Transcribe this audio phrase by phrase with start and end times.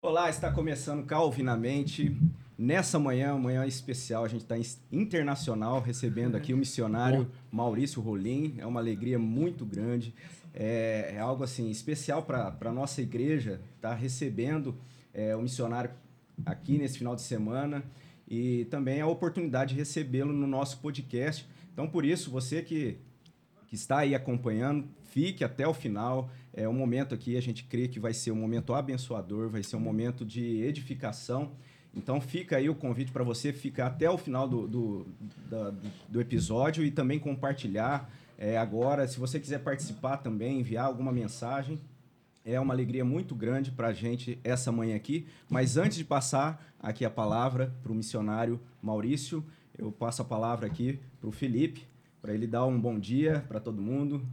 [0.00, 2.16] Olá, está começando Calvinamente.
[2.56, 4.54] Nessa manhã, manhã especial, a gente está
[4.92, 8.54] internacional recebendo aqui o missionário Maurício Rolim.
[8.58, 10.14] É uma alegria muito grande.
[10.54, 14.76] É, é algo assim especial para a nossa igreja estar tá recebendo
[15.12, 15.90] é, o missionário
[16.46, 17.82] aqui nesse final de semana
[18.28, 21.44] e também a oportunidade de recebê-lo no nosso podcast.
[21.72, 22.98] Então, por isso, você que,
[23.68, 26.30] que está aí acompanhando, fique até o final.
[26.54, 29.76] É um momento aqui, a gente crê que vai ser um momento abençoador, vai ser
[29.76, 31.52] um momento de edificação.
[31.94, 35.06] Então fica aí o convite para você ficar até o final do, do,
[35.50, 35.72] da,
[36.08, 39.06] do episódio e também compartilhar é, agora.
[39.06, 41.78] Se você quiser participar também, enviar alguma mensagem,
[42.44, 45.26] é uma alegria muito grande para a gente essa manhã aqui.
[45.50, 49.44] Mas antes de passar aqui a palavra para o missionário Maurício,
[49.76, 51.86] eu passo a palavra aqui para o Felipe,
[52.20, 54.26] para ele dar um bom dia para todo mundo.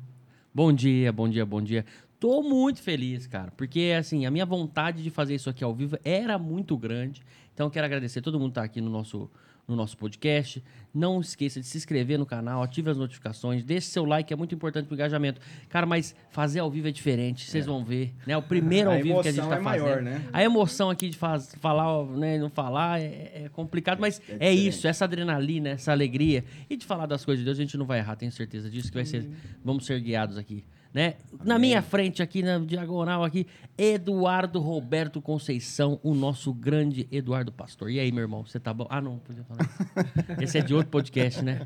[0.53, 1.86] Bom dia, bom dia, bom dia.
[2.19, 5.97] Tô muito feliz, cara, porque assim, a minha vontade de fazer isso aqui ao vivo
[6.03, 7.22] era muito grande.
[7.53, 9.30] Então quero agradecer todo mundo que tá aqui no nosso
[9.67, 10.63] no nosso podcast.
[10.93, 14.55] Não esqueça de se inscrever no canal, ative as notificações, deixe seu like, é muito
[14.55, 15.42] importante pro engajamento.
[15.70, 17.67] Cara, mas fazer ao vivo é diferente, vocês é.
[17.67, 18.37] vão ver, né?
[18.37, 19.86] O primeiro ao vivo que a gente tá é fazendo.
[19.86, 20.23] Maior, né?
[20.31, 24.53] A emoção aqui de faz, falar, né, não falar é, é complicado, mas é, é
[24.53, 27.86] isso, essa adrenalina, essa alegria e de falar das coisas de Deus, a gente não
[27.86, 29.27] vai errar, tenho certeza disso que vai ser,
[29.64, 30.64] vamos ser guiados aqui
[30.95, 31.16] né?
[31.44, 33.45] Na minha frente aqui, na diagonal aqui,
[33.78, 37.92] Eduardo Roberto Conceição, o nosso grande Eduardo Pastor.
[37.92, 38.88] E aí, meu irmão, você tá bom?
[38.89, 39.70] Ah, não, podia falar.
[40.42, 41.66] Esse é de outro podcast, né?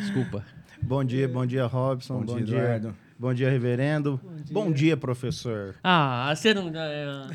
[0.00, 0.44] Desculpa.
[0.82, 2.18] Bom dia, bom dia, Robson.
[2.18, 3.07] Bom, bom dia, dia, Eduardo.
[3.20, 4.20] Bom dia, reverendo.
[4.22, 5.74] Bom dia, Bom dia professor.
[5.82, 6.70] Ah, você não.
[6.72, 7.26] É...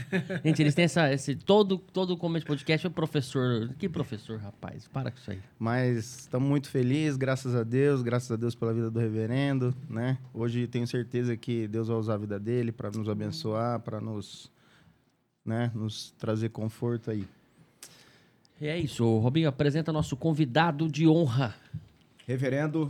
[0.41, 1.11] Gente, eles têm essa.
[1.11, 3.67] Esse, todo, todo começo de podcast é professor.
[3.77, 4.87] Que professor, rapaz?
[4.87, 5.39] Para com isso aí.
[5.59, 10.17] Mas estamos muito felizes, graças a Deus, graças a Deus pela vida do reverendo, né?
[10.33, 14.49] Hoje tenho certeza que Deus vai usar a vida dele para nos abençoar, para nos,
[15.45, 17.27] né, nos trazer conforto aí.
[18.61, 19.03] E é isso.
[19.19, 21.53] Robinho, apresenta nosso convidado de honra.
[22.25, 22.89] Reverendo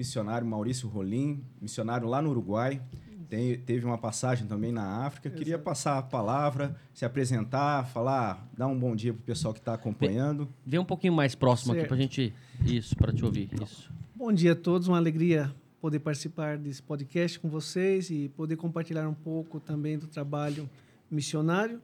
[0.00, 2.80] missionário Maurício Rolim, missionário lá no Uruguai.
[3.28, 5.28] Tem, teve uma passagem também na África.
[5.28, 5.38] Exato.
[5.38, 9.60] Queria passar a palavra, se apresentar, falar, dar um bom dia para o pessoal que
[9.60, 10.48] está acompanhando.
[10.66, 11.80] Vem um pouquinho mais próximo certo.
[11.80, 12.34] aqui para a gente.
[12.64, 13.50] Isso, para te ouvir.
[13.62, 13.92] Isso.
[14.16, 19.06] Bom dia a todos, uma alegria poder participar desse podcast com vocês e poder compartilhar
[19.06, 20.68] um pouco também do trabalho
[21.10, 21.80] missionário.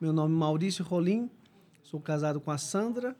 [0.00, 1.30] Meu nome é Maurício Rolim,
[1.82, 3.14] sou casado com a Sandra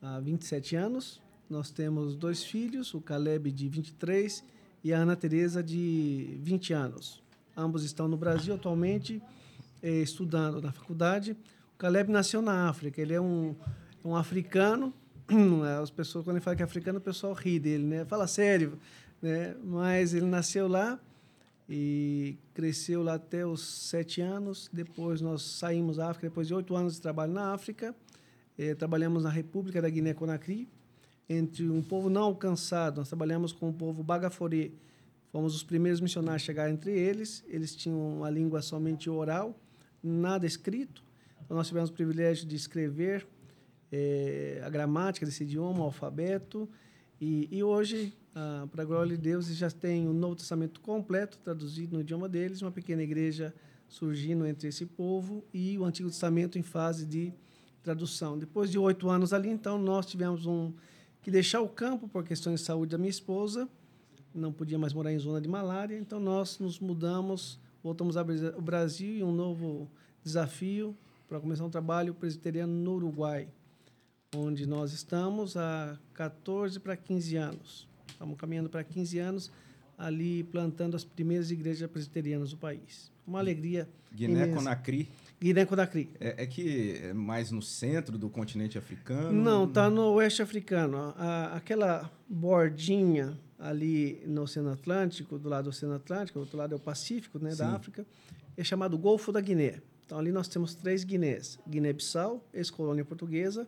[0.00, 1.21] há 27 anos.
[1.52, 4.42] Nós temos dois filhos, o Caleb de 23
[4.82, 7.22] e a Ana Teresa de 20 anos.
[7.54, 9.20] Ambos estão no Brasil atualmente
[9.82, 11.36] eh, estudando na faculdade.
[11.74, 13.54] O Caleb nasceu na África, ele é um,
[14.02, 14.94] um africano.
[15.82, 18.06] As pessoas, quando ele fala que é africano, o pessoal ri dele, né?
[18.06, 18.78] Fala sério,
[19.20, 19.54] né?
[19.62, 20.98] Mas ele nasceu lá
[21.68, 24.70] e cresceu lá até os sete anos.
[24.72, 27.94] Depois nós saímos da África, depois de oito anos de trabalho na África.
[28.58, 30.66] Eh, trabalhamos na República da Guiné-Conakry,
[31.32, 32.98] entre um povo não alcançado.
[32.98, 34.72] Nós trabalhamos com o povo Bagaforê.
[35.30, 37.44] Fomos os primeiros missionários a chegar entre eles.
[37.48, 39.58] Eles tinham uma língua somente oral,
[40.02, 41.02] nada escrito.
[41.44, 43.26] Então, nós tivemos o privilégio de escrever
[43.90, 46.68] é, a gramática desse idioma, o alfabeto.
[47.20, 50.80] E, e hoje, ah, para a glória de Deus, eles já têm o Novo Testamento
[50.80, 53.54] completo, traduzido no idioma deles, uma pequena igreja
[53.88, 57.32] surgindo entre esse povo e o Antigo Testamento em fase de
[57.82, 58.38] tradução.
[58.38, 60.72] Depois de oito anos ali, então, nós tivemos um
[61.22, 63.68] que deixar o campo por questões de saúde da minha esposa,
[64.34, 68.24] não podia mais morar em zona de malária, então nós nos mudamos, voltamos ao
[68.60, 69.88] Brasil e um novo
[70.22, 70.96] desafio
[71.28, 73.48] para começar um trabalho presbiteriano no Uruguai,
[74.34, 77.88] onde nós estamos há 14 para 15 anos.
[78.08, 79.50] Estamos caminhando para 15 anos
[79.96, 83.12] ali plantando as primeiras igrejas presbiterianas do país.
[83.26, 83.88] Uma alegria.
[84.12, 85.08] Guiné-Conakry
[85.42, 86.10] Guiné-Conakry.
[86.20, 89.32] É, é, que é mais no centro do continente africano?
[89.32, 91.12] Não, está no oeste africano.
[91.16, 96.74] A, aquela bordinha ali no Oceano Atlântico, do lado do Oceano Atlântico, do outro lado
[96.74, 98.06] é o Pacífico, né, da África,
[98.56, 99.80] é chamado Golfo da Guiné.
[100.06, 103.66] Então ali nós temos três Guinés: Guiné-Bissau, ex-colônia portuguesa,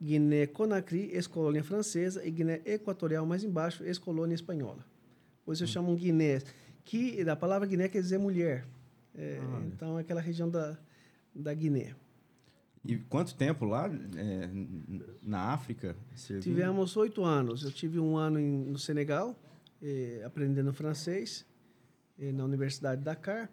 [0.00, 4.84] Guiné-Conakry, ex-colônia francesa, e Guiné Equatorial, mais embaixo, ex-colônia espanhola.
[5.44, 5.72] Hoje eu hum.
[5.72, 6.40] chamo Guiné,
[6.84, 8.64] que da palavra Guiné quer dizer mulher.
[9.18, 10.76] É, então, é aquela região da,
[11.36, 11.94] da Guiné.
[12.84, 14.48] E quanto tempo lá é,
[15.22, 15.96] na África?
[16.14, 16.42] Serviu?
[16.42, 17.64] Tivemos oito anos.
[17.64, 19.36] Eu tive um ano em, no Senegal,
[19.82, 21.44] eh, aprendendo francês,
[22.18, 23.50] eh, na Universidade de Dakar.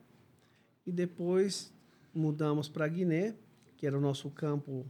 [0.85, 1.73] E depois
[2.13, 3.33] mudamos para Guiné,
[3.75, 4.85] que era o nosso campo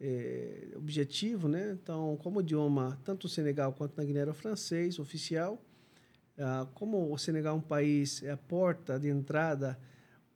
[0.00, 1.46] eh, objetivo.
[1.46, 1.78] Né?
[1.80, 5.62] Então, como idioma, tanto o Senegal quanto na Guiné era o francês oficial.
[6.38, 9.78] Ah, como o Senegal é um país, é a porta de entrada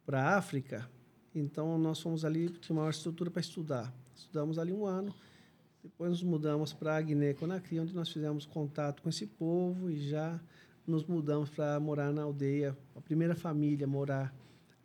[0.06, 0.88] para a África,
[1.34, 3.92] Então, nós fomos ali, tinha maior estrutura para estudar.
[4.14, 5.14] Estudamos ali um ano.
[5.82, 10.38] Depois nos mudamos para a Guiné-Conakry, onde nós fizemos contato com esse povo e já
[10.86, 12.76] nos mudamos para morar na aldeia.
[12.94, 14.34] A primeira família morar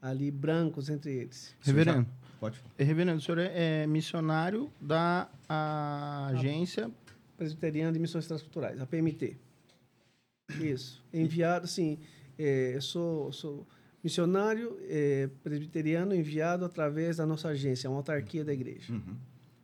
[0.02, 1.56] ali, brancos entre eles.
[1.62, 2.08] Reverendo,
[2.40, 2.62] Pode.
[2.78, 6.92] eh, reverendo, o senhor é, é missionário da a agência
[7.38, 9.36] Presbiteriana de Missões Transculturais, a PMT.
[10.62, 11.04] Isso.
[11.14, 12.00] Enviado, assim,
[12.38, 13.68] é, eu sou, sou
[14.06, 18.94] missionário é, presbiteriano enviado através da nossa agência, uma autarquia da igreja.
[18.94, 19.16] Uhum.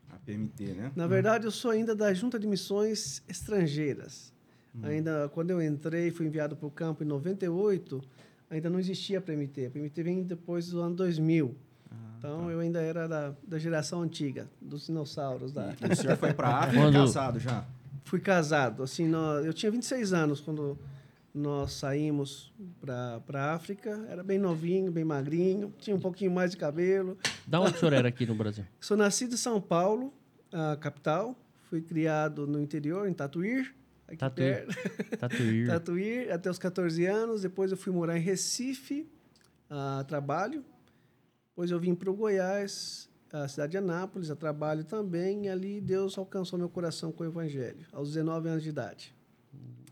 [0.09, 0.91] A PMT, né?
[0.95, 4.33] Na verdade, eu sou ainda da Junta de Missões Estrangeiras.
[4.83, 8.01] Ainda quando eu entrei, fui enviado para o campo em 98,
[8.49, 9.65] ainda não existia a PMT.
[9.67, 11.53] A PMT vem depois do ano 2000.
[12.17, 15.51] então, eu ainda era da, da geração antiga, dos dinossauros.
[15.51, 15.75] Da...
[15.87, 17.63] E o senhor foi para África Quando- casado já?
[18.05, 18.81] Fui casado.
[18.81, 20.79] Assim, nó- eu tinha 26 anos quando
[21.33, 24.05] nós saímos para a África.
[24.09, 27.17] Era bem novinho, bem magrinho, tinha um pouquinho mais de cabelo.
[27.47, 28.65] Da onde o senhor era aqui no Brasil?
[28.79, 30.13] Sou nascido em São Paulo,
[30.51, 31.35] a capital.
[31.69, 33.65] Fui criado no interior, em Tatuí.
[34.35, 34.75] perto.
[35.17, 35.67] Tatuí.
[35.67, 37.41] Tatuí até os 14 anos.
[37.43, 39.09] Depois eu fui morar em Recife,
[39.69, 40.65] a trabalho.
[41.49, 45.45] Depois eu vim para o Goiás, a cidade de Anápolis, a trabalho também.
[45.45, 49.15] E ali Deus alcançou meu coração com o Evangelho, aos 19 anos de idade.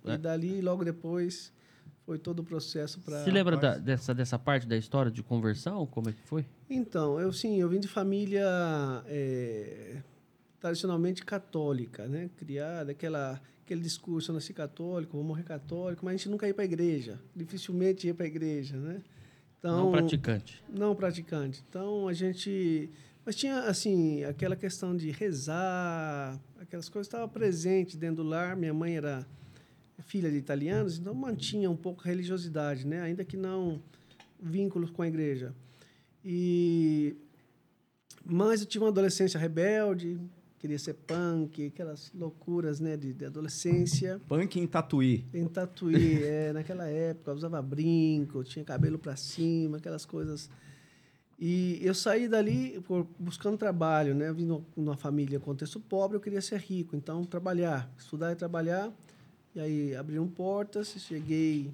[0.06, 0.14] É.
[0.14, 1.52] E dali, logo depois,
[2.06, 3.24] foi todo o processo para...
[3.24, 5.86] Você lembra da- dessa, dessa parte da história de conversão?
[5.86, 6.46] Como é que foi?
[6.70, 8.44] Então, eu sim, eu vim de família
[9.08, 10.02] é,
[10.60, 12.30] tradicionalmente católica, né?
[12.38, 16.54] Criada, aquela, aquele discurso, eu nasci católico, vou morrer católico, mas a gente nunca ia
[16.54, 19.02] para a igreja, dificilmente ia para a igreja, né?
[19.60, 20.64] Então, Não praticante.
[20.70, 21.64] não praticante.
[21.68, 22.90] Então, a gente...
[23.26, 28.56] Mas tinha, assim, aquela questão de rezar, aquelas coisas estavam presentes dentro do lar.
[28.56, 29.28] Minha mãe era
[30.04, 33.02] filha de italianos, então mantinha um pouco a religiosidade, né?
[33.02, 33.82] Ainda que não
[34.42, 35.54] vínculos com a igreja.
[36.24, 37.16] E...
[38.26, 40.20] Mas eu tive uma adolescência rebelde,
[40.60, 44.22] queria ser punk, aquelas loucuras, né, de, de adolescência.
[44.28, 45.26] Punk em Tatuí.
[45.34, 50.50] Em Tatuí, é, naquela época, eu usava brinco, tinha cabelo para cima, aquelas coisas.
[51.40, 54.32] E eu saí dali por, buscando trabalho, né?
[54.34, 58.92] Vindo numa família contexto pobre, eu queria ser rico, então trabalhar, estudar e trabalhar.
[59.56, 61.72] E aí abriram portas, cheguei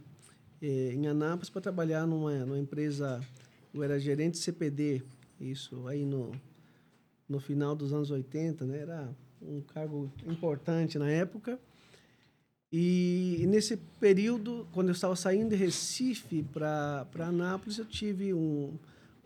[0.61, 3.21] eh, em Anápolis para trabalhar numa, numa empresa,
[3.73, 5.03] eu era gerente CPD,
[5.39, 6.31] isso aí no,
[7.27, 8.79] no final dos anos 80, né?
[8.79, 9.09] Era
[9.41, 11.59] um cargo importante na época.
[12.71, 18.77] E, e nesse período, quando eu estava saindo de Recife para Anápolis, eu tive um,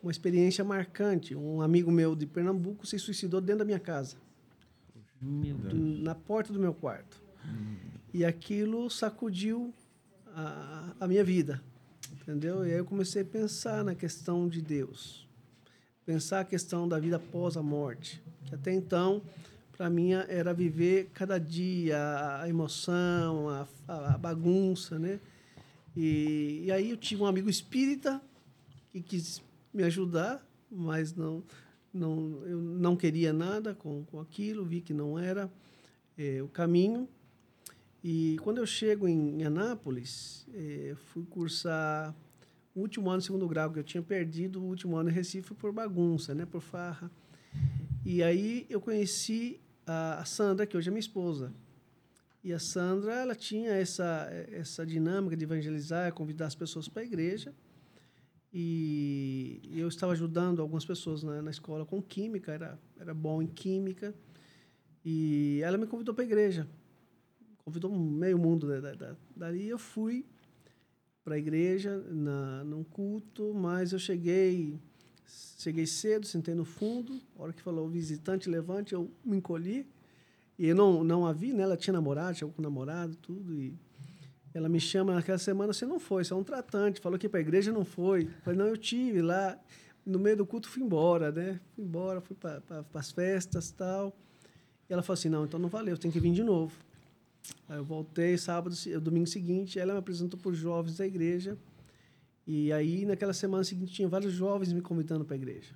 [0.01, 1.35] uma experiência marcante.
[1.35, 4.17] Um amigo meu de Pernambuco se suicidou dentro da minha casa,
[5.21, 5.73] Deus.
[5.73, 7.21] na porta do meu quarto.
[8.13, 9.73] E aquilo sacudiu
[10.27, 11.61] a, a minha vida,
[12.11, 12.65] entendeu?
[12.65, 15.27] E aí eu comecei a pensar na questão de Deus,
[16.05, 19.21] pensar a questão da vida após a morte, que até então
[19.79, 21.97] para mim era viver cada dia
[22.41, 25.21] a emoção, a, a bagunça, né?
[25.95, 28.21] E, e aí eu tive um amigo espírita
[28.91, 29.41] que quis
[29.73, 31.43] me ajudar, mas não,
[31.93, 35.49] não, eu não queria nada com, com aquilo, vi que não era
[36.17, 37.07] eh, o caminho.
[38.03, 42.15] E quando eu chego em, Anápolis, eh, fui cursar
[42.73, 45.73] o último ano, segundo grau, que eu tinha perdido o último ano em Recife por
[45.73, 47.11] bagunça, né, por farra.
[48.05, 51.53] E aí eu conheci a, a Sandra, que hoje é minha esposa.
[52.41, 57.05] E a Sandra, ela tinha essa essa dinâmica de evangelizar, convidar as pessoas para a
[57.05, 57.53] igreja.
[58.51, 63.47] E eu estava ajudando algumas pessoas na, na escola com química, era era bom em
[63.47, 64.15] química.
[65.03, 66.65] E ela me convidou para a igreja.
[67.69, 69.69] Convidou meio mundo da, da, da, dali.
[69.69, 70.25] Eu fui
[71.23, 74.79] para a igreja na num culto, mas eu cheguei
[75.59, 77.21] cheguei cedo, sentei no fundo.
[77.37, 79.87] A hora que falou visitante levante, eu me encolhi.
[80.57, 81.61] E eu não não a vi, né?
[81.61, 83.77] Ela tinha namorado, chegou com namorado, tudo e
[84.51, 86.99] ela me chama naquela semana, você não foi, você é um tratante.
[86.99, 88.23] Falou que para a igreja não foi.
[88.23, 89.59] Eu falei, não, eu tive lá.
[90.03, 91.59] No meio do culto fui embora, né?
[91.75, 94.17] Fui embora, fui para pra, as festas tal.
[94.89, 96.88] E ela falou assim, não, então não valeu, tem que vir de novo.
[97.67, 101.57] Aí eu voltei sábado, domingo seguinte, ela me apresentou para os jovens da igreja.
[102.45, 105.75] E aí, naquela semana seguinte, tinha vários jovens me convidando para a igreja.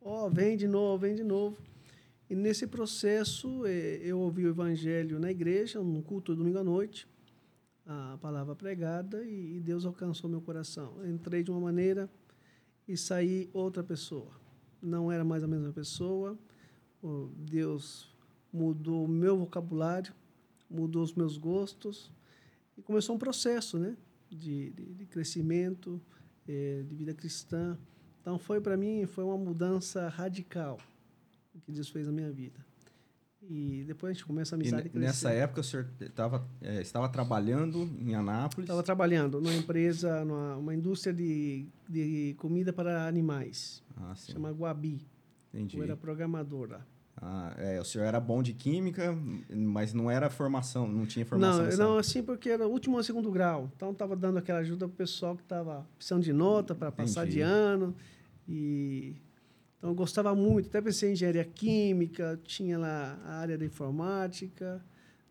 [0.00, 1.58] Ó, oh, vem de novo, vem de novo.
[2.28, 7.06] E nesse processo, eh, eu ouvi o evangelho na igreja, no culto domingo à noite,
[7.84, 10.94] a palavra pregada, e Deus alcançou meu coração.
[11.00, 12.08] Eu entrei de uma maneira
[12.86, 14.30] e saí outra pessoa.
[14.80, 16.38] Não era mais a mesma pessoa.
[17.36, 18.08] Deus
[18.52, 20.14] mudou o meu vocabulário,
[20.70, 22.10] mudou os meus gostos,
[22.78, 23.96] e começou um processo, né?
[24.30, 26.00] de, de, de crescimento,
[26.46, 27.76] eh, de vida cristã,
[28.20, 30.78] Então foi para mim foi uma mudança radical
[31.64, 32.64] que Deus fez na minha vida.
[33.42, 37.08] E depois a gente começa a amizade e nessa época o senhor tava, é, estava
[37.08, 38.64] trabalhando em Anápolis?
[38.64, 43.82] Estava trabalhando numa empresa, numa uma indústria de, de comida para animais.
[43.96, 44.14] Ah.
[44.14, 45.04] Chama Guabi.
[45.52, 45.78] Entendi.
[45.78, 46.86] Eu era programador lá.
[47.22, 49.14] Ah, é, o senhor era bom de química,
[49.50, 51.66] mas não era formação, não tinha formação.
[51.66, 53.70] Não, não assim porque era o último ou segundo grau.
[53.76, 57.26] Então estava dando aquela ajuda para o pessoal que estava precisando de nota para passar
[57.26, 57.94] de ano.
[58.48, 59.16] E
[59.78, 64.82] então eu gostava muito, até pensei em engenharia química, tinha lá a área da informática,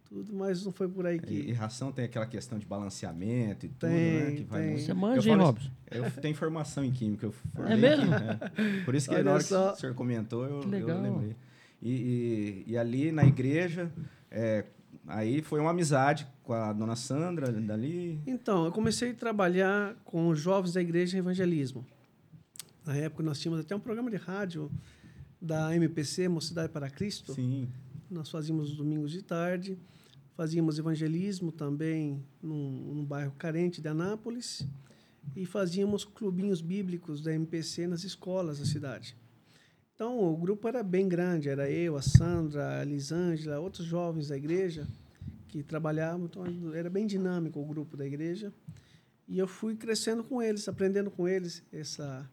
[0.05, 1.33] tudo, mas não foi por aí que.
[1.33, 4.31] E, e ração tem aquela questão de balanceamento e tudo, Tem, né?
[4.31, 4.69] Que vai tem.
[4.71, 4.85] muito.
[4.85, 5.69] Você manja, hein, Robson?
[5.91, 7.25] Eu tenho formação em química.
[7.27, 8.05] Eu formei É mesmo?
[8.05, 8.83] em química, é.
[8.85, 9.69] Por isso que Olha na hora só.
[9.71, 11.35] que o senhor comentou, eu, Que eu lembrei.
[11.81, 13.91] E, e, e ali na igreja,
[14.29, 14.65] é,
[15.07, 18.19] aí foi uma amizade com a dona Sandra dali.
[18.27, 21.85] Então, eu comecei a trabalhar com os jovens da igreja em evangelismo.
[22.85, 24.71] Na época, nós tínhamos até um programa de rádio
[25.41, 27.33] da MPC, Mocidade para Cristo.
[27.33, 27.69] Sim.
[28.09, 29.77] Nós fazíamos os domingos de tarde,
[30.35, 34.65] fazíamos evangelismo também num, num bairro carente de Anápolis
[35.35, 39.15] e fazíamos clubinhos bíblicos da MPC nas escolas da cidade.
[39.99, 44.37] Então, o grupo era bem grande, era eu, a Sandra, a Lisângela, outros jovens da
[44.37, 44.87] igreja
[45.49, 48.53] que trabalhavam, então era bem dinâmico o grupo da igreja.
[49.27, 52.25] E eu fui crescendo com eles, aprendendo com eles essa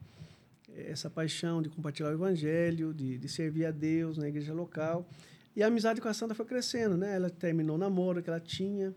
[0.76, 5.04] essa paixão de compartilhar o evangelho, de, de servir a Deus na igreja local.
[5.56, 7.16] E a amizade com a Sandra foi crescendo, né?
[7.16, 8.94] Ela terminou o namoro que ela tinha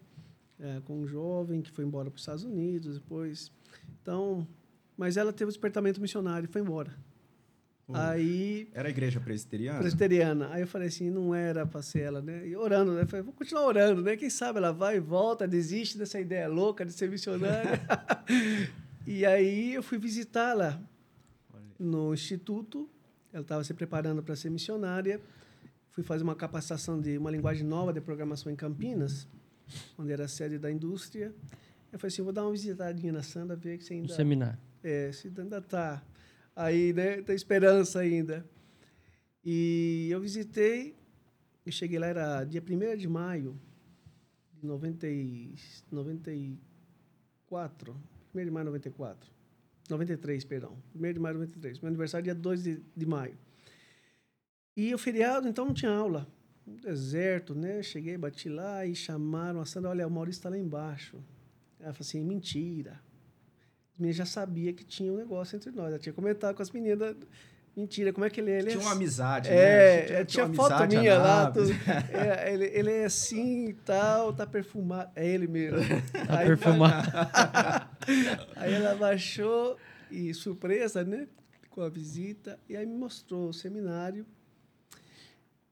[0.60, 3.52] eh, com um jovem que foi embora para os Estados Unidos depois.
[4.00, 4.48] Então,
[4.96, 7.09] mas ela teve o despertamento missionário e foi embora.
[7.94, 9.80] Aí Era a igreja presbiteriana?
[9.80, 10.50] presbiteriana.
[10.52, 12.48] Aí eu falei assim, não era para ser ela, né?
[12.48, 13.06] E orando, né?
[13.06, 14.16] Falei, vou continuar orando, né?
[14.16, 17.82] Quem sabe ela vai e volta, desiste dessa ideia louca de ser missionária.
[19.08, 20.80] e aí eu fui visitá-la
[21.80, 22.88] no instituto.
[23.34, 25.20] Ela estava se preparando para ser missionária.
[25.92, 29.28] Fui fazer uma capacitação de uma linguagem nova de programação em Campinas,
[29.98, 31.34] onde era a sede da indústria.
[31.92, 34.14] Eu falei assim, vou dar uma visitadinha na Sandra, ver se No ainda...
[34.14, 34.60] seminário.
[34.84, 36.02] É, se ainda tá
[36.60, 37.22] aí, né?
[37.22, 38.46] Tem esperança ainda.
[39.44, 40.96] E eu visitei,
[41.66, 43.58] eu cheguei lá, era dia 1 de maio
[44.54, 45.56] de 90 e,
[45.90, 47.96] 94.
[48.36, 49.32] 1 de maio de 94.
[49.90, 50.78] 93, perdão.
[50.94, 51.80] 1 de maio de 93.
[51.80, 53.38] Meu aniversário é dia 2 de, de maio.
[54.76, 56.28] E o feriado, então, não tinha aula.
[56.68, 57.82] Um deserto, né?
[57.82, 59.92] Cheguei, bati lá e chamaram a Sandra.
[59.92, 61.24] Olha, o Maurício está lá embaixo.
[61.80, 63.02] Ela falou assim, mentira.
[64.00, 65.90] Meninas já sabiam que tinha um negócio entre nós.
[65.90, 67.16] Ela tinha comentado com as meninas.
[67.78, 68.60] Mentira, como é que ele é?
[68.60, 69.52] Ele Tinha é uma amizade, é,
[70.10, 70.22] né?
[70.22, 71.52] é, tinha uma foto minha lá.
[71.52, 71.70] Tudo.
[72.12, 75.12] É, ele, ele é assim e tal, tá perfumado.
[75.16, 75.78] É ele mesmo.
[76.28, 77.10] Tá Aí- perfumado.
[78.58, 79.78] Aí ela baixou
[80.10, 81.28] e surpresa, né?
[81.70, 82.60] Com a visita.
[82.68, 84.26] E aí me mostrou o seminário.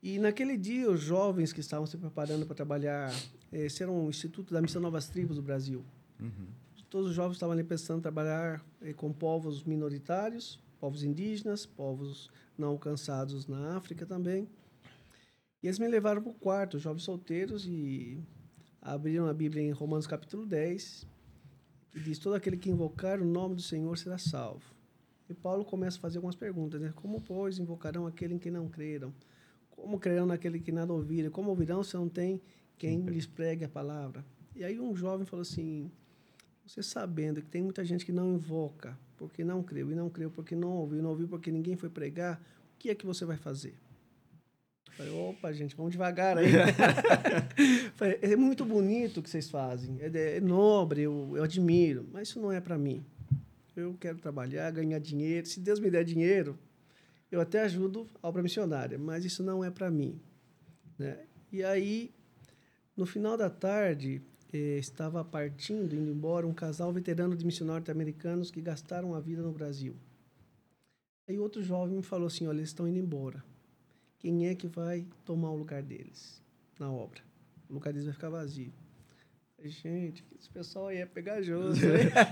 [0.02, 3.12] E naquele dia, os jovens que estavam se preparando para trabalhar,
[3.52, 5.84] eh, esse era um instituto da Missão Novas Tribos do Brasil.
[6.90, 12.32] Todos os jovens estavam ali pensando em trabalhar eh, com povos minoritários, povos indígenas, povos
[12.58, 14.48] não alcançados na África também.
[15.62, 18.24] E eles me levaram para o quarto, jovens solteiros, e
[18.82, 21.06] abriram a Bíblia em Romanos capítulo 10,
[21.92, 24.74] que diz: Todo aquele que invocar o nome do Senhor será salvo.
[25.30, 26.94] E Paulo começa a fazer algumas perguntas, né?
[26.96, 29.14] Como, pois, invocarão aquele em quem não creram?
[29.70, 31.30] Como crerão naquele que nada ouviram?
[31.32, 32.42] Como ouvirão se não tem
[32.78, 34.26] quem lhes pregue a palavra?
[34.56, 35.92] E aí um jovem falou assim:
[36.68, 40.30] Você sabendo que tem muita gente que não invoca porque não creu, e não creu
[40.30, 42.40] porque não ouviu, e não ouviu porque ninguém foi pregar,
[42.76, 43.74] o que é que você vai fazer?
[44.88, 46.52] Eu Falei, opa, gente, vamos devagar aí.
[47.96, 52.28] Falei, é muito bonito o que vocês fazem, é, é nobre, eu, eu admiro, mas
[52.28, 53.04] isso não é para mim.
[53.74, 55.48] Eu quero trabalhar, ganhar dinheiro.
[55.48, 56.60] Se Deus me der dinheiro,
[57.32, 60.20] eu até ajudo a obra missionária, mas isso não é para mim.
[61.00, 61.18] Né?
[61.52, 62.12] E aí,
[62.96, 64.22] no final da tarde,
[64.54, 69.42] eh, estava partindo, indo embora, um casal veterano de missionários norte-americanos que gastaram a vida
[69.42, 69.96] no Brasil.
[71.28, 73.44] Aí outro jovem me falou assim, olha, eles estão indo embora.
[74.20, 76.42] Quem é que vai tomar o lugar deles
[76.80, 77.22] na obra?
[77.70, 78.72] O lugar deles vai ficar vazio.
[79.58, 81.82] Falei, Gente, esse pessoal aí é pegajoso.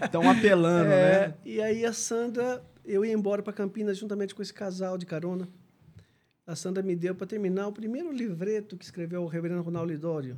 [0.03, 1.35] Estão apelando, É, né?
[1.43, 5.47] E aí a Sandra, eu ia embora para Campinas juntamente com esse casal de carona.
[6.47, 10.37] A Sandra me deu para terminar o primeiro livreto que escreveu o reverendo Ronaldo Lidório,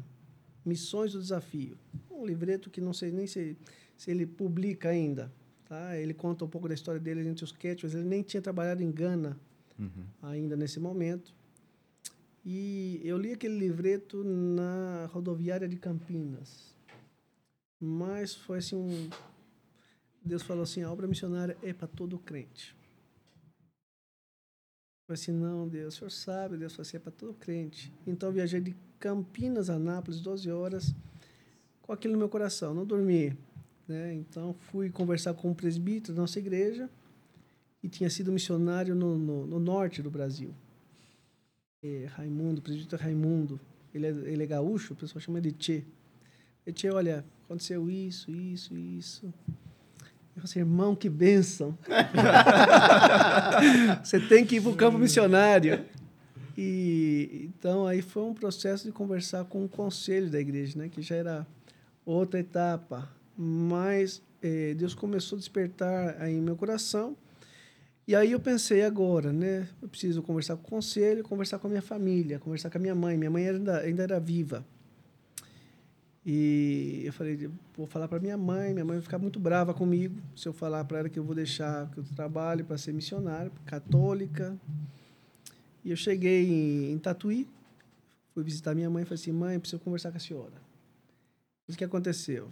[0.67, 1.77] Missões do Desafio.
[2.11, 3.57] Um livreto que não sei nem se,
[3.97, 5.31] se ele publica ainda.
[5.65, 5.97] Tá?
[5.97, 7.93] Ele conta um pouco da história dele entre os Quechuas.
[7.93, 9.37] Ele nem tinha trabalhado em Gana
[10.21, 11.33] ainda nesse momento.
[12.45, 16.75] E eu li aquele livreto na rodoviária de Campinas.
[17.79, 19.09] Mas foi assim um,
[20.27, 22.75] Deus falou assim: a obra missionária é para todo crente.
[25.07, 27.93] falei assim, não, Deus, o senhor sabe, Deus falou assim, é para todo crente.
[28.05, 30.95] Então eu viajei de Campinas Anápolis, 12 horas,
[31.81, 33.37] com aquilo no meu coração, não dormi.
[33.87, 34.15] Né?
[34.15, 36.89] Então fui conversar com um presbítero da nossa igreja,
[37.79, 40.53] que tinha sido missionário no, no, no norte do Brasil.
[41.81, 43.59] É, Raimundo, presbítero Raimundo.
[43.93, 45.83] Ele é, ele é gaúcho, o pessoal chama de Tchê.
[46.65, 49.33] E Tchê, olha, aconteceu isso, isso, isso.
[50.35, 51.77] Eu falei assim, irmão, que bênção.
[54.03, 55.85] Você tem que ir para o campo missionário.
[56.57, 61.01] E então aí foi um processo de conversar com o conselho da igreja, né, que
[61.01, 61.47] já era
[62.05, 63.07] outra etapa.
[63.37, 67.15] Mas eh, Deus começou a despertar aí em meu coração
[68.07, 69.67] e aí eu pensei agora, né?
[69.81, 72.95] Eu preciso conversar com o conselho, conversar com a minha família, conversar com a minha
[72.95, 73.17] mãe.
[73.17, 74.65] Minha mãe ainda, ainda era viva.
[76.25, 80.15] E eu falei, vou falar para minha mãe, minha mãe vai ficar muito brava comigo
[80.37, 83.51] se eu falar para ela que eu vou deixar que eu trabalho para ser missionário,
[83.65, 84.57] católica.
[85.87, 87.47] E eu cheguei em, em Tatuí,
[88.33, 90.61] fui visitar minha mãe e falei assim, mãe, preciso conversar com a senhora.
[91.65, 92.51] O que aconteceu?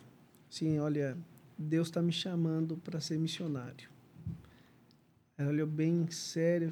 [0.49, 1.17] Sim, olha,
[1.57, 3.89] Deus está me chamando para ser missionário.
[5.37, 6.71] Ela olhou bem sério,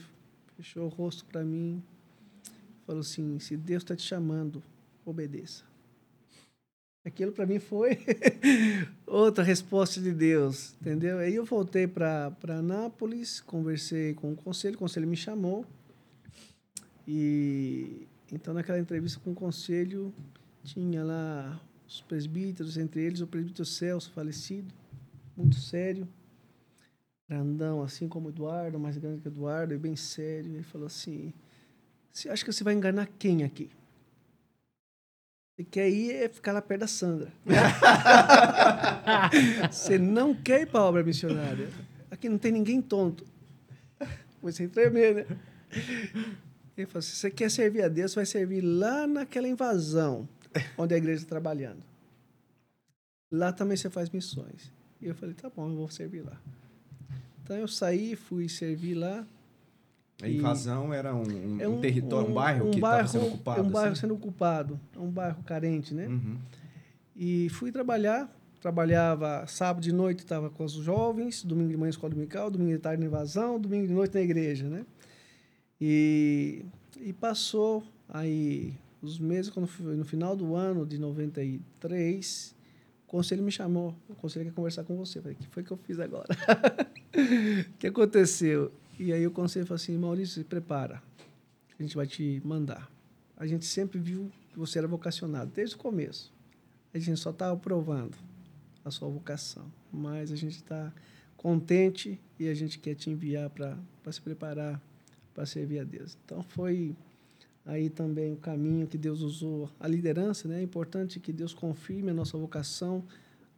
[0.56, 1.84] fechou o rosto para mim,
[2.88, 4.64] falou assim: se Deus está te chamando,
[5.04, 5.66] obedeça.
[7.04, 8.00] Aquilo para mim foi
[9.06, 11.18] outra resposta de Deus, entendeu?
[11.18, 15.66] Aí eu voltei para Anápolis, conversei com o conselho, o conselho me chamou.
[17.08, 20.14] E então naquela entrevista com o conselho
[20.64, 24.74] tinha lá os presbíteros, entre eles o presbítero Celso, falecido,
[25.36, 26.08] muito sério
[27.34, 30.54] grandão, assim como Eduardo, mais grande que Eduardo, e bem sério.
[30.54, 31.34] Ele falou assim:
[32.12, 33.70] Você acha que você vai enganar quem aqui?
[35.56, 37.32] Você quer ir é ficar lá perto da Sandra.
[39.72, 41.70] você não quer ir para a obra missionária.
[42.10, 43.26] Aqui não tem ninguém tonto.
[44.42, 45.26] Você tremer, né?
[46.78, 50.28] Ele falou assim: você quer servir a Deus, você vai servir lá naquela invasão
[50.78, 51.84] onde a igreja está trabalhando.
[53.32, 54.72] Lá também você faz missões.
[55.02, 56.40] E eu falei: tá bom, eu vou servir lá.
[57.44, 59.26] Então eu saí, fui servir lá.
[60.22, 63.60] A invasão era um, um, é um, um território, um, bairro que estava sendo ocupado.
[63.60, 64.02] É um bairro assim?
[64.02, 66.08] sendo ocupado, é um bairro carente, né?
[66.08, 66.38] Uhum.
[67.16, 72.12] E fui trabalhar, trabalhava sábado de noite, estava com os jovens, domingo de manhã escola
[72.12, 74.86] dominical, domingo de tarde na invasão, domingo de noite na igreja, né?
[75.86, 76.64] E,
[77.02, 82.56] e passou aí os meses, quando no final do ano de 93,
[83.06, 85.20] o conselho me chamou, o conselho quer conversar com você.
[85.20, 86.30] Eu falei, o que foi que eu fiz agora?
[87.68, 88.72] O que aconteceu?
[88.98, 91.04] E aí o conselho falou assim, Maurício, se prepara.
[91.78, 92.90] A gente vai te mandar.
[93.36, 96.32] A gente sempre viu que você era vocacionado, desde o começo.
[96.94, 98.18] A gente só estava provando
[98.86, 99.70] a sua vocação.
[99.92, 100.94] Mas a gente está
[101.36, 103.78] contente e a gente quer te enviar para
[104.14, 104.82] se preparar
[105.34, 106.18] para servir a Deus.
[106.26, 106.96] Então foi
[107.66, 110.60] aí também o caminho que Deus usou, a liderança, né?
[110.60, 113.04] É importante que Deus confirme a nossa vocação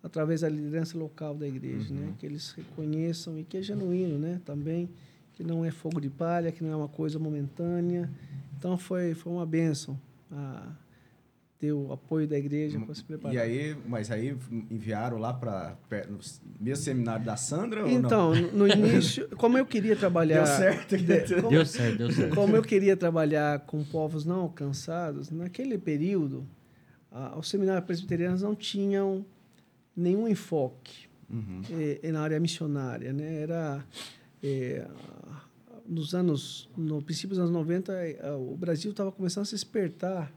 [0.03, 2.01] através da liderança local da igreja, né?
[2.01, 2.07] uhum.
[2.07, 2.15] né?
[2.19, 4.39] Que eles reconheçam e que é genuíno, né?
[4.45, 4.89] Também
[5.33, 8.09] que não é fogo de palha, que não é uma coisa momentânea.
[8.57, 9.99] Então foi foi uma bênção
[10.31, 10.71] a
[11.65, 13.36] ter o apoio da igreja para se preparar.
[13.36, 14.36] E aí, mas aí
[14.69, 15.75] enviaram lá para
[16.08, 16.19] no
[16.60, 20.97] mesmo seminário da Sandra então, no início, como eu queria trabalhar Deu certo.
[20.97, 22.36] De, como, deu certo, deu certo.
[22.36, 26.45] Como eu queria trabalhar com povos não alcançados, naquele período,
[27.12, 29.25] a, os seminários presbiterianos não tinham
[29.95, 31.62] nenhum enfoque uhum.
[32.04, 33.12] é, na área missionária.
[33.12, 33.41] Né?
[33.41, 33.84] Era,
[34.43, 34.88] é,
[35.88, 40.32] nos anos, no princípio dos anos 90, é, o Brasil estava começando a se despertar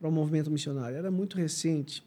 [0.00, 0.96] para o movimento missionário.
[0.96, 2.02] Era muito recente.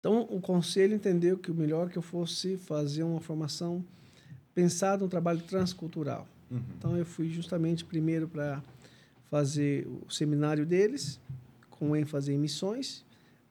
[0.00, 3.82] Então, o conselho entendeu que o melhor que eu fosse fazer uma formação
[4.54, 6.28] pensada no trabalho transcultural.
[6.50, 6.60] Uhum.
[6.76, 8.62] Então, eu fui justamente primeiro para
[9.30, 11.20] fazer o seminário deles,
[11.70, 13.04] com ênfase em missões,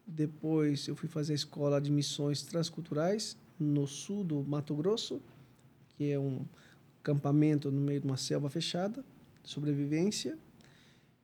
[0.05, 5.19] depois eu fui fazer a escola de missões transculturais no sul do Mato Grosso,
[5.89, 6.45] que é um
[6.99, 9.03] acampamento no meio de uma selva fechada,
[9.43, 10.37] sobrevivência.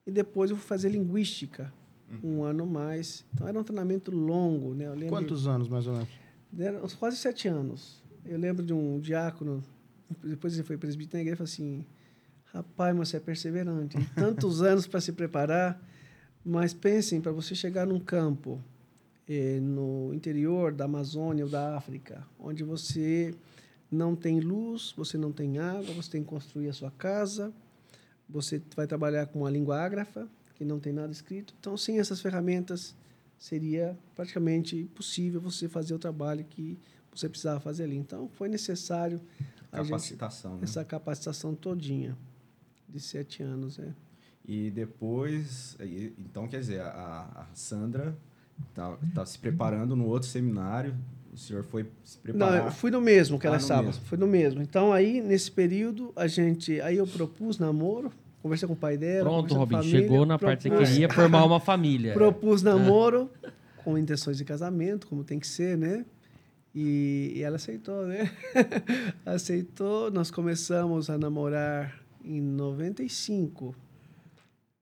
[0.06, 1.72] E depois eu fui fazer linguística,
[2.22, 2.38] uhum.
[2.38, 3.24] um ano mais.
[3.32, 4.86] Então era um treinamento longo, né?
[5.08, 6.08] Quantos anos mais ou menos?
[6.50, 8.02] Deram quase sete anos.
[8.24, 9.62] Eu lembro de um diácono,
[10.22, 11.84] depois ele foi presbítero na igreja, falou assim:
[12.52, 13.96] Rapaz, mas você é perseverante.
[14.14, 15.80] Tantos anos para se preparar.
[16.44, 18.60] Mas pensem, para você chegar num campo
[19.28, 23.32] eh, no interior da Amazônia ou da África, onde você
[23.90, 27.52] não tem luz, você não tem água, você tem que construir a sua casa,
[28.28, 30.26] você vai trabalhar com uma língua ágrafa,
[30.62, 31.52] que não tem nada escrito.
[31.58, 32.94] Então, sem essas ferramentas,
[33.36, 36.78] seria praticamente impossível você fazer o trabalho que
[37.12, 37.96] você precisava fazer ali.
[37.96, 39.20] Então, foi necessário
[39.70, 40.64] capacitação, gente, né?
[40.64, 42.16] essa capacitação todinha.
[42.88, 43.92] de sete anos, é.
[44.46, 45.76] E depois,
[46.18, 48.16] então quer dizer, a, a Sandra
[48.74, 50.96] tá, tá se preparando no outro seminário.
[51.32, 52.66] O senhor foi se Não, preparar.
[52.66, 53.82] eu fui no mesmo que Ah, ela no estava.
[53.84, 54.02] mesmo.
[54.04, 54.60] Fui no mesmo.
[54.62, 59.24] Então aí nesse período a gente, aí eu propus namoro, conversei com o pai dela.
[59.24, 62.12] Pronto, Robin, família, chegou na parte que você queria formar uma família.
[62.14, 63.30] Propus namoro
[63.76, 66.04] com intenções de casamento, como tem que ser, né?
[66.74, 68.30] E, e ela aceitou, né?
[69.24, 70.10] aceitou.
[70.10, 73.74] Nós começamos a namorar em 95.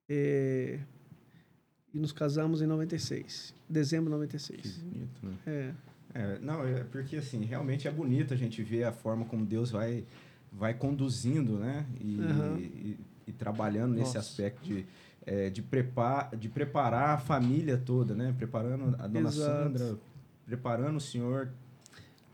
[0.09, 0.79] É,
[1.92, 3.55] e nos casamos em 96.
[3.68, 4.79] Dezembro de Que 96.
[4.79, 5.35] bonito, né?
[5.46, 5.73] É.
[6.12, 9.70] É, não, é porque assim, realmente é bonito a gente ver a forma como Deus
[9.70, 10.05] vai,
[10.53, 11.87] vai conduzindo, né?
[12.01, 12.59] E, Aham.
[12.59, 12.99] e,
[13.31, 14.19] e trabalhando nesse Nossa.
[14.19, 14.85] aspecto de,
[15.25, 18.35] é, de, prepar, de preparar a família toda, né?
[18.37, 19.51] Preparando a dona Exato.
[19.79, 19.99] Sandra,
[20.45, 21.51] preparando o senhor,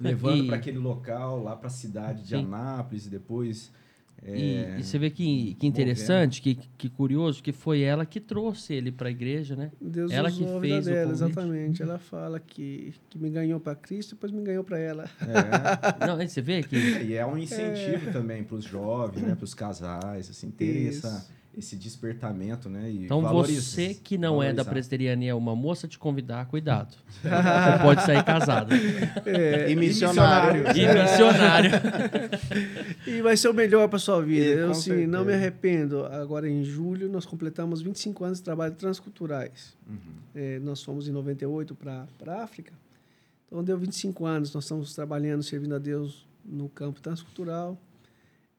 [0.00, 2.44] levando E- para aquele local, lá para a cidade de Sim.
[2.44, 3.70] Anápolis e depois.
[4.22, 8.20] É, E, e você vê que, que interessante, que, que curioso, que foi ela que
[8.20, 9.70] trouxe ele para a igreja, né?
[9.80, 11.24] Deus Ela usou que a vida fez o dela, convite.
[11.24, 11.82] exatamente.
[11.82, 15.04] Ela fala que, que me ganhou para Cristo e depois me ganhou para ela.
[16.00, 19.34] é, Não, você vê que e é um incentivo também para os jovens, né?
[19.34, 21.06] Para os casais, assim, terem Isso.
[21.06, 21.26] essa,
[21.56, 22.90] esse despertamento, né?
[22.90, 24.70] E Então você que não é da valorizar.
[24.70, 26.94] presbiteriana e é uma moça te convidar, cuidado.
[27.22, 28.74] Você pode sair casado.
[29.24, 30.64] É, E missionário.
[30.76, 31.70] E missionário.
[33.06, 34.44] E vai ser o melhor para sua vida.
[34.44, 36.04] E, Eu assim, não me arrependo.
[36.06, 39.76] Agora, em julho, nós completamos 25 anos de trabalho transculturais.
[39.88, 39.96] Uhum.
[40.34, 42.72] É, nós fomos em 98 para a África.
[43.46, 44.52] Então, deu 25 anos.
[44.52, 47.78] Nós estamos trabalhando, servindo a Deus no campo transcultural.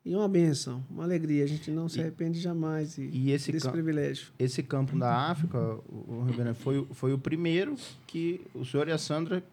[0.09, 1.43] E uma benção, uma alegria.
[1.43, 4.27] A gente não se E- arrepende jamais e, E esse, desse privilégio.
[4.39, 5.57] esse campo da África,
[5.89, 7.75] o, o reverendo, foi, o- foi o primeiro
[8.07, 9.43] que o senhor e a Sandra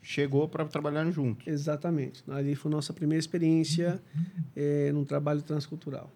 [0.00, 1.46] chegou para trabalhar juntos.
[1.48, 2.22] Exatamente.
[2.28, 4.00] Ali foi nossa primeira experiência
[4.54, 6.08] é, num trabalho transcultural.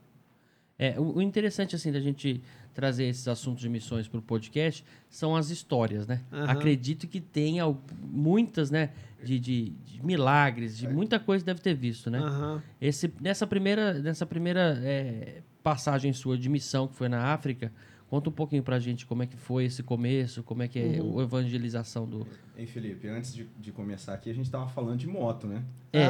[0.78, 2.40] É, o, o interessante, assim, da gente
[2.72, 6.22] trazer esses assuntos de missões para o podcast são as histórias, né?
[6.32, 6.44] Aham.
[6.52, 7.64] Acredito que tenha
[8.00, 8.90] muitas, né?
[9.24, 12.18] De, de- de milagres, de muita coisa deve ter visto, né?
[12.20, 12.62] Aham.
[12.80, 17.70] Esse, nessa primeira, nessa primeira é, passagem sua de missão, que foi na África,
[18.10, 21.00] conta um pouquinho pra gente como é que foi esse começo, como é que é
[21.00, 21.20] Uhum.
[21.20, 22.26] a evangelização do...
[22.58, 25.62] Hein, Felipe, antes de, de começar aqui, a gente tava falando de moto, né?
[25.92, 26.06] É,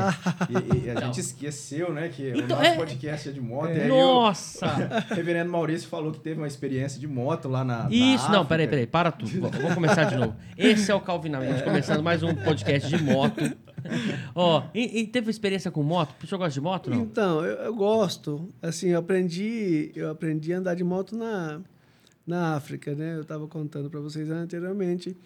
[0.48, 1.02] E, e a Não.
[1.02, 3.70] gente esqueceu, né, que Então, o nosso é- podcast é de moto.
[3.70, 4.66] E aí Nossa!
[5.10, 7.84] o reverendo Maurício falou que teve uma experiência de moto lá na.
[7.84, 8.44] na Isso, não, África.
[8.46, 9.30] peraí, peraí, para tudo.
[9.50, 10.34] Vamos começar de novo.
[10.56, 13.40] Esse é o Calvinamente, começando mais um podcast de moto.
[14.34, 16.14] Ó, e, e teve experiência com moto?
[16.22, 17.02] O senhor gosta de moto, não?
[17.02, 18.52] Então, eu, eu gosto.
[18.60, 21.60] Assim, eu aprendi, eu aprendi a andar de moto na,
[22.30, 23.16] na África, né?
[23.16, 25.16] Eu estava contando para vocês anteriormente.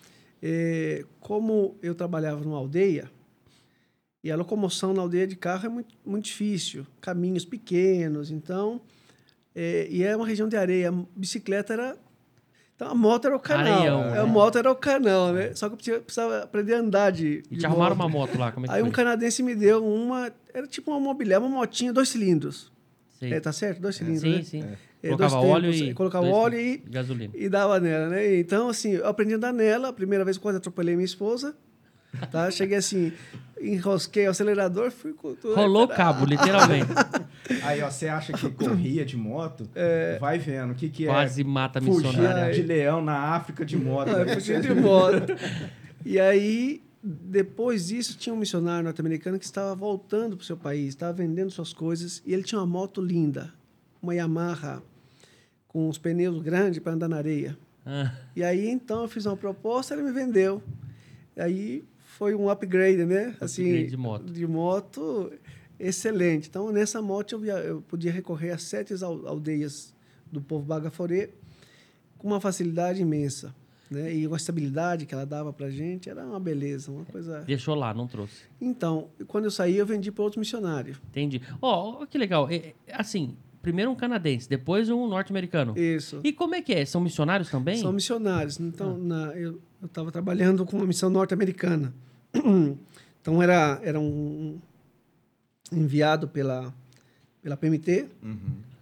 [0.43, 3.11] Eh, como eu trabalhava numa aldeia,
[4.23, 8.81] e a locomoção na aldeia de carro é muito, muito difícil, caminhos pequenos, então...
[9.55, 11.97] eh, e é uma região de areia, a bicicleta era...
[12.75, 13.79] Então, a moto era o canal.
[13.79, 14.23] Areião, a né?
[14.25, 15.55] moto era o canal, né?
[15.55, 18.51] Só que eu precisava- aprender a andar de, E de te arrumaram uma moto lá,
[18.51, 18.95] como é que Aí um foi?
[18.95, 20.33] canadense me deu uma...
[20.53, 22.73] Era tipo uma mobilé, uma motinha, dois cilindros.
[23.19, 23.33] Sei.
[23.33, 23.81] É, tá certo?
[23.81, 24.43] Dois cilindros, sim, né?
[24.43, 24.63] sim.
[24.63, 24.77] É,
[25.09, 25.95] Colocava dois óleo tempos, e...
[25.95, 27.33] colocava dois- óleo e- Gasolina.
[27.37, 28.39] E dava nela, né?
[28.39, 29.89] Então, assim, eu aprendi a andar nela.
[29.89, 31.55] A primeira vez quando atropelei minha esposa,
[32.31, 32.51] tá?
[32.53, 33.13] Cheguei assim,
[33.61, 35.55] enrosquei o acelerador, fui com tudo.
[35.55, 36.89] Rolou o cabo, literalmente.
[37.63, 39.69] Aí, ó, você acha que corria de moto?
[40.21, 40.73] Vai vendo.
[40.73, 42.55] O que, que Quase é mata a fugir missionária.
[42.55, 44.09] de leão na África de moto?
[44.15, 44.35] Aí né?
[44.35, 45.35] fugi de moto.
[46.07, 50.89] E aí, depois disso, tinha um missionário norte-americano que estava voltando para o seu país,
[50.89, 53.53] estava vendendo suas coisas, e ele tinha uma moto linda,
[54.03, 54.83] uma Yamaha,
[55.75, 57.59] com os pneus grandes para andar na areia.
[57.85, 60.63] Ah, E aí, então, eu fiz uma proposta, ele me vendeu.
[61.37, 63.35] E aí, foi um upgrade, né?
[63.41, 64.33] Assim, Upgrade de moto.
[64.33, 65.33] De moto,
[65.81, 66.49] excelente.
[66.49, 69.93] Então, nessa moto, eu, via- eu podia recorrer a sete al- aldeias
[70.31, 71.31] do povo Bagaforê
[72.17, 73.53] com uma facilidade imensa.
[73.91, 74.15] Né?
[74.15, 77.41] E uma estabilidade que ela dava para gente era uma beleza, uma coisa...
[77.43, 78.45] deixou lá, não trouxe.
[78.61, 80.97] Então, quando eu saí, eu vendi para outro missionário.
[81.11, 81.43] Entendi.
[81.61, 82.49] Ó, ó, que legal.
[82.49, 85.77] É, é, assim, primeiro um canadense, depois um norte-americano.
[85.77, 86.21] Isso.
[86.23, 86.85] E como é que é?
[86.85, 87.79] São missionários também?
[87.79, 88.61] São missionários.
[88.61, 88.63] Ah.
[88.63, 91.93] Então, na, eu estava trabalhando com uma missão norte-americana.
[93.25, 94.59] Então, era, era um
[95.73, 96.75] enviado pela,
[97.43, 98.37] pela PMT, Uhum.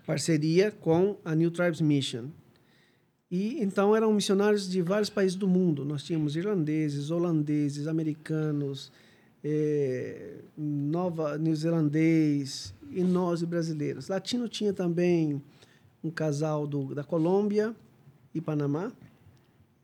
[0.05, 2.25] parceria com a New Tribes Mission.
[3.31, 5.85] E então eram missionários de vários países do mundo.
[5.85, 8.90] Nós tínhamos irlandeses, holandeses, americanos,
[9.42, 14.09] eh, nova neozelandês e nós brasileiros.
[14.09, 15.42] Latino tinha também
[16.02, 17.74] um casal do, da Colômbia
[18.35, 18.92] e Panamá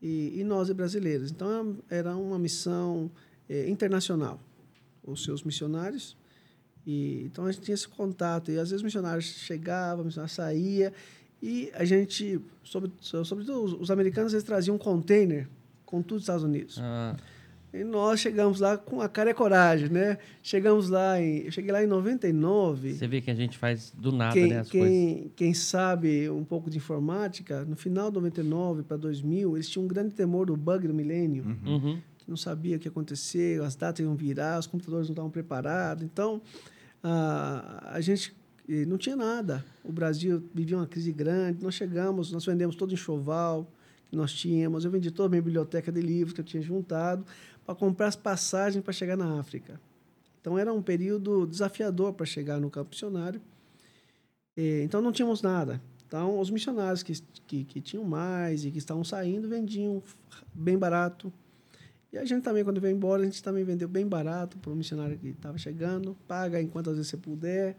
[0.01, 1.31] e, e nós brasileiros.
[1.31, 3.11] Então era uma missão
[3.49, 4.39] eh, internacional.
[5.03, 6.15] Os seus missionários
[6.85, 8.51] E, então a gente tinha esse contato.
[8.51, 10.93] E às vezes missionários chegavam, missionários saía
[11.41, 15.47] e a gente, sobre, sobretudo os, os americanos, eles traziam um container
[15.85, 16.77] com tudo dos Estados Unidos.
[16.79, 17.15] Ah,
[17.71, 20.17] E nós chegamos lá com a cara e a coragem, né?
[20.41, 22.95] Chegamos lá em, eu cheguei lá em 99.
[22.95, 24.59] você vê que a gente faz do nada, Quem, né?
[24.59, 24.89] As coisas.
[24.89, 29.85] quem, quem sabe um pouco de informática, no final de 99 para 2000, eles tinham
[29.85, 31.99] um grande temor do bug do milênio, Uhum.
[32.17, 35.29] que não sabia o que ia acontecer, as datas iam virar, os computadores não estavam
[35.29, 36.03] preparados.
[36.03, 36.41] Então,
[37.03, 38.35] a, a gente
[38.87, 39.63] não tinha nada.
[39.83, 41.63] O Brasil vivia uma crise grande.
[41.63, 43.71] Nós chegamos, nós vendemos todo o enxoval
[44.09, 44.85] que nós tínhamos.
[44.85, 47.23] Eu vendi toda a minha biblioteca de livros que eu tinha juntado
[47.69, 49.79] para comprar as passagens para chegar na África.
[50.41, 53.39] Então, era um período desafiador para chegar no campo missionário.
[54.57, 55.79] Eh, Então, não tínhamos nada.
[56.07, 57.13] Então, os missionários que,
[57.45, 60.01] que, que tinham mais e que estavam saindo vendiam
[60.51, 61.31] bem barato.
[62.11, 64.75] E a gente também, quando veio embora, a gente também vendeu bem barato para o
[64.75, 66.17] missionário que estava chegando.
[66.27, 67.77] Paga enquanto às vezes você puder.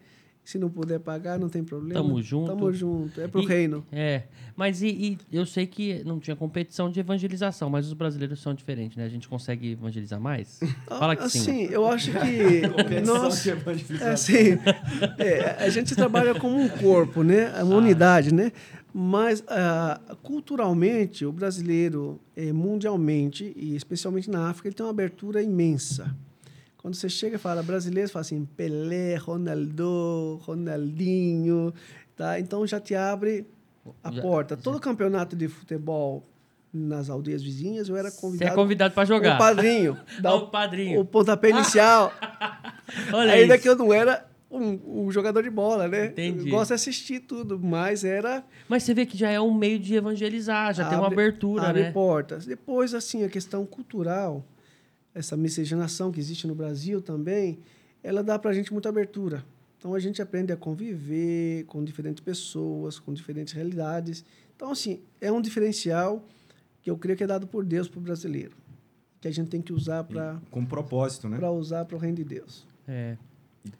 [0.51, 1.95] Se não puder pagar, não tem problema.
[2.03, 2.49] Tamo junto.
[2.49, 3.21] Tamo junto.
[3.21, 3.87] É pro E- reino.
[3.93, 4.25] É,
[4.57, 8.53] mas e, e eu sei que não tinha competição de evangelização, mas os brasileiros são
[8.53, 9.05] diferentes, né?
[9.05, 10.59] A gente consegue evangelizar mais?
[10.89, 11.39] Fala que sim.
[11.39, 12.63] assim, eu acho que
[13.07, 13.47] nós.
[13.47, 14.59] É, assim,
[15.19, 17.53] é, a gente trabalha como um corpo, né?
[17.55, 17.63] Ah.
[17.63, 18.51] Uma unidade, né?
[18.93, 25.41] Mas ah, culturalmente, o brasileiro, eh, mundialmente e especialmente na África, ele tem uma abertura
[25.41, 26.13] imensa.
[26.81, 31.73] Quando você chega e fala brasileiro, você fala assim, Pelé, Ronaldo, Ronaldinho,
[32.17, 32.41] tá?
[32.41, 33.47] Então já te abre
[34.03, 34.57] a Já- porta.
[34.57, 36.27] Todo campeonato de futebol
[36.73, 38.55] nas aldeias vizinhas, eu era Você é convidado.
[38.55, 39.37] convidado pra O jogar.
[39.39, 39.99] padrinho.
[40.21, 41.01] Dá o, o padrinho.
[41.01, 42.13] o pontapé inicial.
[43.13, 43.63] Olha Ainda isso.
[43.63, 46.07] que eu não era um, um jogador de bola, né?
[46.07, 46.47] Entendi.
[46.49, 48.45] Eu gosto de assistir tudo, mas era.
[48.69, 51.69] Mas você vê que já é um meio de evangelizar, já tem uma abre- abertura,
[51.69, 51.91] abre né?
[51.93, 52.47] portas.
[52.47, 54.45] Depois, assim, a questão cultural,
[55.15, 57.59] essa miscigenação que existe no Brasil também,
[58.03, 59.45] ela dá pra gente muita abertura.
[59.79, 64.25] Então a gente aprende a conviver com diferentes pessoas, com diferentes realidades.
[64.55, 66.25] Então, assim, é um diferencial
[66.83, 68.55] que eu creio que é dado por Deus para o brasileiro,
[69.21, 71.39] que a gente tem que usar para Com propósito, né?
[71.49, 72.67] usar para o reino de Deus.
[72.87, 73.17] É.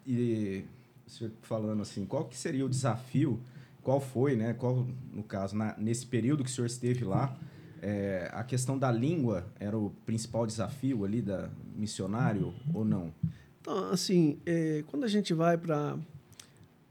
[0.05, 0.63] E
[1.05, 3.39] o senhor falando assim, qual que seria o desafio?
[3.83, 4.53] Qual foi, né?
[4.53, 7.35] Qual, no caso, na- nesse período que o senhor esteve lá,
[7.81, 13.11] é, a questão da língua era o principal desafio ali da missionário ou não?
[13.59, 15.97] Então, assim, é, quando a gente vai para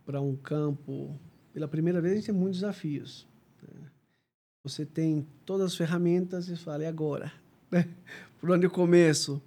[0.04, 1.16] para um campo
[1.52, 3.28] pela primeira vez, a gente tem muitos desafios.
[3.62, 3.88] né?
[4.64, 7.32] Você tem todas as ferramentas e fala, e agora?
[7.70, 7.88] Né?
[8.40, 9.40] Por onde eu começo?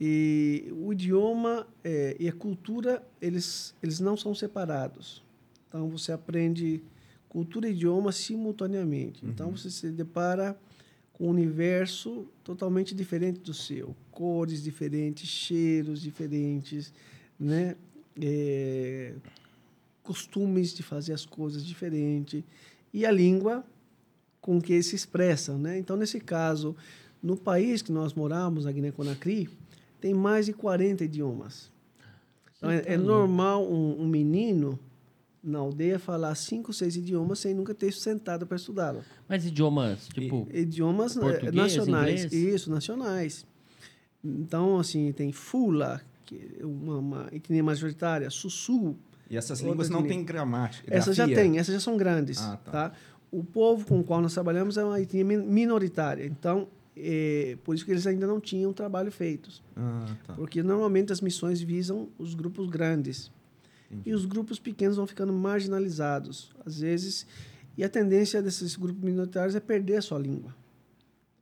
[0.00, 5.22] E o idioma é, e a cultura, eles, eles não são separados.
[5.68, 6.82] Então, você aprende
[7.28, 9.24] cultura e idioma simultaneamente.
[9.24, 10.58] Então, você se depara
[11.20, 13.94] um universo totalmente diferente do seu.
[14.10, 16.92] Cores diferentes, cheiros diferentes,
[17.38, 17.76] né?
[18.20, 19.12] É,
[20.02, 22.42] costumes de fazer as coisas diferentes.
[22.92, 23.62] E a língua
[24.40, 25.78] com que se expressam, né?
[25.78, 26.74] Então, nesse caso,
[27.22, 29.50] no país que nós moramos, na Guiné-Conakry,
[30.00, 31.70] tem mais de 40 idiomas.
[32.56, 34.78] Então, é, é normal um, um menino
[35.42, 39.02] na aldeia falar cinco, seis idiomas sem nunca ter sentado para estudá-lo.
[39.28, 42.24] Mas idiomas, tipo, Idiomas Português, nacionais.
[42.24, 42.32] inglês?
[42.54, 43.46] Isso, nacionais.
[44.22, 48.96] Então, assim, tem Fula, que é uma, uma etnia majoritária, Sussu.
[49.30, 50.92] E essas línguas não têm gramática.
[50.94, 52.38] Essas já tem, essas já são grandes.
[52.40, 52.70] Ah, tá.
[52.90, 52.92] tá.
[53.30, 56.26] O povo com o qual nós trabalhamos é uma etnia min- minoritária.
[56.26, 59.62] Então, eh, por isso que eles ainda não tinham trabalho feitos.
[59.76, 60.34] Ah, tá.
[60.34, 63.30] Porque normalmente as missões visam os grupos grandes.
[64.06, 67.26] E os grupos pequenos vão ficando marginalizados, às vezes.
[67.76, 70.54] E a tendência desses grupos minoritários é perder a sua língua.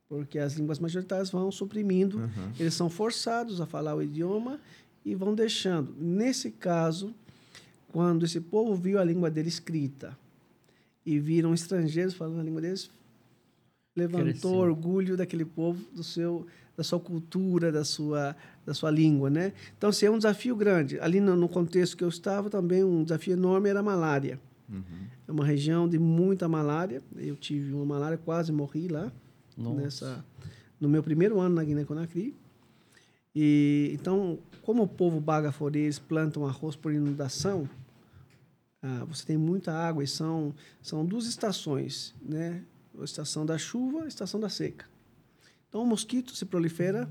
[0.07, 2.51] Porque as línguas majoritárias vão suprimindo, Uhum.
[2.59, 4.59] eles são forçados a falar o idioma
[5.05, 5.93] e vão deixando.
[5.99, 7.13] Nesse caso,
[7.91, 10.17] quando esse povo viu a língua dele escrita
[11.05, 12.89] e viram estrangeiros falando a língua deles,
[13.95, 14.51] levantou Cresceu.
[14.55, 16.47] orgulho daquele povo, do seu,
[16.79, 18.33] da sua cultura, da sua,
[18.65, 19.51] da sua língua, né?
[19.77, 20.97] Então, assim, é um desafio grande.
[21.01, 24.39] Ali no, no contexto que eu estava, também um desafio enorme era a malária.
[24.69, 24.83] Uhum.
[25.27, 27.01] É uma região de muita malária.
[27.17, 29.11] Eu tive uma malária, quase morri lá
[29.57, 29.81] Nossa.
[29.81, 30.25] nessa
[30.79, 32.33] no meu primeiro ano na Guiné-Conakry.
[33.35, 37.69] E então, como o povo bagaforê, eles plantam arroz por inundação,
[38.81, 42.63] ah, você tem muita água e são são duas estações, né?
[42.97, 44.85] A estação da chuva, a estação da seca.
[45.69, 47.07] Então, o mosquito se prolifera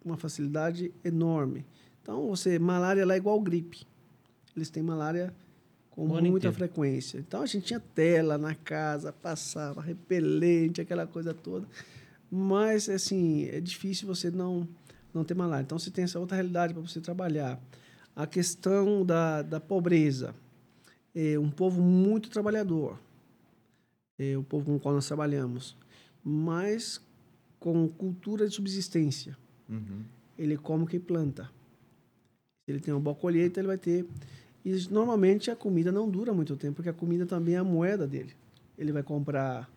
[0.00, 1.64] com uma facilidade enorme.
[2.02, 3.86] Então, você malária lá é igual gripe.
[4.54, 5.32] Eles têm malária
[5.90, 6.52] com muita inteiro.
[6.52, 7.18] frequência.
[7.18, 11.66] Então, a gente tinha tela na casa, passava repelente, aquela coisa toda.
[12.30, 14.68] Mas, assim, é difícil você não,
[15.14, 15.62] não ter malária.
[15.62, 17.60] Então, você tem essa outra realidade para você trabalhar.
[18.14, 20.34] A questão da, da pobreza.
[21.14, 22.98] É um povo muito trabalhador.
[24.18, 25.76] É o povo com o qual nós trabalhamos.
[26.24, 27.00] Mas
[27.64, 29.34] com cultura de subsistência.
[29.70, 30.04] Uhum.
[30.38, 31.50] Ele come o que planta.
[32.62, 34.06] Se ele tem uma boa colheita, ele vai ter.
[34.62, 38.06] E normalmente a comida não dura muito tempo, porque a comida também é a moeda
[38.06, 38.34] dele.
[38.76, 39.70] Ele vai comprar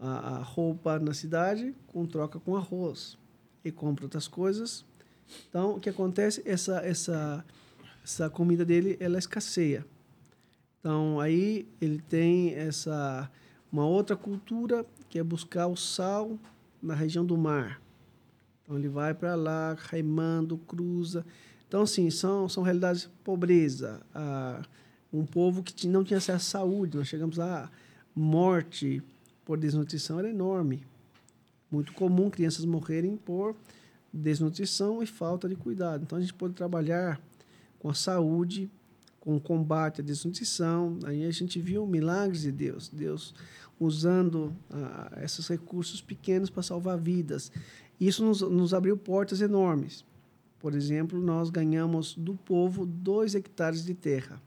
[0.00, 3.18] a, a roupa na cidade com troca com arroz.
[3.62, 4.86] E compra outras coisas.
[5.50, 6.40] Então, o que acontece?
[6.46, 7.44] Essa, essa,
[8.02, 9.84] essa comida dele, ela escasseia.
[10.80, 13.30] Então, aí ele tem essa
[13.70, 16.38] uma outra cultura que é buscar o sal
[16.82, 17.80] na região do mar.
[18.62, 21.24] Então, ele vai para lá, remando, cruza.
[21.66, 24.00] Então, assim, são, são realidades pobreza.
[24.14, 24.62] Ah,
[25.12, 26.96] um povo que não tinha acesso à saúde.
[26.96, 27.70] Nós chegamos lá,
[28.14, 29.02] morte
[29.44, 30.84] por desnutrição era enorme.
[31.70, 33.56] Muito comum crianças morrerem por
[34.12, 36.02] desnutrição e falta de cuidado.
[36.02, 37.20] Então, a gente pode trabalhar
[37.78, 38.70] com a saúde,
[39.20, 40.98] com o combate à desnutrição.
[41.04, 42.88] Aí a gente viu milagres de Deus.
[42.88, 43.34] Deus
[43.78, 47.52] usando ah, esses recursos pequenos para salvar vidas.
[48.00, 50.04] Isso nos, nos abriu portas enormes.
[50.58, 54.40] Por exemplo, nós ganhamos do povo dois hectares de terra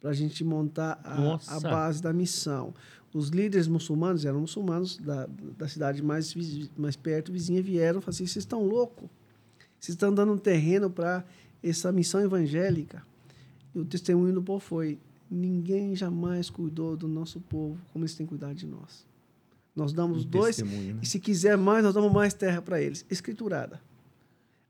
[0.00, 2.74] para a gente montar a, a, base da missão.
[3.14, 6.34] Os líderes muçulmanos, eram muçulmanos da, da cidade mais,
[6.76, 9.08] mais perto, vizinha, vieram e falaram assim, vocês estão loucos?
[9.78, 11.24] Vocês estão dando um terreno para
[11.62, 13.04] essa missão evangélica?
[13.74, 14.98] E o testemunho do povo foi,
[15.32, 19.06] ninguém jamais cuidou do nosso povo como eles têm cuidado de nós.
[19.74, 20.98] Nós damos um dois, né?
[21.00, 23.06] e se quiser mais, nós damos mais terra para eles.
[23.10, 23.80] Escriturada.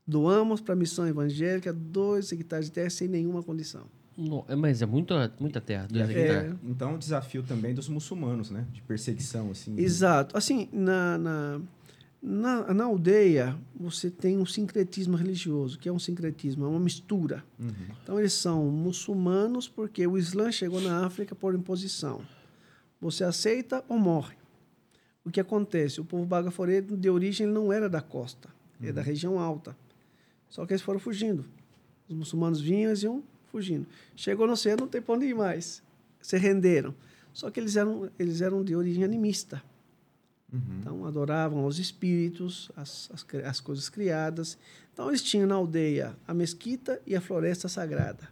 [0.07, 3.85] Doamos para a missão evangélica dois hectares de terra sem nenhuma condição.
[4.17, 6.55] Não, é, mas é muita, muita terra, dois é, hectares.
[6.63, 8.65] Então, o desafio também dos muçulmanos, né?
[8.71, 9.77] De perseguição, assim.
[9.77, 10.37] Exato.
[10.37, 11.61] Assim, na, na,
[12.25, 15.77] na, na, aldeia, você tem um sincretismo religioso.
[15.77, 16.63] que é um sincretismo?
[16.63, 17.43] É uma mistura.
[17.59, 17.73] Uhum.
[18.01, 22.21] Então, eles são muçulmanos porque o Islã chegou na África por imposição.
[23.01, 24.37] Você aceita ou morre.
[25.25, 25.99] O que acontece?
[25.99, 28.47] O povo bagaforeiro, de origem, não era da costa.
[28.79, 28.87] Uhum.
[28.87, 29.75] É da região alta.
[30.49, 31.43] Só que eles foram fugindo.
[32.07, 33.85] Os muçulmanos vinham, eles iam fugindo.
[34.15, 35.83] Chegou no oceano, não tem para onde ir mais.
[36.21, 36.95] Se renderam.
[37.33, 39.61] Só que eles eram, eles eram de origem animista.
[40.53, 40.59] Uhum.
[40.79, 44.57] Então, adoravam aos espíritos, as, as, as, coisas criadas.
[44.93, 48.29] Então, eles tinham na aldeia a mesquita e a floresta sagrada.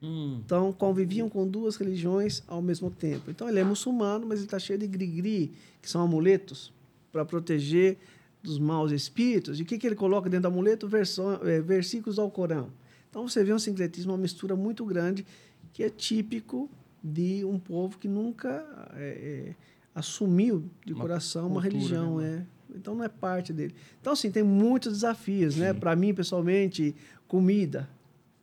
[0.00, 0.40] Uhum.
[0.44, 3.30] Então, conviviam com duas religiões ao mesmo tempo.
[3.30, 6.72] Então, ele é muçulmano, mas ele está cheio de grigri, que são amuletos,
[7.10, 7.98] para proteger
[8.42, 9.58] dos maus espíritos.
[9.58, 10.88] E o que, que ele coloca dentro do amuleto?
[10.88, 12.70] Versão, é, versículos ao Corão.
[13.10, 15.26] Então você vê um sincretismo, uma mistura muito grande,
[15.72, 16.70] que é típico
[17.02, 19.04] de um povo que nunca é,
[19.50, 19.54] é,
[19.94, 22.16] assumiu de uma coração cultura, uma religião.
[22.18, 22.46] Né?
[22.70, 22.76] É.
[22.76, 23.74] Então não é parte dele.
[24.00, 25.72] Então, assim, tem muitos desafios, né?
[25.74, 26.94] Para mim, pessoalmente,
[27.28, 27.88] comida,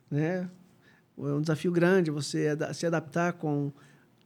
[0.10, 0.50] né?
[1.18, 3.72] É um desafio grande você se adaptar com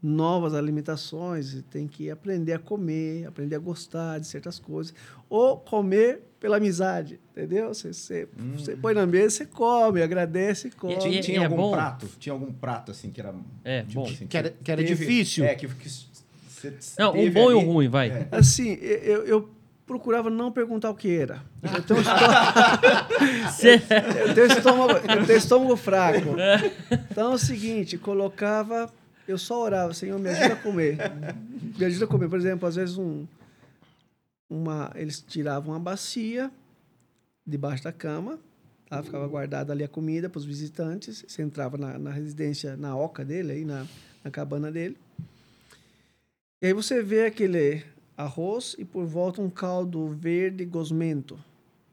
[0.03, 4.93] novas alimentações, tem que aprender a comer, aprender a gostar de certas coisas.
[5.29, 7.69] Ou comer pela amizade, entendeu?
[7.69, 8.51] Você, você, hum.
[8.57, 10.97] você põe na mesa, você come, agradece e come.
[10.97, 11.71] Tinha, tinha é algum bom.
[11.71, 12.05] prato?
[12.19, 13.33] Tinha algum prato assim que era.
[13.63, 14.09] É, tipo, bom.
[14.09, 15.45] Assim, que, era, que era teve, difícil.
[15.45, 15.89] É, que, que
[16.97, 18.09] Não, um bom ali, e um ruim, vai.
[18.09, 18.27] É.
[18.31, 19.49] Assim, eu, eu
[19.85, 21.41] procurava não perguntar o que era.
[21.61, 21.99] Eu tenho,
[23.49, 26.29] estômago, eu, tenho estômago, eu tenho estômago fraco.
[27.11, 28.91] Então é o seguinte, colocava
[29.27, 30.97] eu só orava, Senhor, me ajuda a comer.
[31.77, 32.29] me ajuda a comer.
[32.29, 33.25] Por exemplo, às vezes um,
[34.49, 36.51] uma, eles tiravam uma bacia
[37.45, 38.39] debaixo da cama,
[38.89, 39.01] tá?
[39.01, 41.23] ficava guardada ali a comida para os visitantes.
[41.27, 43.85] Você entrava na, na, residência, na oca dele, aí na,
[44.23, 44.97] na cabana dele.
[46.63, 47.83] E aí você vê aquele
[48.15, 51.37] arroz e por volta um caldo verde gosmento.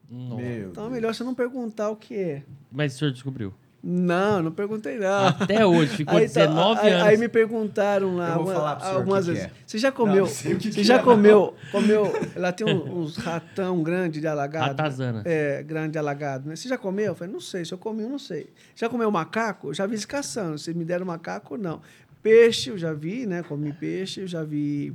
[0.09, 2.43] Então é melhor você não perguntar o que é.
[2.71, 3.53] Mas o senhor descobriu?
[3.83, 5.27] Não, não perguntei não.
[5.27, 7.07] Até hoje, ficou aí, 19 tá, aí, anos.
[7.07, 9.45] Aí me perguntaram lá uma, algumas vezes.
[9.45, 9.51] É.
[9.65, 10.25] Você já comeu?
[10.25, 11.55] Não, você já é, comeu?
[11.71, 12.13] Comeu?
[12.35, 14.67] Lá tem uns ratão grande de alagado.
[14.67, 15.23] Ratazana.
[15.25, 16.55] É, grande de alagado, né?
[16.55, 17.07] Você já comeu?
[17.07, 17.65] Eu falei, não sei.
[17.65, 18.53] Se eu comi, eu não sei.
[18.75, 19.69] Já comeu macaco?
[19.69, 20.59] Eu já vi eles caçando.
[20.59, 21.81] Se me deram macaco, não.
[22.21, 23.43] Peixe, eu já vi, né?
[23.43, 24.93] Comi peixe, eu já vi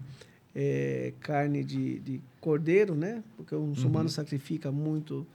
[0.54, 3.22] é, carne de, de cordeiro, né?
[3.36, 4.10] Porque o muçulmano uhum.
[4.10, 5.26] sacrifica muito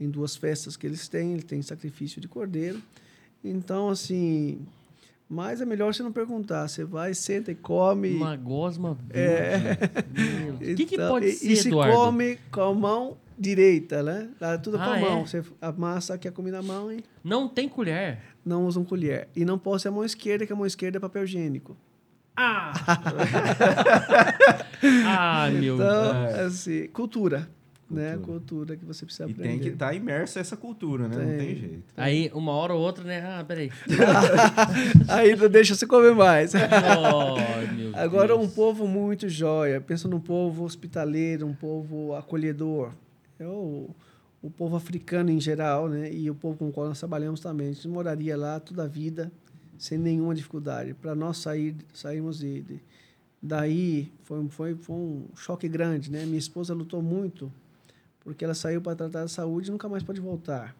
[0.00, 2.80] em duas festas que eles têm, ele tem sacrifício de cordeiro.
[3.42, 4.60] Então, assim,
[5.28, 6.66] mas é melhor você não perguntar.
[6.68, 8.14] Você vai, senta e come.
[8.14, 9.76] Uma gosma é.
[10.54, 11.94] O que, que então, pode e, ser, E se Eduardo?
[11.94, 14.28] come com a mão direita, né?
[14.62, 15.20] Tudo ah, com a mão.
[15.20, 15.26] É?
[15.26, 17.04] Você amassa aqui a comida na mão e...
[17.22, 18.20] Não tem colher?
[18.48, 19.28] Não usam colher.
[19.36, 21.76] E não pode ser a mão esquerda, que a mão esquerda é papel higiênico.
[22.34, 22.72] Ah!
[25.06, 27.48] ah, meu Então, assim, cultura
[27.90, 28.14] né?
[28.14, 29.48] A cultura que você precisa e aprender.
[29.48, 31.16] tem que estar tá imerso essa cultura, né?
[31.16, 31.26] Tem.
[31.26, 31.84] Não tem jeito.
[31.96, 33.20] Aí, uma hora ou outra, né?
[33.24, 33.70] Ah, peraí.
[35.08, 36.52] Aí não deixa você comer mais.
[36.54, 38.40] Oh, meu Agora, Deus.
[38.40, 39.80] um povo muito jóia.
[39.80, 42.92] Pensa num povo hospitaleiro, um povo acolhedor.
[43.38, 43.46] É
[44.42, 46.12] o, povo africano em geral, né?
[46.12, 47.68] E o povo com o qual nós trabalhamos também.
[47.68, 49.32] A gente moraria lá toda a vida,
[49.78, 50.94] sem nenhuma dificuldade.
[50.94, 52.80] Para nós sair, sairmos de, de,
[53.42, 56.24] daí, foi, foi, foi um choque grande, né?
[56.24, 57.52] Minha esposa lutou muito,
[58.20, 60.74] porque ela saiu para tratar da saúde e nunca mais pode voltar.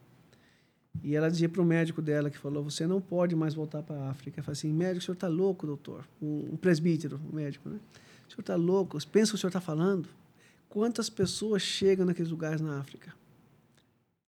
[1.03, 3.97] E ela dizia para o médico dela, que falou, você não pode mais voltar para
[3.97, 4.41] a África.
[4.41, 6.05] Eu falei assim, médico, o senhor está louco, doutor?
[6.21, 7.79] Um, um presbítero, um médico, né?
[8.27, 8.99] O senhor está louco?
[9.07, 10.09] Pensa o que o senhor está falando?
[10.69, 13.15] Quantas pessoas chegam naqueles lugares na África?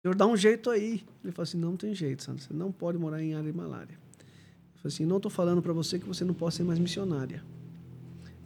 [0.09, 1.05] Senhor dá um jeito aí.
[1.23, 2.43] Ele falou assim, não tem jeito, Sandra.
[2.43, 3.93] Você não pode morar em área de malária.
[3.95, 7.43] Eu falei assim, não estou falando para você que você não pode ser mais missionária.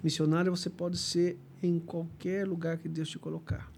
[0.03, 3.71] Missionária você pode ser em qualquer lugar que Deus te colocar.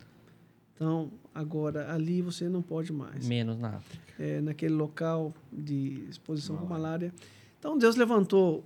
[0.74, 4.02] Então, agora, ali você não pode mais Menos na África.
[4.18, 7.12] é, naquele local de exposição com malária.
[7.58, 8.64] Então Deus levantou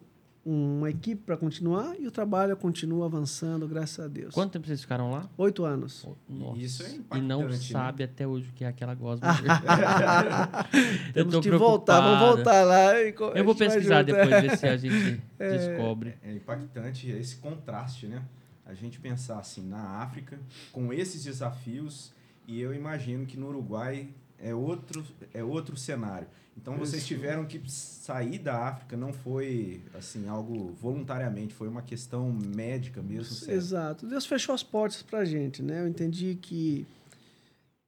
[0.51, 4.32] uma equipe para continuar e o trabalho continua avançando, graças a Deus.
[4.32, 5.28] Quanto tempo vocês ficaram lá?
[5.36, 6.09] Oito anos.
[6.26, 6.59] Nossa.
[6.59, 7.53] Isso é E não né?
[7.53, 9.26] sabe até hoje o que é aquela gosma.
[11.12, 12.99] Temos tô que voltar, vamos voltar lá.
[12.99, 16.14] E Eu vou pesquisar depois, ver se a gente descobre.
[16.22, 18.22] É impactante esse contraste, né?
[18.64, 20.38] A gente pensar assim, na África,
[20.72, 22.11] com esses desafios,
[22.46, 26.26] e eu imagino que no Uruguai é outro, é outro cenário.
[26.61, 32.30] Então vocês tiveram que sair da África, não foi assim algo voluntariamente, foi uma questão
[32.32, 33.24] médica mesmo.
[33.34, 33.54] sério.
[33.56, 34.06] Exato.
[34.06, 35.80] Deus fechou as portas para a gente, né?
[35.82, 36.86] Eu entendi que,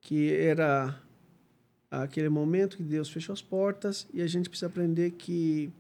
[0.01, 0.99] que era
[1.91, 5.71] aquele momento que Deus fechou as portas e a gente precisa aprender que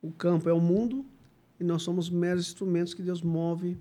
[0.00, 1.04] o campo é o mundo
[1.58, 3.76] e nós somos meros instrumentos que Deus move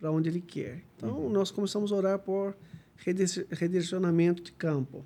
[0.00, 0.82] para onde Ele quer.
[0.96, 2.56] Então, nós começamos a orar por
[2.96, 5.04] redi- redirecionamento de campo.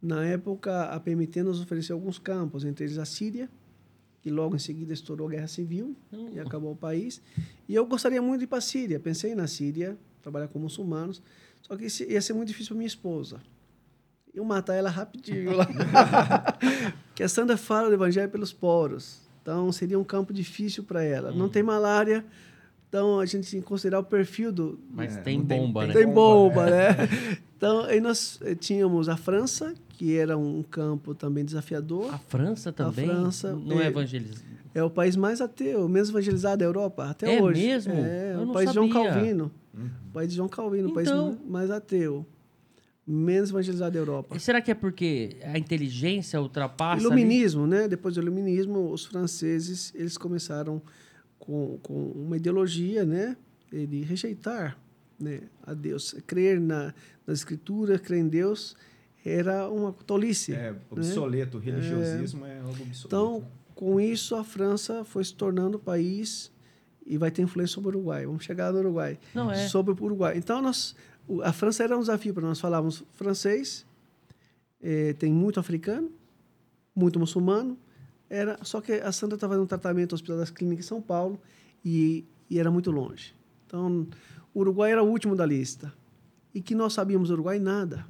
[0.00, 3.48] Na época, a PMT nos ofereceu alguns campos, entre eles a Síria,
[4.20, 5.96] que logo em seguida estourou a guerra civil
[6.32, 7.20] e acabou o país.
[7.68, 9.00] E eu gostaria muito de ir para a Síria.
[9.00, 11.20] Pensei na Síria, trabalhar com muçulmanos,
[11.62, 13.40] só que isso ia ser muito difícil para minha esposa.
[14.32, 15.66] Eu matar ela rapidinho lá.
[17.08, 19.20] Porque a Sandra fala do evangelho pelos poros.
[19.42, 21.32] Então, seria um campo difícil para ela.
[21.32, 22.24] Não tem malária,
[22.88, 25.94] então a gente tem que considerar o perfil do, Mas É, tem bomba, tem né?
[25.94, 26.88] tem bomba, bomba, né?
[27.58, 32.14] Então, aí nós eh, tínhamos a França, que era um campo também desafiador.
[32.14, 33.06] A França também?
[33.06, 34.46] França, não é é- evangelizado.
[34.74, 37.60] É o país mais ateu, menos evangelizado da Europa, até É hoje.
[37.66, 37.92] mesmo?
[37.94, 39.10] É, Eu o país de João sabia.
[39.12, 39.50] Calvino.
[39.76, 39.90] Uhum.
[40.08, 42.24] O país de João Calvino, o país ma- mais ateu.
[43.04, 44.36] Menos evangelizado da Europa.
[44.36, 46.92] E será que é porque a inteligência ultrapassa?
[46.96, 47.06] ali?
[47.06, 47.88] Iluminismo, né?
[47.88, 50.80] Depois do iluminismo, os franceses, eles começaram
[51.38, 53.36] com, com uma ideologia, né?
[53.72, 54.78] De rejeitar
[55.18, 56.14] né, a Deus.
[56.26, 56.94] Crer na,
[57.28, 58.74] na escritura, crer em Deus,
[59.22, 60.54] era uma tolice.
[60.54, 63.06] É obsoleto, o religiosismo é, algo obsoleto.
[63.06, 66.50] Então, com isso, a França foi se tornando país
[67.06, 68.24] e vai ter influência sobre o Uruguai.
[68.24, 69.18] Vamos chegar no Uruguai.
[69.34, 69.68] Não é.
[69.68, 70.38] Sobre o Uruguai.
[70.38, 70.96] Então, nós,
[71.42, 72.58] a França era um desafio para nós.
[72.58, 73.84] Falávamos francês,
[74.80, 76.10] eh, tem muito africano,
[76.96, 77.76] muito muçulmano.
[78.30, 81.02] Era, só que a Sandra estava fazendo um tratamento no Hospital das Clínicas em São
[81.02, 81.38] Paulo
[81.84, 83.34] e, e era muito longe.
[83.66, 84.06] Então,
[84.54, 85.92] o Uruguai era o último da lista.
[86.54, 87.58] E que nós sabíamos do Uruguai?
[87.58, 88.06] Nada.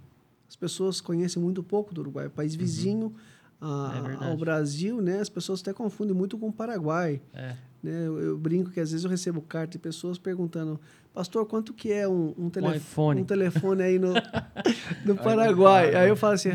[0.48, 3.12] As pessoas conhecem muito pouco do Uruguai, é um país vizinho
[3.60, 5.20] a- É ao Brasil, né?
[5.20, 7.20] As pessoas até confundem muito com o Paraguai.
[7.34, 7.54] É.
[7.82, 8.06] Né?
[8.06, 10.80] Eu, eu brinco que às vezes eu recebo carta de pessoas perguntando,
[11.12, 13.20] pastor, quanto que é um, um, telef- iPhone.
[13.20, 14.14] um telefone aí no,
[15.04, 15.94] no Paraguai?
[15.94, 16.50] Aí eu falo assim,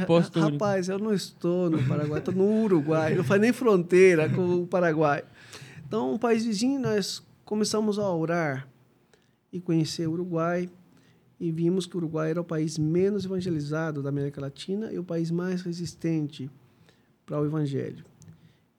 [0.53, 4.67] rapaz, eu não estou no Paraguai, estou no Uruguai, não faz nem fronteira com o
[4.67, 5.23] Paraguai.
[5.87, 8.67] Então, um país vizinho, nós começamos a orar
[9.51, 10.69] e conhecer o Uruguai
[11.43, 15.03] e vimos que o Uruguai era o país menos evangelizado da América Latina e o
[15.03, 16.49] país mais resistente
[17.25, 18.05] para o evangelho.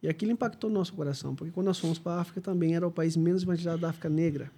[0.03, 2.91] E aquilo impactou nosso coração, porque quando nós fomos para a África também era o
[2.91, 4.51] país menos evangelizado da África Negra.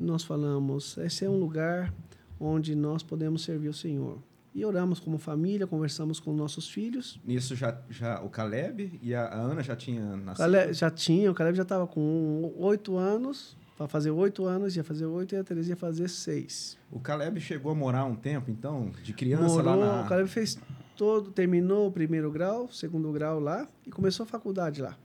[0.00, 1.94] Nós falamos, esse é um lugar
[2.40, 4.18] onde nós podemos servir o Senhor.
[4.52, 7.20] E oramos como família, conversamos com nossos filhos.
[7.24, 10.38] Nisso já, já o Caleb e a Ana já tinha nascido.
[10.38, 14.82] Caleb já tinha, o Caleb já estava com oito anos, para fazer oito anos, ia
[14.82, 16.76] fazer oito e a Teresa ia fazer seis.
[16.90, 20.02] O Caleb chegou a morar um tempo, então, de criança Morou, lá na...
[20.02, 20.58] o Caleb fez
[20.96, 24.98] todo, terminou o primeiro grau, segundo grau lá e começou a faculdade lá.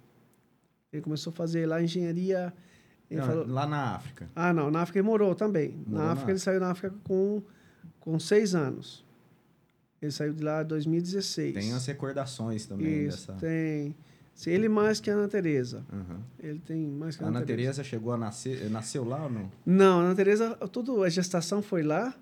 [0.92, 2.52] Ele começou a fazer lá engenharia.
[3.12, 4.28] Não, falou, lá na África.
[4.36, 5.70] ah, não, na África ele morou também.
[5.86, 7.44] Morou na na África ele saiu na África com,
[8.00, 9.06] com seis anos.
[10.02, 11.54] Ele saiu de lá em 2016.
[11.54, 13.40] Tem as recordações também Isso, dessa...
[13.40, 13.96] tem.
[14.34, 15.86] Se Ele mais que a Ana Teresa.
[15.92, 16.20] Uhum.
[16.40, 17.46] Ele tem mais que a Ana, Ana.
[17.46, 18.70] Teresa chegou a nascer...
[18.70, 19.52] Nasceu lá ou não?
[19.66, 22.14] Não, a Ana Teresa, toda a gestação foi lá.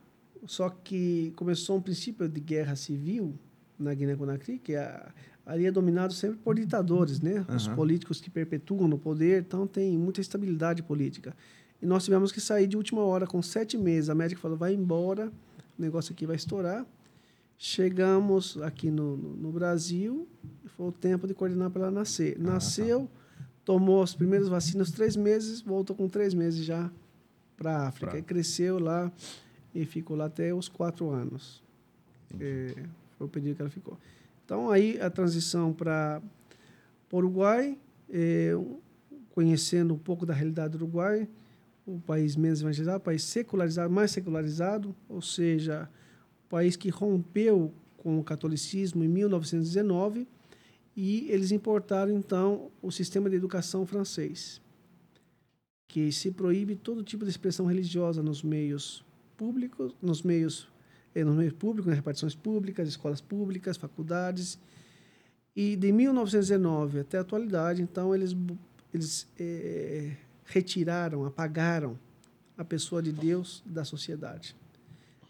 [0.46, 3.36] só que começou um princípio de guerra civil
[3.78, 5.12] na Guiné-Conakry, que a,
[5.46, 7.46] ali é dominado sempre por ditadores, né?
[7.50, 7.76] Os Aham.
[7.76, 11.36] políticos que perpetuam no poder, então tem muita estabilidade política.
[11.82, 14.10] E nós tivemos que sair de última hora, com sete meses.
[14.10, 15.32] A médica falou, vai embora,
[15.78, 16.86] o negócio aqui vai estourar.
[17.64, 20.28] Chegamos aqui no, no, no Brasil,
[20.66, 22.36] e foi o tempo de coordenar para ela nascer.
[22.40, 22.54] Ah, tá.
[22.54, 23.08] Nasceu,
[23.64, 26.90] tomou as primeiras vacinas, três meses, voltou com três meses já
[27.56, 28.08] para a África.
[28.14, 29.12] Pra- E cresceu lá
[29.76, 31.62] e ficou lá até os quatro anos.
[32.40, 32.74] É,
[33.16, 33.96] foi o período que ela ficou.
[34.44, 36.20] Então, aí a transição para
[37.12, 37.78] o Uruguai,
[38.12, 38.80] é, um-
[39.36, 41.30] conhecendo um pouco da realidade do Uruguai,
[41.86, 45.88] o país menos evangelizado, o país secularizado, mais secularizado, ou seja,
[46.52, 50.28] país que rompeu com o catolicismo em 1919
[50.96, 54.62] e eles importaram, então, o sistema de educação francês,
[55.88, 59.04] que se proíbe todo tipo de expressão religiosa nos meios
[59.38, 60.68] públicos, nos meios
[61.16, 64.60] eh, no meio público, nas repartições públicas, escolas públicas, faculdades.
[65.56, 68.36] E de 1919 até a atualidade, então, eles,
[68.94, 71.98] eles eh, retiraram, apagaram
[72.58, 74.56] a pessoa de Deus da sociedade.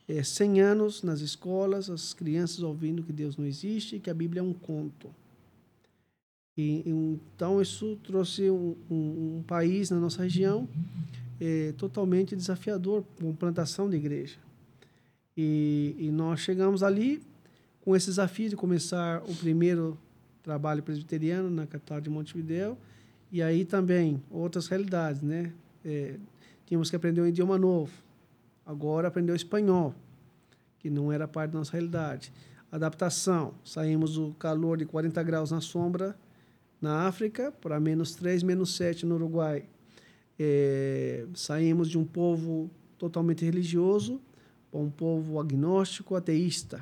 [0.08, 4.14] É, 100 anos nas escolas, as crianças ouvindo que Deus não existe e que a
[4.14, 5.10] Bíblia é um conto.
[6.58, 10.68] E, então, isso trouxe um, um- um país na nossa região
[11.40, 14.38] eh, totalmente desafiador com plantação de igreja.
[15.36, 17.22] E, e nós chegamos ali
[17.82, 19.98] com esse desafio de começar o primeiro
[20.44, 22.78] trabalho presbiteriano na capital de Montevideo
[23.32, 25.52] e aí também outras realidades, né?
[25.86, 26.16] É,
[26.68, 27.92] tínhamos que aprender um idioma novo.
[28.72, 29.94] Agora aprender o espanhol,
[30.80, 32.32] que não era parte da nossa realidade.
[32.72, 33.54] Adaptação.
[33.66, 36.18] Saímos do calor de 40 graus na sombra
[36.82, 39.66] na África para menos 3, menos 7 no Uruguai.
[40.40, 44.22] É, saímos de um povo totalmente religioso
[44.72, 46.82] para um povo agnóstico, ateísta.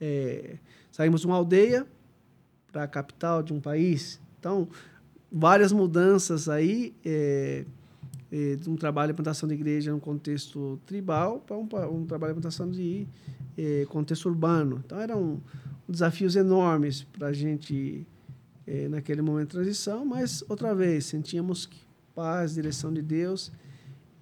[0.00, 0.56] É,
[0.90, 1.86] saímos de uma aldeia
[2.72, 4.18] para a capital de um país.
[4.40, 4.66] Então,
[5.30, 7.66] várias mudanças aí, é,
[8.32, 12.32] é, de um trabalho de plantação de igreja no contexto tribal para um, um trabalho
[12.32, 13.06] de plantação de
[13.58, 14.82] é, contexto urbano.
[14.84, 15.42] Então, eram
[15.86, 18.06] desafios enormes para a gente
[18.66, 21.68] é, naquele momento de transição, mas, outra vez, sentíamos
[22.14, 23.52] paz, direção de Deus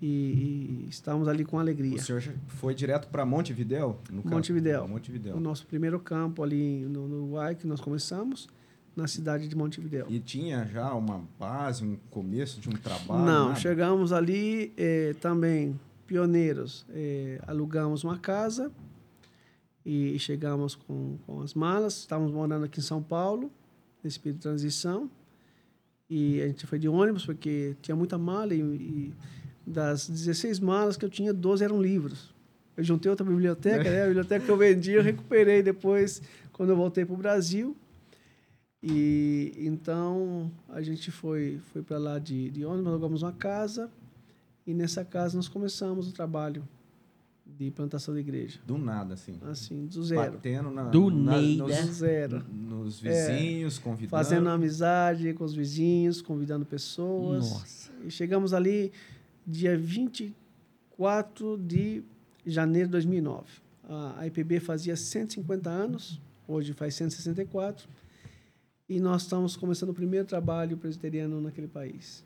[0.02, 1.96] e, e estávamos ali com alegria.
[1.96, 4.00] O senhor foi direto para Montevidéu?
[4.10, 4.22] No?
[4.24, 4.88] Montevidéu.
[4.88, 5.36] Montevidéu.
[5.36, 8.48] O nosso primeiro campo ali no, no Uruguai, que nós começamos,
[8.96, 10.06] na cidade de Montevidéu.
[10.08, 13.24] E tinha já uma base, um começo de um trabalho?
[13.24, 13.60] Não, nada?
[13.60, 16.84] chegamos ali eh, também, pioneiros.
[16.90, 18.70] eh, alugamos uma casa
[19.84, 21.98] e chegamos com, com as malas.
[21.98, 23.50] Estávamos morando aqui em São Paulo,
[24.02, 25.10] nesse período de transição.
[26.08, 29.14] E a gente foi de ônibus, porque tinha muita mala e, e
[29.64, 32.34] das 16 malas que eu tinha, 12 eram livros.
[32.76, 34.02] Eu juntei outra biblioteca, né?
[34.02, 36.20] A biblioteca que eu vendi, eu recuperei depois,
[36.52, 37.76] quando eu voltei para o Brasil.
[38.82, 43.90] E então a gente foi foi para lá de, de ônibus, alugamos uma casa
[44.66, 46.66] e nessa casa nós começamos o trabalho
[47.58, 49.34] de plantação de igreja, Do nada, assim.
[49.42, 50.32] assim, do zero.
[50.32, 52.44] Batendo na, Do na- nos, Do zero.
[52.50, 54.10] nos vizinhos, convidando.
[54.10, 57.50] Fazendo amizade com os vizinhos, convidando pessoas.
[57.50, 57.90] Nossa.
[58.04, 58.92] E chegamos ali
[59.46, 62.02] dia 24 de
[62.46, 63.44] janeiro de 2009.
[64.16, 67.86] A IPB fazia 150 anos, hoje faz 164.
[68.90, 72.24] E nós estamos começando o primeiro trabalho presbiteriano naquele país.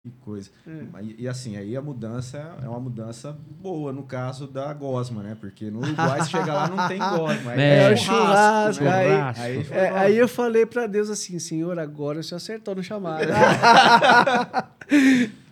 [0.00, 0.48] Que coisa.
[0.64, 1.02] É.
[1.02, 5.36] E, e assim, aí a mudança é uma mudança boa no caso da gosma, né?
[5.40, 7.50] Porque no Uruguai, se chega lá, não tem gosma.
[7.50, 8.92] Aí É, é, o churrasco, né?
[8.92, 9.34] aí-.
[9.36, 13.26] Aí, É, aí eu falei para Deus assim, Senhor, agora você acertou no chamado.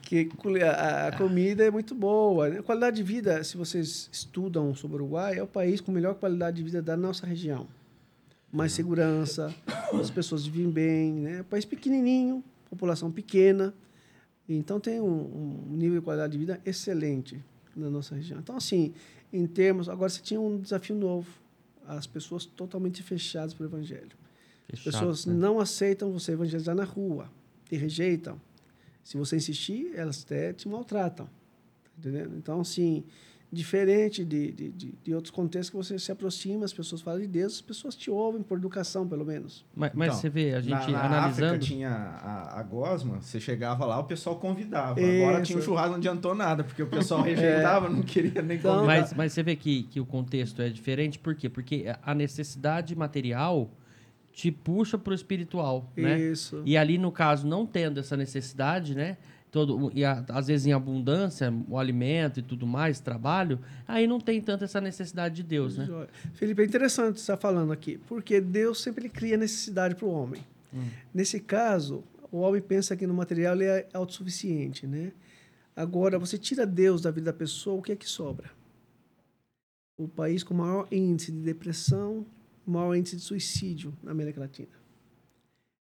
[0.01, 0.31] que
[0.65, 2.49] a, a comida é muito boa.
[2.49, 2.61] né?
[2.61, 6.15] A qualidade de vida, se vocês estudam sobre o Uruguai, é o país com melhor
[6.15, 7.67] qualidade de vida da nossa região.
[8.51, 9.55] Mais segurança,
[10.01, 11.39] as pessoas vivem bem, né?
[11.41, 13.75] É país pequenininho, população pequena.
[14.49, 17.45] Então tem um, um nível de qualidade de vida excelente
[17.77, 18.41] na nossa região.
[18.41, 18.95] Então assim,
[19.33, 21.29] em termos, agora você tinha um desafio novo,
[21.87, 24.17] as pessoas totalmente fechadas para o evangelho.
[24.73, 25.35] As pessoas né?
[25.35, 27.31] não aceitam você evangelizar na rua,
[27.69, 28.41] te rejeitam.
[29.03, 31.27] Se você insistir, elas até te maltratam.
[31.27, 31.31] tá
[31.99, 32.37] Entendendo?
[32.37, 33.05] Então, assim,
[33.51, 37.27] diferente de, de, de, de outros contextos que você se aproxima, as pessoas falam de
[37.27, 39.65] Deus, as pessoas te ouvem por educação, pelo menos.
[39.75, 41.47] Mas, mas Então, você vê, a gente na, na analisando.
[41.55, 45.01] África tinha a, a gosma, você chegava lá, o pessoal convidava.
[45.01, 45.63] Agora tinha o Isso.
[45.69, 49.01] churrasco, não adiantou nada, porque o pessoal rejeitava, não queria nem Então, convidar.
[49.01, 51.49] Mas, mas você vê que, que o contexto é diferente, por quê?
[51.49, 53.71] Porque a necessidade material
[54.31, 56.19] te puxa para o espiritual, né?
[56.21, 56.63] Isso.
[56.65, 59.17] E ali, no caso, não tendo essa necessidade, né?
[59.51, 64.21] Todo e a- às vezes em abundância, o alimento e tudo mais, trabalho, aí não
[64.21, 65.85] tem tanta essa necessidade de Deus, né?
[66.35, 70.11] Felipe, é interessante você estar falando aqui, porque Deus sempre ele cria necessidade para o
[70.11, 70.43] homem.
[71.15, 75.13] Nesse caso, o homem pensa que no material ele é autossuficiente, né?
[75.75, 78.51] Agora, você tira Deus da vida da pessoa, o que é que sobra?
[79.97, 82.27] O país com maior índice de depressão,
[82.67, 84.69] maior índice de suicídio na América Latina.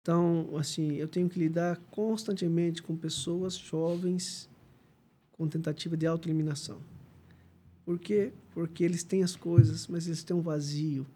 [0.04, 4.50] Então, assim, eu tenho que lidar constantemente com pessoas jovens
[5.32, 6.82] com tentativa de autoeliminação.
[7.86, 8.34] Por quê?
[8.54, 11.08] Porque eles têm as coisas, mas eles têm um vazio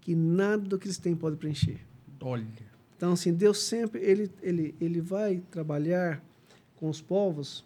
[0.00, 1.80] que nada do que eles têm pode preencher.
[2.20, 2.44] Olha.
[2.96, 6.20] Então, assim, Deus sempre ele, ele, ele vai trabalhar
[6.74, 7.64] com os povos,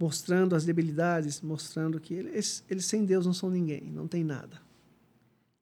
[0.00, 4.62] mostrando as debilidades, mostrando que eles, eles sem Deus não são ninguém, não tem nada.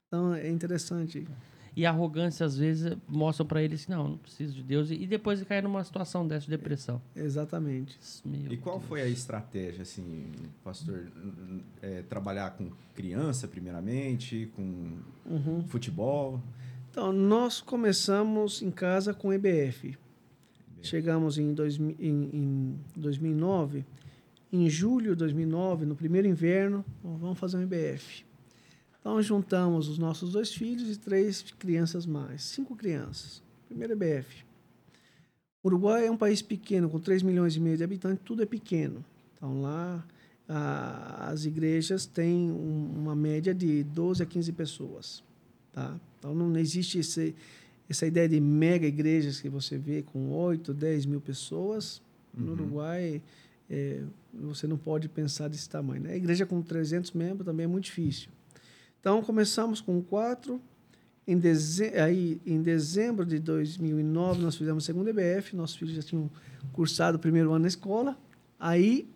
[0.07, 1.27] Então, é interessante.
[1.77, 4.91] E a arrogância, às vezes, mostra pra ele assim, não, não preciso de Deus.
[4.91, 7.01] E depois ele cai numa situação dessa de depressão.
[7.15, 7.97] Exatamente.
[8.25, 8.89] Meu E qual Deus.
[8.89, 10.27] foi a estratégia, assim,
[10.65, 11.07] pastor?
[11.81, 15.63] É, trabalhar com criança, primeiramente, com Uhum.
[15.69, 16.41] futebol?
[16.91, 19.97] Então, nós começamos em casa com EBF.
[20.83, 21.95] Chegamos em, dois, em,
[22.33, 23.85] em 2009.
[24.53, 28.25] Em julho de 2009, no primeiro inverno, vamos fazer um EBF.
[29.01, 32.43] Então, juntamos os nossos dois filhos e três crianças mais.
[32.43, 33.43] Cinco crianças.
[33.67, 34.45] Primeiro EBF.
[35.63, 38.47] O Uruguai é um país pequeno, com 3 milhões e meio de habitantes, tudo é
[38.47, 39.05] pequeno.
[39.37, 40.05] Então, lá,
[40.49, 45.23] a- as igrejas têm um- uma média de 12 a 15 pessoas.
[45.73, 45.99] Tá?
[46.19, 47.35] Então não existe esse,
[47.89, 52.03] essa ideia de mega igrejas que você vê com 8, 10 mil pessoas.
[52.35, 53.23] No Uruguai,
[53.69, 54.03] é,
[54.35, 56.03] você não pode pensar desse tamanho.
[56.03, 56.13] Né?
[56.13, 58.31] A igreja com 300 membros também é muito difícil.
[59.01, 60.61] Então começamos com quatro.
[61.27, 61.41] Em,
[62.03, 65.57] aí, em dezembro de 2009, nós fizemos a segunda EBF.
[65.57, 66.31] Nossos filhos já tinham
[66.73, 68.17] cursado o primeiro ano na escola.
[68.59, 69.09] Aí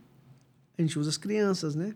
[0.78, 1.95] a gente usa as crianças, né?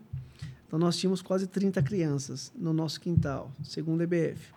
[0.67, 4.53] Então, nós tínhamos quase 30 crianças no nosso quintal, segundo EBF.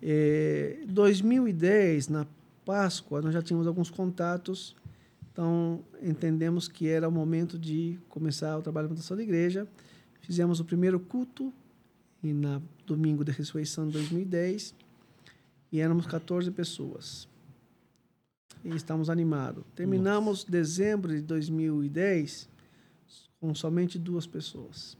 [0.00, 2.26] Em 2010, na
[2.64, 4.76] Páscoa, nós já tínhamos alguns contatos,
[5.32, 9.66] então entendemos que era o momento de começar o trabalho de plantação da igreja.
[10.20, 11.52] Fizemos o primeiro culto
[12.22, 14.74] e na domingo de ressurreição de 2010
[15.72, 17.28] e éramos 14 pessoas.
[18.64, 19.64] E estamos animados.
[19.74, 22.48] Terminamos dezembro de 2010
[23.40, 24.98] com somente duas pessoas.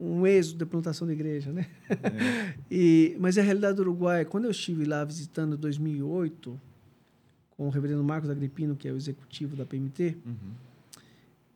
[0.00, 1.68] Um êxodo de plantação de igreja, né?
[2.68, 6.60] e, mas a realidade do Uruguai, quando eu estive lá visitando em 2008,
[7.50, 10.16] com o reverendo Marcos Agripino, que é o executivo da PMT,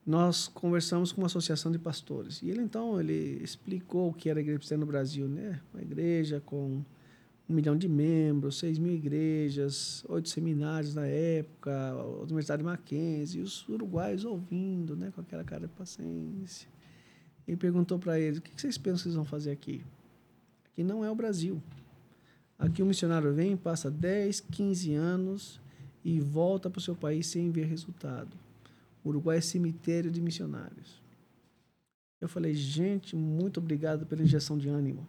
[0.06, 2.40] nós conversamos com uma associação de pastores.
[2.40, 5.60] E ele, então, ele explicou o que era a Igreja Presbiteriana no Brasil, né?
[5.74, 6.84] Uma igreja com
[7.48, 13.42] um milhão de membros, seis mil igrejas, oito seminários na época, a Universidade Mackenzie, e
[13.42, 16.68] os uruguaios ouvindo, né, com aquela cara de paciência.
[17.46, 19.84] E perguntou para eles: o que vocês pensam que vocês vão fazer aqui?
[20.72, 21.60] Aqui não é o Brasil.
[22.58, 25.60] Aqui o missionário vem, passa 10, 15 anos
[26.04, 28.45] e volta para o seu país sem ver resultado.
[29.08, 31.02] Uruguai é cemitério de missionários.
[32.20, 35.06] Eu falei, gente, muito obrigado pela injeção de ânimo.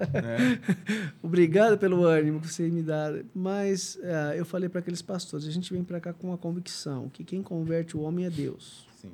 [1.22, 3.12] Obrigado pelo ânimo que você me dá.
[3.34, 7.08] Mas eh, eu falei para aqueles pastores: a gente vem para cá com a convicção
[7.08, 8.88] que quem converte o homem é Deus.
[9.00, 9.12] Sim.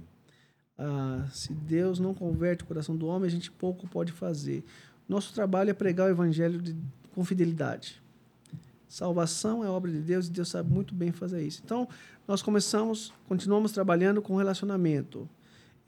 [0.78, 4.64] Ah, se Deus não converte o coração do homem, a gente pouco pode fazer.
[5.08, 6.76] Nosso trabalho é pregar o evangelho de,
[7.14, 8.02] com fidelidade.
[8.88, 11.60] Salvação é obra de Deus e Deus sabe muito bem fazer isso.
[11.64, 11.88] Então,
[12.26, 15.28] nós começamos, continuamos trabalhando com relacionamento.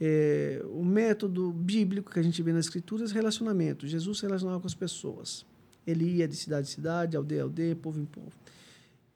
[0.01, 3.87] É, o método bíblico que a gente vê nas Escrituras é relacionamento.
[3.87, 5.45] Jesus se relacionava com as pessoas.
[5.85, 8.31] Ele ia de cidade em cidade, aldeia a aldeia, povo em povo.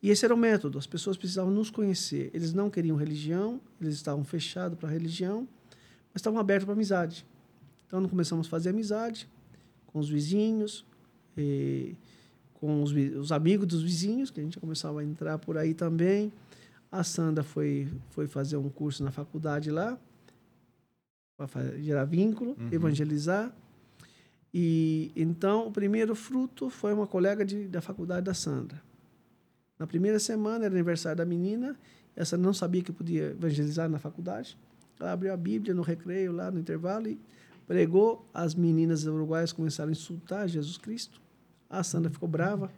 [0.02, 0.78] E esse era o método.
[0.78, 2.30] As pessoas precisavam nos conhecer.
[2.34, 5.46] Eles não queriam religião, eles estavam fechados para a religião,
[6.12, 7.24] mas estavam abertos para amizade.
[7.86, 9.28] Então, nós começamos a fazer amizade
[9.86, 10.84] com os vizinhos,
[11.36, 11.92] eh,
[12.54, 16.32] com os, os amigos dos vizinhos, que a gente começava a entrar por aí também.
[16.92, 19.98] A Sandra foi, foi fazer um curso na faculdade lá,
[21.36, 23.50] para gerar vínculo, evangelizar.
[24.52, 28.82] E então o primeiro fruto foi uma colega de, da faculdade da Sandra.
[29.78, 31.74] Na primeira semana era aniversário da menina,
[32.14, 34.58] essa não sabia que podia evangelizar na faculdade.
[35.00, 37.18] Ela abriu a Bíblia no recreio, lá no intervalo, e
[37.66, 38.28] pregou.
[38.34, 41.20] As meninas uruguaias começaram a insultar Jesus Cristo.
[41.70, 42.70] A Sandra ficou brava.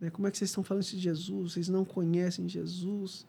[0.00, 0.10] Né?
[0.10, 1.52] Como é que vocês estão falando de Jesus?
[1.52, 3.24] Vocês não conhecem Jesus.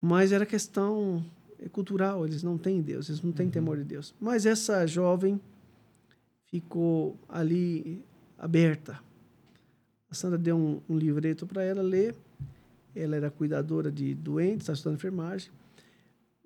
[0.00, 1.24] Mas era questão
[1.72, 4.14] cultural, eles não têm Deus, eles não têm temor de Deus.
[4.20, 5.40] Mas essa jovem
[6.46, 8.04] ficou ali
[8.38, 9.00] aberta.
[10.10, 12.14] A Sandra deu um, um livreto para ela ler.
[12.94, 15.50] ela era cuidadora de doentes, estava estudando enfermagem.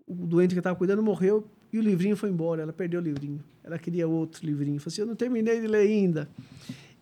[0.07, 2.63] O doente que estava cuidando morreu e o livrinho foi embora.
[2.63, 3.43] Ela perdeu o livrinho.
[3.63, 4.81] Ela queria outro livrinho.
[4.81, 6.29] Falei assim, eu não terminei de ler ainda.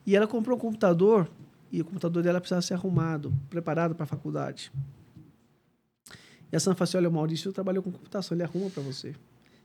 [0.04, 1.30] E ela comprou um computador
[1.70, 4.72] e o computador dela precisava ser arrumado, preparado para a faculdade.
[6.52, 9.14] E a Santa falou assim, olha, o Maurício trabalhou com computação, ele arruma para você.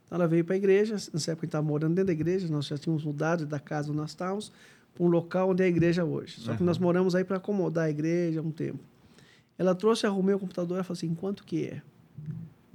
[0.05, 2.47] Então ela veio para a igreja, nessa época a gente estava morando dentro da igreja,
[2.47, 4.51] nós já tínhamos mudado da casa onde nós estávamos
[4.93, 6.39] para um local onde é a igreja hoje.
[6.39, 6.57] Só uhum.
[6.57, 8.79] que nós moramos aí para acomodar a igreja um tempo.
[9.57, 11.81] Ela trouxe, arrumei o computador, ela falou assim, quanto que é?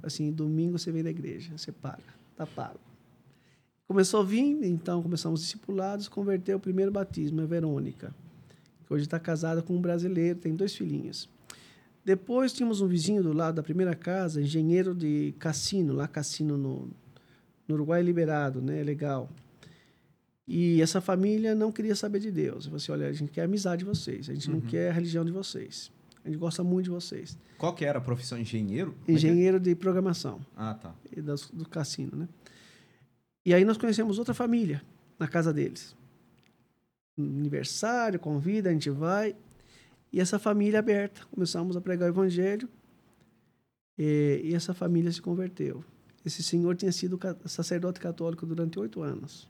[0.01, 2.03] Assim, domingo você vem da igreja, você paga,
[2.35, 2.79] tá pago.
[3.87, 8.13] Começou a vir, então começamos discipulados, converteu o primeiro batismo, a Verônica,
[8.85, 11.29] que hoje está casada com um brasileiro, tem dois filhinhos.
[12.09, 16.89] Depois tínhamos um vizinho do lado da primeira casa, engenheiro de cassino, lá cassino no,
[17.67, 18.81] no Uruguai liberado, né?
[18.81, 19.29] Legal.
[20.47, 22.65] E essa família não queria saber de Deus.
[22.65, 24.55] Eu falei assim, olha, a gente quer a amizade de vocês, a gente uhum.
[24.55, 25.91] não quer a religião de vocês.
[26.25, 27.37] A gente gosta muito de vocês.
[27.59, 28.39] Qual que era a profissão?
[28.39, 28.95] Engenheiro?
[29.07, 29.13] É é?
[29.13, 30.41] Engenheiro de programação.
[30.57, 30.95] Ah, tá.
[31.15, 32.27] E das, do cassino, né?
[33.45, 34.81] E aí nós conhecemos outra família
[35.19, 35.95] na casa deles.
[37.15, 39.35] Aniversário, convida, a gente vai.
[40.11, 42.67] E essa família aberta, começamos a pregar o evangelho.
[43.97, 45.83] E, e essa família se converteu.
[46.25, 49.47] Esse senhor tinha sido sacerdote católico durante oito anos.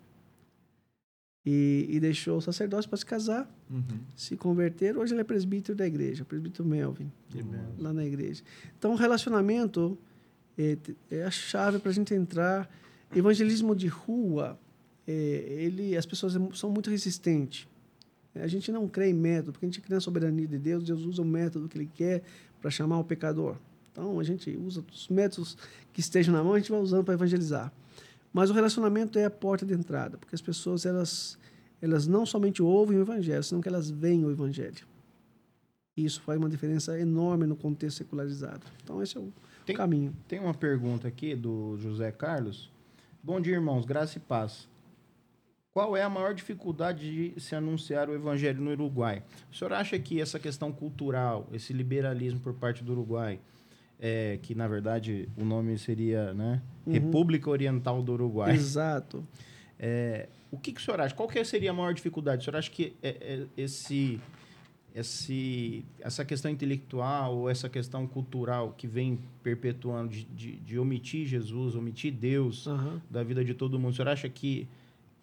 [1.46, 4.00] E, e, deixou o sacerdócio para se casar, uhum.
[4.16, 4.98] se converter.
[4.98, 7.10] Hoje ele é presbítero da igreja, presbítero Melvin,
[7.78, 8.44] lá na igreja.
[8.78, 9.98] Então, o relacionamento
[10.58, 10.78] é,
[11.10, 12.70] é a chave para a gente entrar.
[13.16, 14.60] Evangelismo de rua,
[15.08, 17.68] é, ele, as pessoas são muito resistentes.
[18.36, 21.04] A gente não crê em método, porque a gente crê na soberania de Deus, Deus
[21.04, 22.24] usa o método que Ele quer
[22.62, 23.58] para chamar o pecador.
[23.92, 25.58] Então, a gente usa os métodos
[25.92, 27.72] que estejam na mão, a gente vai usando para evangelizar.
[28.32, 31.38] Mas o relacionamento é a porta de entrada, porque as pessoas, elas,
[31.82, 34.88] elas não somente ouvem o evangelho, senão que elas veem o evangelho.
[35.98, 38.66] E isso faz uma diferença enorme no contexto secularizado.
[38.84, 39.34] Então, esse é o
[39.66, 40.16] tem, caminho.
[40.28, 42.72] Tem uma pergunta aqui do José Carlos.
[43.22, 43.86] Bom dia, irmãos.
[43.86, 44.68] Graça e paz.
[45.80, 49.24] Qual é a maior dificuldade de se anunciar o evangelho no Uruguai?
[49.50, 53.40] O senhor acha que essa questão cultural, esse liberalismo por parte do Uruguai,
[53.98, 56.92] é, que na verdade o nome seria né, uhum.
[56.92, 58.52] República Oriental do Uruguai.
[58.54, 59.26] Exato.
[59.80, 61.16] É, o que, que o senhor acha?
[61.16, 62.42] Qual que seria a maior dificuldade?
[62.42, 64.20] O senhor acha que é, é, esse,
[64.94, 71.26] esse, essa questão intelectual ou essa questão cultural que vem perpetuando de, de, de omitir
[71.26, 73.00] Jesus, omitir Deus uhum.
[73.10, 74.68] da vida de todo mundo, o senhor acha que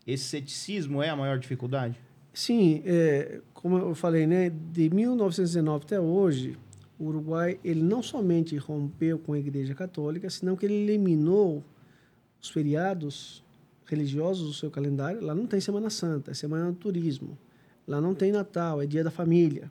[0.07, 1.99] esse ceticismo é a maior dificuldade?
[2.33, 6.57] Sim, é, como eu falei, né, de 1919 até hoje,
[6.99, 11.65] o Uruguai ele não somente rompeu com a Igreja Católica, senão que ele eliminou
[12.41, 13.45] os feriados
[13.87, 15.25] religiosos do seu calendário.
[15.25, 17.39] Lá não tem Semana Santa, é Semana do Turismo.
[17.87, 19.71] Lá não tem Natal, é Dia da Família.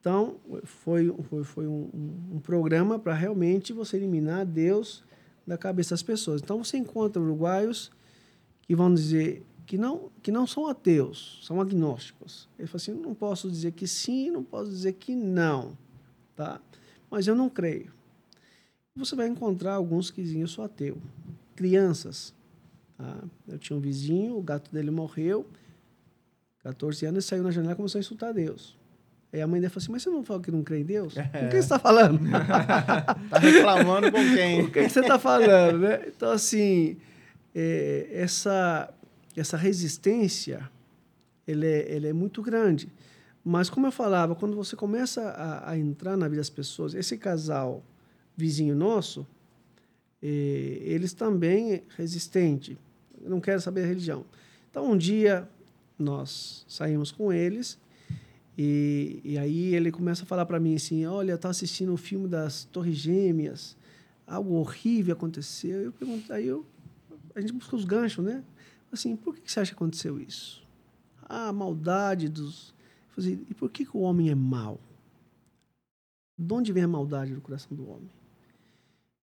[0.00, 1.90] Então, foi, foi, foi um,
[2.34, 5.02] um programa para realmente você eliminar Deus
[5.46, 6.40] da cabeça das pessoas.
[6.42, 7.90] Então, você encontra uruguaios
[8.62, 12.48] que vão dizer: que não, que não são ateus, são agnósticos.
[12.56, 15.76] Ele fala assim: não posso dizer que sim, não posso dizer que não,
[16.36, 16.60] tá?
[17.10, 17.92] Mas eu não creio.
[18.94, 20.96] Você vai encontrar alguns que dizem: eu sou ateu.
[21.56, 22.32] Crianças.
[22.96, 23.18] Tá?
[23.48, 25.46] Eu tinha um vizinho, o gato dele morreu,
[26.60, 28.76] 14 anos, ele saiu na janela e começou a insultar Deus.
[29.32, 31.16] Aí a mãe dele falou assim: Mas você não falou que não crê em Deus?
[31.16, 31.24] É.
[31.26, 32.24] Com quem você está falando?
[32.24, 34.64] Está reclamando com quem?
[34.64, 36.04] Com quem você está falando, né?
[36.06, 36.96] Então, assim,
[37.52, 38.92] é, essa
[39.40, 40.70] essa resistência
[41.46, 42.92] ele é, ele é muito grande.
[43.44, 47.16] Mas, como eu falava, quando você começa a, a entrar na vida das pessoas, esse
[47.16, 47.84] casal
[48.36, 49.26] vizinho nosso,
[50.20, 52.76] eh, eles também resistente,
[53.20, 54.24] não querem saber da religião.
[54.68, 55.48] Então, um dia,
[55.96, 57.78] nós saímos com eles
[58.58, 62.26] e, e aí ele começa a falar para mim assim, olha, estava assistindo o filme
[62.26, 63.76] das Torres Gêmeas,
[64.26, 65.82] algo horrível aconteceu.
[65.82, 66.66] Eu pergunto, aí eu,
[67.34, 68.42] a gente busca os ganchos, né?
[68.92, 70.62] Assim, por que você acha que aconteceu isso?
[71.22, 72.74] Ah, a maldade dos...
[73.18, 74.78] E por que, que o homem é mau?
[76.38, 78.10] De onde vem a maldade do coração do homem?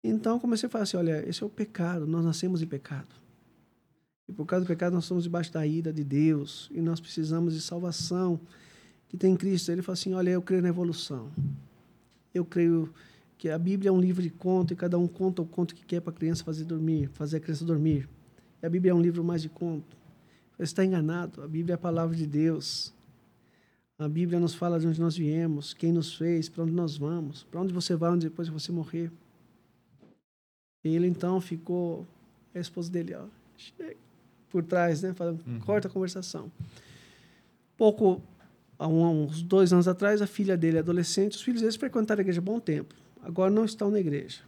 [0.04, 3.14] Então comecei a falar assim, olha, esse é o pecado, nós nascemos em pecado.
[4.28, 7.54] E por causa do pecado nós somos debaixo da ira de Deus e nós precisamos
[7.54, 8.40] de salvação
[9.10, 9.72] que tem em Cristo.
[9.72, 11.30] Ele falou assim, olha, eu creio na evolução.
[12.34, 12.94] Eu creio
[13.38, 15.86] que a Bíblia é um livro de conto e cada um conta o conto que
[15.86, 18.08] quer para a criança fazer dormir, fazer a criança dormir.
[18.62, 19.98] A Bíblia é um livro mais de conto.
[20.58, 21.42] Você está enganado.
[21.42, 22.94] A Bíblia é a palavra de Deus.
[23.98, 27.44] A Bíblia nos fala de onde nós viemos, quem nos fez, para onde nós vamos,
[27.44, 29.12] para onde você vai depois de você morrer.
[30.84, 32.08] E ele então ficou,
[32.54, 33.26] a esposa dele, ó,
[34.50, 35.14] por trás, né?
[35.14, 35.60] Falando, uhum.
[35.60, 36.52] corta a conversação.
[37.78, 38.22] Pouco
[38.78, 42.40] há uns dois anos atrás, a filha dele, adolescente, os filhos deles frequentaram a igreja
[42.40, 42.96] há bom tempo.
[43.22, 44.42] Agora não estão na igreja.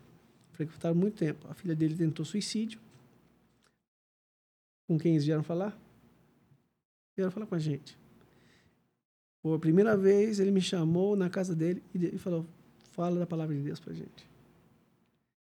[0.54, 1.48] Frequentaram muito tempo.
[1.50, 2.80] A filha dele tentou suicídio.
[4.94, 5.76] Com quem eles vieram falar?
[7.18, 7.98] Vieram falar com a gente.
[9.42, 12.46] Por primeira vez, ele me chamou na casa dele e falou:
[12.92, 14.30] fala da palavra de Deus para gente.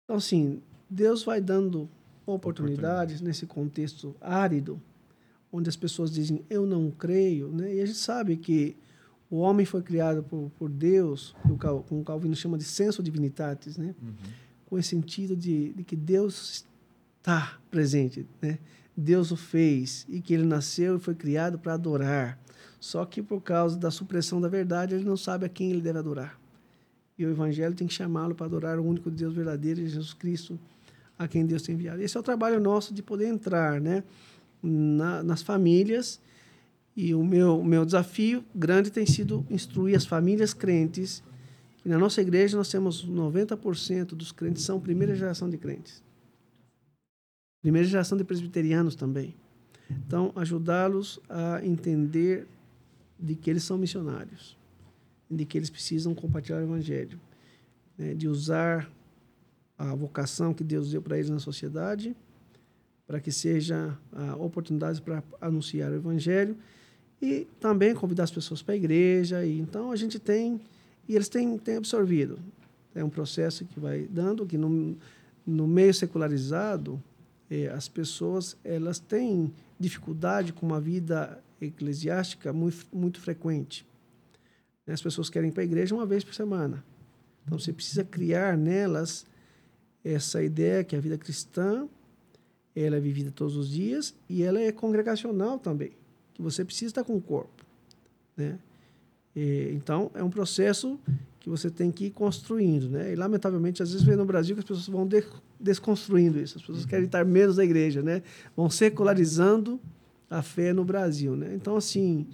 [0.04, 0.60] Então, assim,
[0.90, 1.88] Deus vai dando
[2.26, 3.24] oportunidades Oportunidade.
[3.24, 4.78] nesse contexto árido,
[5.50, 7.76] onde as pessoas dizem eu não creio, né?
[7.76, 8.76] E a gente sabe que
[9.30, 11.34] o homem foi criado por, por Deus,
[11.88, 13.94] como o Calvino chama de senso divinitatis, né?
[14.02, 14.14] Uhum.
[14.66, 16.66] Com esse sentido de, de que Deus
[17.20, 18.58] está presente, né?
[19.00, 22.38] Deus o fez e que ele nasceu e foi criado para adorar.
[22.78, 25.98] Só que por causa da supressão da verdade, ele não sabe a quem ele deve
[25.98, 26.38] adorar.
[27.18, 30.58] E o evangelho tem que chamá-lo para adorar o único Deus verdadeiro, Jesus Cristo,
[31.18, 32.00] a quem Deus tem enviado.
[32.00, 34.02] Esse é o trabalho nosso de poder entrar, né?
[34.62, 36.20] Na, nas famílias.
[36.96, 41.22] E o meu, o meu desafio grande tem sido instruir as famílias crentes.
[41.84, 46.02] E na nossa igreja nós temos 90% dos crentes são primeira geração de crentes.
[47.62, 49.34] Primeira geração de presbiterianos também.
[49.90, 52.46] Então, ajudá-los a entender
[53.18, 54.56] de que eles são missionários,
[55.30, 57.20] de que eles precisam compartilhar o evangelho,
[57.98, 58.90] né, de usar
[59.76, 62.16] a vocação que Deus deu para eles na sociedade,
[63.06, 66.56] para que seja a oportunidade para anunciar o evangelho
[67.20, 69.44] e também convidar as pessoas para a igreja.
[69.44, 70.60] E então a gente tem
[71.08, 72.38] e eles têm, têm absorvido.
[72.94, 74.96] É um processo que vai dando que no,
[75.44, 77.02] no meio secularizado
[77.74, 83.86] as pessoas elas têm dificuldade com uma vida eclesiástica muito, muito frequente.
[84.86, 86.84] As pessoas querem ir para a igreja uma vez por semana.
[87.44, 89.26] Então você precisa criar nelas
[90.04, 91.88] essa ideia que a vida cristã
[92.74, 95.92] ela é vivida todos os dias e ela é congregacional também,
[96.32, 97.64] que você precisa estar com o corpo,
[98.36, 98.58] né?
[99.34, 100.98] E, então é um processo
[101.38, 103.12] que você tem que ir construindo, né?
[103.12, 105.24] E lamentavelmente às vezes vê no Brasil que as pessoas vão de,
[105.58, 106.58] desconstruindo isso.
[106.58, 106.88] As pessoas uhum.
[106.88, 108.22] querem estar menos da igreja, né?
[108.56, 109.80] Vão secularizando
[110.28, 111.52] a fé no Brasil, né?
[111.54, 112.26] Então assim,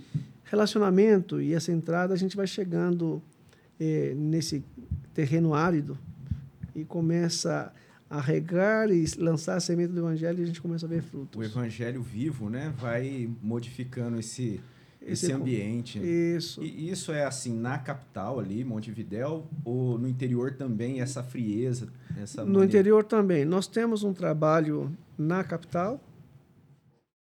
[0.44, 3.22] relacionamento e essa entrada a gente vai chegando
[3.78, 4.64] eh, nesse
[5.14, 5.96] terreno árido
[6.74, 7.72] e começa
[8.08, 11.38] a regar e lançar a semente do evangelho e a gente começa a ver frutos.
[11.40, 14.60] O evangelho vivo, né, vai modificando esse
[15.06, 15.98] esse, esse ambiente.
[15.98, 16.62] Isso.
[16.62, 21.88] E isso é assim na capital ali, Montevidéu, ou no interior também essa frieza,
[22.20, 22.66] essa No maneira...
[22.66, 23.44] interior também.
[23.44, 26.00] Nós temos um trabalho na capital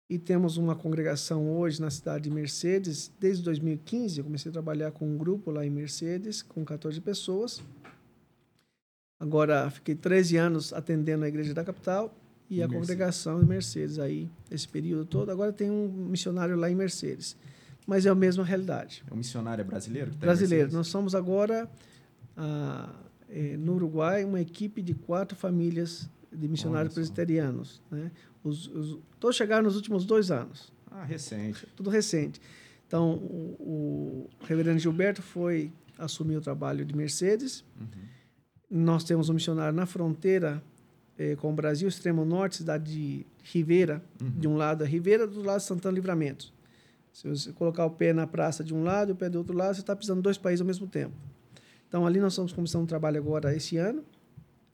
[0.09, 3.11] e temos uma congregação hoje na cidade de Mercedes.
[3.19, 7.61] Desde 2015 eu comecei a trabalhar com um grupo lá em Mercedes com 14 pessoas.
[9.19, 12.13] Agora fiquei 13 anos atendendo a igreja da capital
[12.49, 12.79] e a Mercedes.
[12.87, 15.31] congregação em Mercedes aí esse período todo.
[15.31, 17.35] Agora tem um missionário lá em Mercedes
[17.85, 19.03] mas é a mesma realidade.
[19.09, 20.11] É um missionário brasileiro?
[20.11, 20.71] Tá brasileiro.
[20.71, 21.69] Nós somos agora,
[22.37, 22.93] ah,
[23.29, 27.81] eh, no Uruguai, uma equipe de quatro famílias de missionários presbiterianos.
[27.91, 28.11] Né?
[28.43, 30.71] Os, os, todos chegaram nos últimos dois anos.
[30.89, 31.67] Ah, recente.
[31.75, 32.41] Tudo recente.
[32.87, 37.63] Então, o, o reverendo Gilberto foi assumir o trabalho de Mercedes.
[37.79, 37.87] Uhum.
[38.69, 40.63] Nós temos um missionário na fronteira
[41.17, 44.29] eh, com o Brasil, extremo norte, cidade de Rivera, uhum.
[44.31, 46.52] de um lado a Rivera, do lado Santana Livramento.
[47.13, 49.55] Se você colocar o pé na praça de um lado e o pé do outro
[49.55, 51.13] lado, você está pisando dois países ao mesmo tempo.
[51.87, 54.03] Então, ali nós estamos começando um trabalho agora esse ano,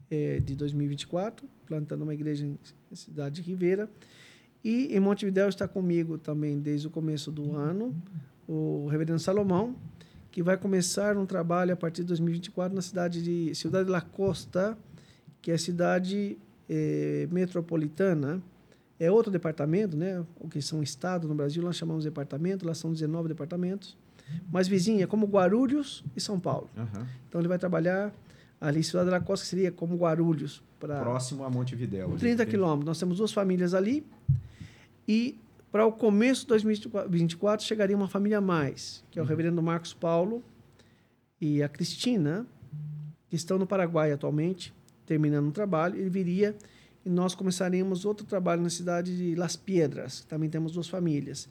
[0.09, 2.47] é, de 2024, plantando uma igreja
[2.89, 3.89] na cidade de Ribeira.
[4.63, 7.93] E em Montevidéu está comigo também desde o começo do ano
[8.47, 9.75] o reverendo Salomão,
[10.31, 14.01] que vai começar um trabalho a partir de 2024 na cidade de Cidade de La
[14.01, 14.75] Costa,
[15.39, 16.35] que é a cidade
[16.67, 18.41] é, metropolitana,
[18.99, 20.23] é outro departamento, né?
[20.39, 23.97] O que são estados no Brasil, nós chamamos de departamento, lá são 19 departamentos.
[24.51, 26.69] Mas vizinha, como Guarulhos e São Paulo.
[26.77, 27.05] Uhum.
[27.27, 28.13] Então ele vai trabalhar
[28.59, 30.61] ali, Cidade da Costa seria como Guarulhos.
[30.79, 32.15] Pra Próximo a Montevidéu.
[32.17, 32.85] 30 quilômetros.
[32.85, 34.05] Nós temos duas famílias ali.
[35.07, 35.39] E
[35.71, 39.29] para o começo de 2024 chegaria uma família a mais, que é o uhum.
[39.29, 40.43] reverendo Marcos Paulo
[41.39, 42.45] e a Cristina,
[43.29, 44.73] que estão no Paraguai atualmente,
[45.05, 45.95] terminando o trabalho.
[45.95, 46.55] Ele viria
[47.05, 51.49] e nós começaremos outro trabalho na cidade de Las Piedras, também temos duas famílias.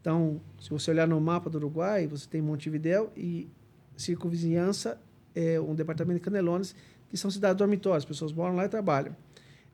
[0.00, 3.48] Então, se você olhar no mapa do Uruguai, você tem Montevidéu e
[3.96, 5.00] circunvizinhança
[5.34, 6.74] é um departamento de Canelones,
[7.08, 9.14] que são cidades dormitórias, as pessoas moram lá e trabalham.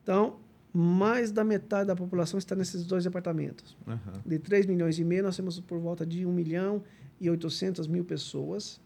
[0.03, 0.41] Então,
[0.73, 3.77] mais da metade da população está nesses dois departamentos.
[3.87, 3.99] Uhum.
[4.25, 6.83] De 3 milhões e meio, nós temos por volta de 1 milhão
[7.21, 8.81] e 800 mil pessoas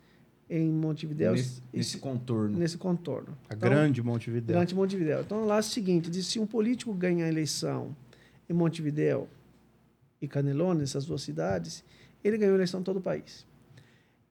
[0.49, 1.33] em Montevidéu.
[1.33, 2.57] Nesse, nesse contorno.
[2.57, 3.37] Nesse contorno.
[3.49, 4.57] A então, grande Montevidéu.
[4.57, 5.21] Grande Montevidéu.
[5.21, 7.97] Então, lá é o seguinte, diz, se um político ganha a eleição
[8.49, 9.29] em Montevidéu
[10.21, 11.85] e Canelones, essas duas cidades,
[12.23, 13.45] ele ganhou a eleição em todo o país.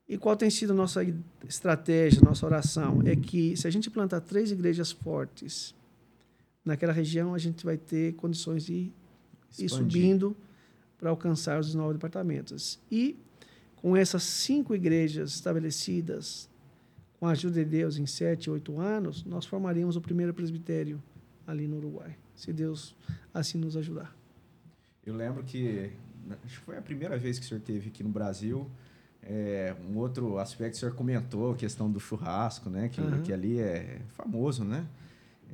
[0.08, 1.02] E qual tem sido a nossa
[1.48, 3.02] estratégia, nossa oração?
[3.06, 5.74] É que se a gente plantar três igrejas fortes
[6.64, 8.94] naquela região, a gente vai ter condições de ir
[9.50, 10.02] Expandir.
[10.02, 10.38] subindo
[10.98, 12.80] para alcançar os nove departamentos.
[12.92, 13.18] E
[13.86, 16.50] com essas cinco igrejas estabelecidas,
[17.20, 21.00] com a ajuda de Deus, em sete, oito anos, nós formaríamos o primeiro presbitério
[21.46, 22.96] ali no Uruguai, se Deus
[23.32, 24.12] assim nos ajudar.
[25.06, 25.92] Eu lembro que
[26.44, 28.68] acho que foi a primeira vez que o senhor teve aqui no Brasil.
[29.22, 32.90] É, um outro aspecto que o senhor comentou, a questão do churrasco, né?
[32.90, 33.22] Que, Aham.
[33.22, 34.84] que ali é famoso, né?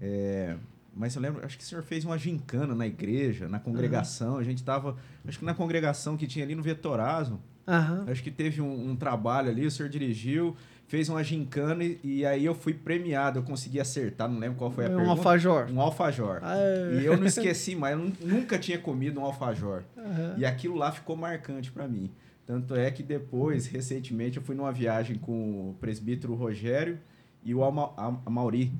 [0.02, 0.56] É,
[0.96, 4.38] mas eu lembro, acho que o senhor fez uma gincana na igreja, na congregação.
[4.38, 4.96] A gente estava,
[5.28, 7.38] acho que na congregação que tinha ali no Vetorazo.
[7.68, 8.06] Aham.
[8.08, 10.56] Acho que teve um, um trabalho ali, o senhor dirigiu,
[10.88, 13.40] fez uma gincana e, e aí eu fui premiado.
[13.40, 15.12] Eu consegui acertar, não lembro qual foi a um pergunta.
[15.12, 15.68] alfajor.
[15.72, 16.40] Um alfajor.
[16.42, 17.00] Ah, é.
[17.02, 19.84] E eu não esqueci mais, eu nu- nunca tinha comido um alfajor.
[19.98, 20.36] Aham.
[20.38, 22.10] E aquilo lá ficou marcante para mim.
[22.46, 26.98] Tanto é que depois, recentemente, eu fui numa viagem com o presbítero Rogério
[27.46, 28.74] e o Ama- Am- Amauri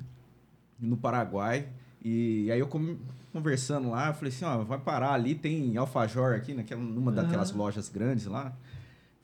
[0.78, 1.66] no Paraguai.
[2.04, 2.68] E aí eu
[3.32, 7.52] conversando lá, eu falei assim, ó, vai parar ali, tem alfajor aqui, naquela, numa daquelas
[7.52, 8.52] lojas grandes lá.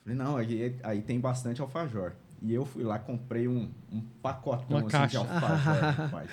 [0.08, 2.12] Falei, não, aí, aí tem bastante alfajor.
[2.40, 5.10] E eu fui lá, comprei um, um pacotão Uma assim, caixa.
[5.10, 6.30] de alfajor, rapaz.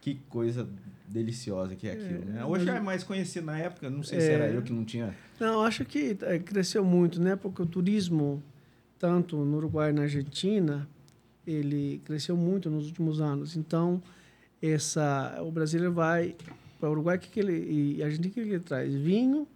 [0.00, 0.68] Que coisa
[1.06, 2.44] deliciosa que é aquilo, né?
[2.44, 4.32] Hoje é mais conhecido na época, não sei se É.
[4.32, 7.36] era eu que não tinha Não, acho que eh, cresceu muito, né?
[7.36, 8.42] Porque o turismo,
[8.98, 10.88] tanto no Uruguai e na Argentina,
[11.46, 13.56] ele cresceu muito nos últimos anos.
[13.56, 14.02] Então,
[14.60, 16.34] essa, o brasileiro vai
[16.80, 18.92] para o Uruguai, que que ele, e a Argentina, o que ele traz?
[18.94, 19.46] Vinho,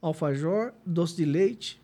[0.00, 1.80] alfajor, doce de leite,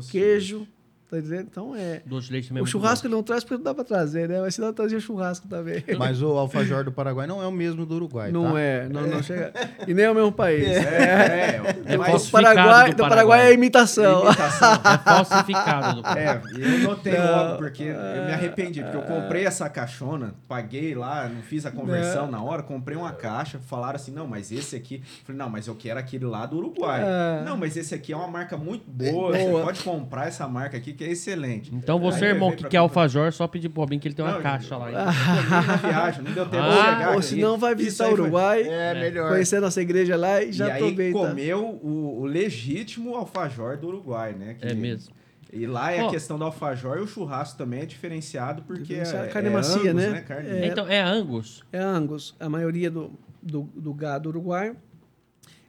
[0.00, 0.66] Queijo,
[1.10, 1.48] tá entendendo?
[1.50, 2.02] Então, é...
[2.04, 3.84] Doce de leite também é O muito churrasco ele não traz porque não dá para
[3.84, 4.40] trazer, né?
[4.40, 5.82] Mas senão trazia churrasco também.
[5.98, 8.60] Mas o alfajor do Paraguai não é o mesmo do Uruguai, Não tá?
[8.60, 9.52] é, não, não chega.
[9.86, 10.66] E nem é o mesmo país.
[10.68, 13.46] É, é, É mas- O falsificado Paraguai, do do Paraguai Paraguai.
[13.50, 14.24] é imitação.
[14.26, 14.72] imitação.
[14.74, 16.02] É falsificado.
[16.02, 16.08] Do...
[16.08, 20.34] É, e eu notei Não, logo, porque eu me arrependi, porque eu comprei essa caixona,
[20.46, 22.32] paguei lá, não fiz a conversão Não.
[22.32, 25.02] na hora, comprei uma caixa, falaram assim, não, mas esse aqui...
[25.24, 27.02] Falei, não, mas eu quero aquele lá do Uruguai.
[27.02, 27.44] É.
[27.44, 29.38] Não, mas esse aqui é uma marca muito boa, Boa.
[29.38, 31.74] você pode comprar essa marca aqui, que é excelente.
[31.74, 34.34] Então você, Aí irmão, que quer alfajor, só pedir pro Robin que ele tem uma
[34.34, 34.90] Não, caixa lá.
[34.90, 37.14] Eu comi na viagem, não deu tempo de Ah, chegar.
[37.14, 39.30] Ou se não, vai visitar o foi- Uruguai, É, melhor.
[39.30, 41.18] conhecer nossa igreja lá e já e aí aproveita.
[41.18, 44.54] comeu o, o legítimo alfajor do Uruguai, né?
[44.60, 45.14] que- É mesmo.
[45.50, 46.08] E lá é Ó.
[46.08, 49.52] a questão do alfajor e o churrasco também é diferenciado porque é, Diferenciado, carne é
[49.52, 50.20] macia, Angus, né?
[50.26, 50.66] Carne- É.
[50.66, 51.64] Então, é Angus.
[51.72, 52.34] É Angus.
[52.38, 54.76] A maioria do, do, do gado uruguaio.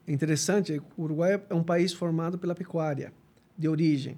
[0.06, 3.14] É interessante, o Uruguai é um país formado pela pecuária,
[3.58, 4.18] de origem.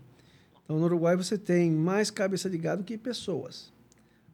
[0.72, 3.74] Então, no Uruguai, você tem mais cabeça de gado que pessoas.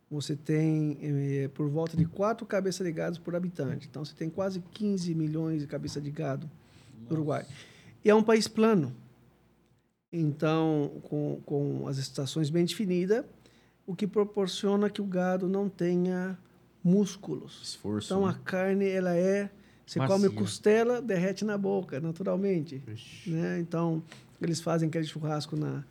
[0.08, 3.88] Você tem eh, por volta de quatro cabeças de gado por habitante.
[3.90, 6.48] Então, você tem quase 15 milhões de cabeças de gado
[7.10, 7.44] no Uruguai.
[8.06, 8.96] E é um país plano.
[10.14, 13.26] Então, com, com as estações bem definidas,
[13.88, 16.38] o que proporciona que o gado não tenha
[16.84, 17.60] músculos.
[17.64, 18.14] Esforço.
[18.14, 18.30] Então, né?
[18.32, 19.50] a carne, ela é...
[19.88, 20.16] Você Macia.
[20.16, 22.84] come costela, derrete na boca, naturalmente.
[23.26, 23.60] Né?
[23.60, 24.04] Então,
[24.40, 25.84] eles fazem aquele churrasco na,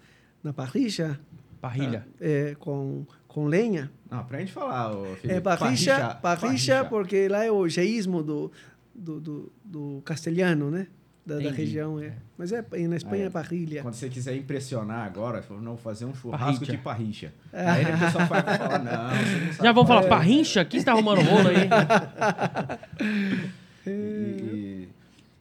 [0.47, 1.19] na parricha,
[1.61, 2.07] Parrilha.
[2.21, 3.91] é, com, com lenha.
[4.11, 5.35] Não, pra gente falar, ô, Felipe.
[5.35, 6.85] É parricha, parricha.
[6.85, 8.53] porque lá é o geísmo do,
[8.95, 10.87] do, do, do castelhano, né?
[11.27, 12.13] Da, da região, é.
[12.39, 13.31] Mas é, na Espanha Ah, é é.
[13.31, 13.83] parrilha.
[13.83, 16.71] Quando você quiser impressionar agora, não, vou fazer um churrasco Parricha.
[16.73, 17.35] de parricha.
[17.53, 19.65] Aí o pessoal vai falar, não, você não sabe.
[19.65, 20.03] Já vamos falar.
[20.05, 20.65] falar, parrincha?
[20.65, 21.69] Quem está arrumando rolo aí?
[23.89, 24.56] E, e-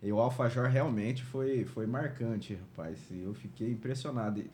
[0.05, 2.99] e o alfajor realmente foi, foi marcante, rapaz.
[3.09, 4.39] Eu fiquei impressionado.
[4.39, 4.47] E,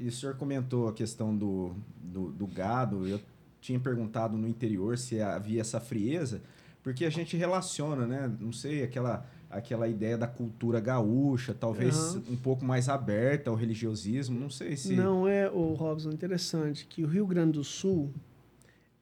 [0.00, 3.06] e o senhor comentou a questão do, do, do gado.
[3.06, 3.20] Eu
[3.60, 6.42] tinha perguntado no interior se havia essa frieza,
[6.82, 8.36] porque a gente relaciona, né?
[8.40, 12.24] Não sei, aquela, aquela ideia da cultura gaúcha, talvez Aham.
[12.30, 14.40] um pouco mais aberta ao religiosismo.
[14.40, 14.96] Não sei se.
[14.96, 18.12] Não é, o Robson, interessante que o Rio Grande do Sul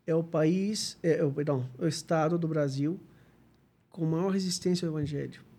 [0.07, 3.01] é o país, é, é perdão, é o estado do Brasil
[3.89, 5.54] com maior resistência ao evangelho.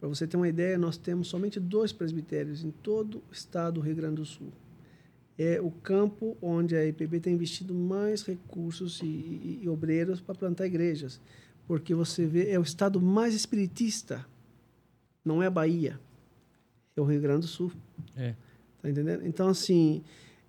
[0.00, 3.80] Para você ter uma ideia, nós temos somente dois presbitérios em todo o estado do
[3.80, 4.48] Rio Grande do Sul.
[5.38, 10.34] É o campo onde a IPB tem investido mais recursos e, e- e obreiros para
[10.34, 11.20] plantar igrejas.
[11.66, 14.26] Porque você vê, é o estado mais espiritista.
[15.24, 16.00] Não é a Bahia,
[16.96, 17.70] é o Rio Grande do Sul.
[18.16, 18.34] É.
[18.82, 19.26] Tá entendendo?
[19.26, 20.02] Então, assim,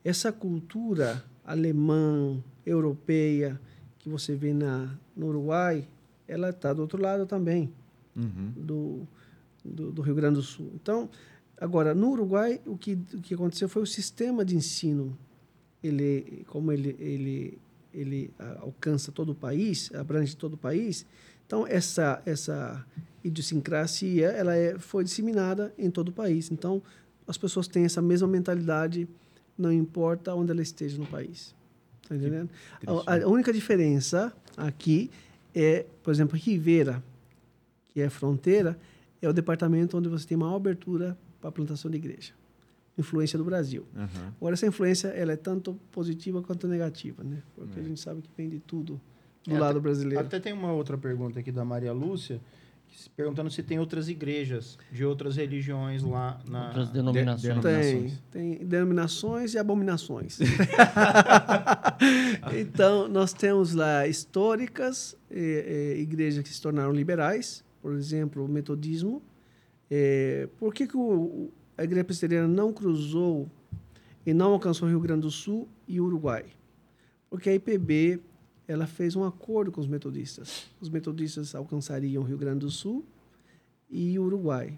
[0.04, 3.60] essa cultura alemã, europeia,
[3.99, 5.88] que você vê na, no Uruguai,
[6.28, 7.70] ela está do outro lado também,
[8.16, 8.52] Uhum.
[8.58, 9.08] do,
[9.64, 10.72] do, do Rio Grande do Sul.
[10.76, 11.09] Então,
[11.57, 15.18] agora, no Uruguai, o que, o que aconteceu foi o sistema de ensino.
[15.84, 17.57] Ele, como ele, ele,
[17.93, 21.05] ele alcança todo o país, abrange todo o país,
[21.45, 22.86] então essa, essa
[23.24, 26.51] idiosincrasia ela é, foi disseminada em todo o país.
[26.51, 26.82] Então,
[27.28, 29.07] as pessoas têm essa mesma mentalidade
[29.57, 31.53] não importa onde ela esteja no país.
[32.07, 32.49] Tá entendendo?
[33.05, 35.09] A, a única diferença aqui
[35.53, 37.03] é, por exemplo, Rivera,
[37.89, 38.78] que é fronteira,
[39.22, 42.34] é o departamento onde você tem maior abertura para a plantação de igreja.
[42.97, 43.86] Influência do Brasil.
[43.95, 44.34] Aham.
[44.38, 47.41] Agora, essa influência ela é tanto positiva quanto negativa, né?
[47.55, 48.99] Porque a gente sabe que vem de tudo
[49.47, 50.24] do É, lado até- brasileiro.
[50.26, 52.39] Até tem uma outra pergunta aqui da Maria Lúcia,
[52.88, 56.67] que se- perguntando se tem outras igrejas de outras religiões lá na.
[56.67, 57.41] Outras denominações.
[57.41, 58.24] de- Tem, denominações.
[58.30, 60.38] tem denominações e abominações.
[62.59, 68.47] então, nós temos lá históricas, eh, eh, igrejas que se tornaram liberais, por exemplo, o
[68.47, 69.21] metodismo.
[69.89, 73.49] Eh, por que, que o- a igreja presbiteriana não cruzou
[74.25, 76.45] e não alcançou o Rio Grande do Sul e o Uruguai?
[77.29, 78.19] Porque a IPB
[78.67, 80.69] ela fez um acordo com os metodistas.
[80.79, 83.03] Os metodistas alcançariam o Rio Grande do Sul
[83.89, 84.77] e o Uruguai.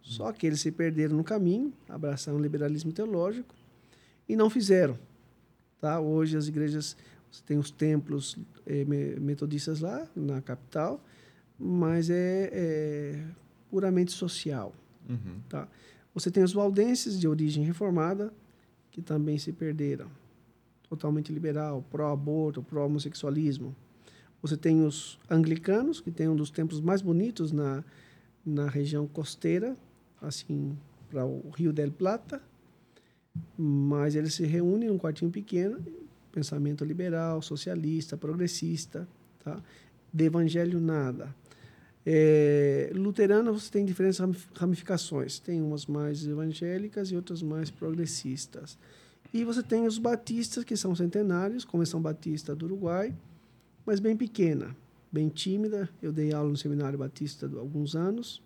[0.00, 3.54] Só que eles se perderam no caminho, abraçaram o liberalismo teológico
[4.28, 4.98] e não fizeram.
[5.80, 5.98] Tá?
[6.00, 6.96] Hoje as igrejas
[7.46, 8.36] tem os templos
[8.66, 11.02] eh, me- metodistas lá na capital,
[11.66, 13.24] mas é, é
[13.70, 14.74] puramente social.
[15.08, 15.40] Uhum.
[15.48, 15.66] Tá?
[16.14, 18.32] Você tem os valdenses de origem reformada
[18.90, 20.08] que também se perderam,
[20.88, 23.74] totalmente liberal, pró-aborto, pró-homossexualismo.
[24.42, 27.82] Você tem os anglicanos que tem um dos templos mais bonitos na
[28.44, 29.74] na região costeira,
[30.20, 30.76] assim
[31.08, 32.42] para o Rio del Plata,
[33.56, 35.82] mas eles se reúnem num quartinho pequeno,
[36.30, 39.08] pensamento liberal, socialista, progressista,
[39.42, 39.62] tá?
[40.12, 41.34] De evangelho nada.
[42.06, 48.76] É, luterana você tem diferentes ramif- ramificações, tem umas mais evangélicas e outras mais progressistas.
[49.32, 53.14] E você tem os batistas que são centenários, como a São Batista do Uruguai,
[53.86, 54.76] mas bem pequena,
[55.10, 55.88] bem tímida.
[56.02, 58.42] Eu dei aula no seminário batista há alguns anos.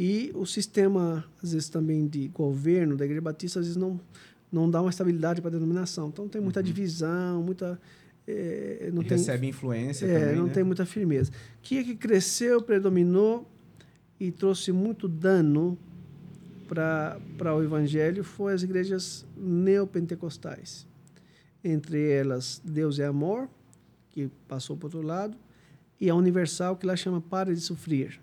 [0.00, 4.00] E o sistema, às vezes, também de governo da Igreja Batista, às vezes não,
[4.50, 6.08] não dá uma estabilidade para a denominação.
[6.08, 7.78] Então, tem muita divisão, muita...
[8.26, 10.52] eh, não tem, recebe influência é, também, não né?
[10.52, 11.30] tem muita firmeza.
[11.62, 13.48] Que é que cresceu, predominou
[14.18, 15.78] e trouxe muito dano
[16.66, 20.86] para o evangelho foi as igrejas neopentecostais.
[21.62, 23.48] Entre elas, Deus é Amor,
[24.10, 25.36] que passou para outro lado,
[26.00, 28.20] e a Universal, que lá chama Pare de Sofrer.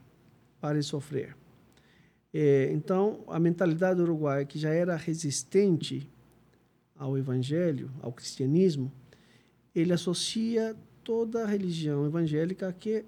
[0.59, 1.35] Pare de Sofrer.
[2.33, 6.07] É, então, a mentalidade do Uruguai, que já era resistente
[6.95, 8.91] ao evangelho, ao cristianismo,
[9.73, 13.05] ele associa toda a religião evangélica a, que,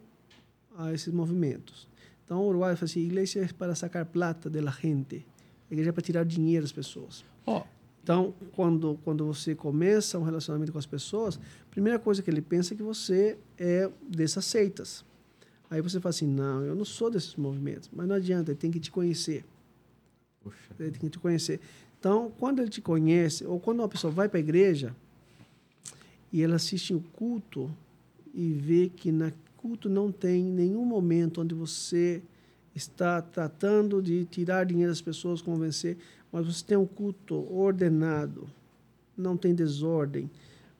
[0.77, 1.87] a esses movimentos.
[2.25, 5.25] Então, o Uruguai fala assim, igreja é para sacar plata da gente,
[5.69, 7.23] igreja é para tirar dinheiro das pessoas.
[7.45, 7.63] Ó,
[8.01, 12.41] Então, quando, quando você começa um relacionamento com as pessoas, a primeira coisa que ele
[12.41, 15.05] pensa é que você é dessas seitas.
[15.69, 17.89] Aí você fala assim, não, eu não sou desses movimentos.
[17.91, 19.45] Mas não adianta, ele tem que te conhecer.
[20.77, 21.59] Ele tem que te conhecer.
[21.97, 24.93] Então, quando ele te conhece, ou quando uma pessoa vai para a igreja
[26.33, 27.71] e ela assiste o culto
[28.33, 32.21] e vê que na culto não tem nenhum momento onde você
[32.75, 35.95] está tratando de tirar dinheiro das pessoas, convencer,
[36.31, 38.49] mas você tem um culto ordenado,
[39.15, 40.29] não tem desordem,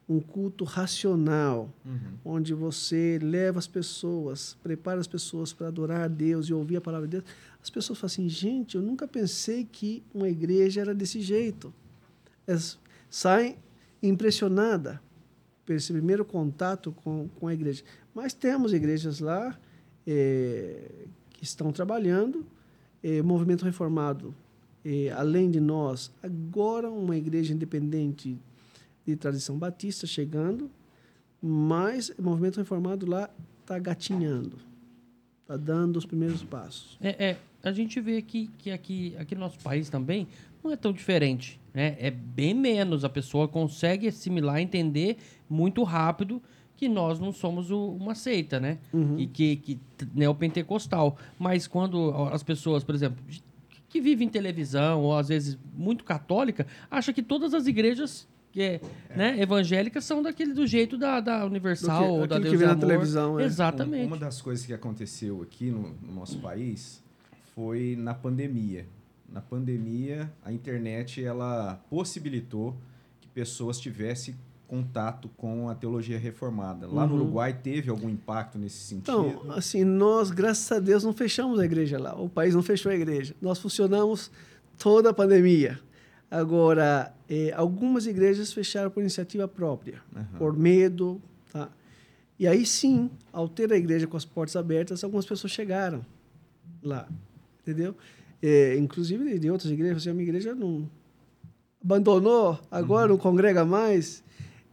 [0.10, 2.00] um culto racional, Uhum.
[2.26, 6.82] onde você leva as pessoas, prepara as pessoas para adorar a Deus e ouvir a
[6.82, 7.24] palavra de Deus,
[7.62, 11.72] as pessoas falam assim, gente, eu nunca pensei que uma igreja era desse jeito.
[12.46, 12.78] Elas
[13.10, 13.56] saem
[14.02, 15.13] impressionadas por
[15.70, 17.84] esse primeiro contato com, com a igreja.
[18.14, 19.58] Mas temos igrejas lá
[20.06, 22.46] eh, que estão trabalhando,
[23.02, 24.36] eh, movimento reformado,
[24.84, 28.38] eh, além de nós, agora uma igreja independente
[29.06, 30.70] de tradição batista chegando,
[31.42, 33.30] mas o movimento reformado lá
[33.62, 34.58] está gatinhando,
[35.42, 36.98] está dando os primeiros passos.
[37.02, 40.28] É, é, a gente vê que, que aqui, aqui no nosso país também
[40.64, 41.60] não é tão diferente.
[41.74, 41.96] Né?
[42.00, 43.04] É bem menos.
[43.04, 45.18] A pessoa consegue assimilar, entender
[45.50, 46.42] muito rápido
[46.78, 48.78] que nós não somos o- uma seita, né?
[49.20, 49.80] E que, que
[50.14, 51.18] neopentecostal.
[51.40, 53.24] Mas quando as pessoas, por exemplo,
[53.90, 58.62] que vivem em televisão, ou às vezes muito católica, acha que todas as igrejas que
[58.62, 58.82] é,
[59.16, 62.60] né, evangélicas são daquele do jeito da, da Universal, que- ou da aquilo que Deus
[62.60, 63.44] vê é na televisão, é.
[63.46, 64.04] Exatamente.
[64.04, 67.02] Um- Uma das coisas que aconteceu aqui no, no nosso país
[67.56, 68.86] foi na pandemia.
[69.34, 72.76] Na pandemia, a internet ela possibilitou
[73.20, 74.36] que pessoas tivessem
[74.68, 76.88] contato com a teologia reformada.
[76.88, 77.22] Lá no Uhum.
[77.24, 79.28] Uruguai teve algum impacto nesse sentido?
[79.42, 82.16] Então, assim, nós, graças a Deus, não fechamos a igreja lá.
[82.16, 83.36] O país não fechou a igreja.
[83.42, 84.32] Nós funcionamos
[84.78, 85.80] toda a pandemia.
[86.30, 90.26] Agora, eh, algumas igrejas fecharam por iniciativa própria, Aham.
[90.40, 91.70] por medo, tá?
[92.40, 96.04] E aí sim, ao ter a igreja com as portas abertas, algumas pessoas chegaram
[96.82, 97.08] lá,
[97.62, 97.96] entendeu?
[98.46, 100.90] Eh, inclusive de, outras igrejas, assim, a minha igreja não...
[101.82, 104.22] abandonou, agora não congrega mais.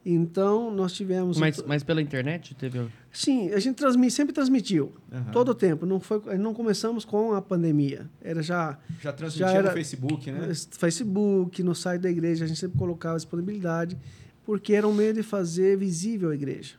[0.04, 1.38] Então, nós tivemos...
[1.38, 2.88] Mas, mas pela internet teve.
[3.12, 5.30] Sim, a gente transmi, sempre transmitiu, Aham.
[5.30, 5.86] todo o tempo.
[5.86, 8.10] Não, foi, não começamos com a pandemia.
[8.20, 10.46] Era já Já transmitia Já era- no Facebook, né?
[10.48, 13.96] no Facebook, no site da igreja, a gente sempre colocava disponibilidade,
[14.44, 16.74] porque era um meio de fazer visível a igreja.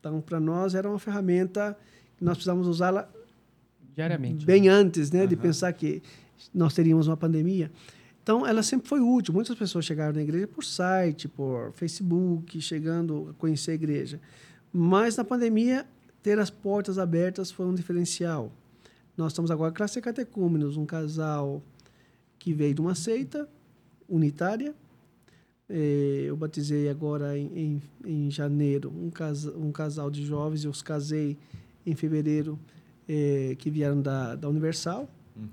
[0.00, 1.76] Então, para nós, era uma ferramenta
[2.16, 3.08] que nós precisávamos usá-la
[3.94, 4.44] Diariamente.
[4.46, 5.42] bem antes né, de Aham.
[5.42, 6.02] pensar que
[6.54, 7.70] nós teríamos uma pandemia.
[8.22, 9.34] Então, ela sempre foi útil.
[9.34, 14.20] Muitas pessoas chegaram na igreja por site, por Facebook, chegando a conhecer a igreja.
[14.72, 15.84] Mas na pandemia,
[16.22, 18.52] ter as portas abertas foi um diferencial.
[19.16, 21.60] Nós estamos agora classe catecúmenos, um casal
[22.38, 23.48] que veio de uma seita
[24.08, 24.74] unitária.
[25.68, 27.82] Eh, Eu batizei agora em, em,
[28.26, 31.36] em janeiro um, casa, um casal de jovens, eu os casei
[31.84, 32.58] em fevereiro,
[33.08, 35.48] eh, que vieram da, da Universal, Uhum.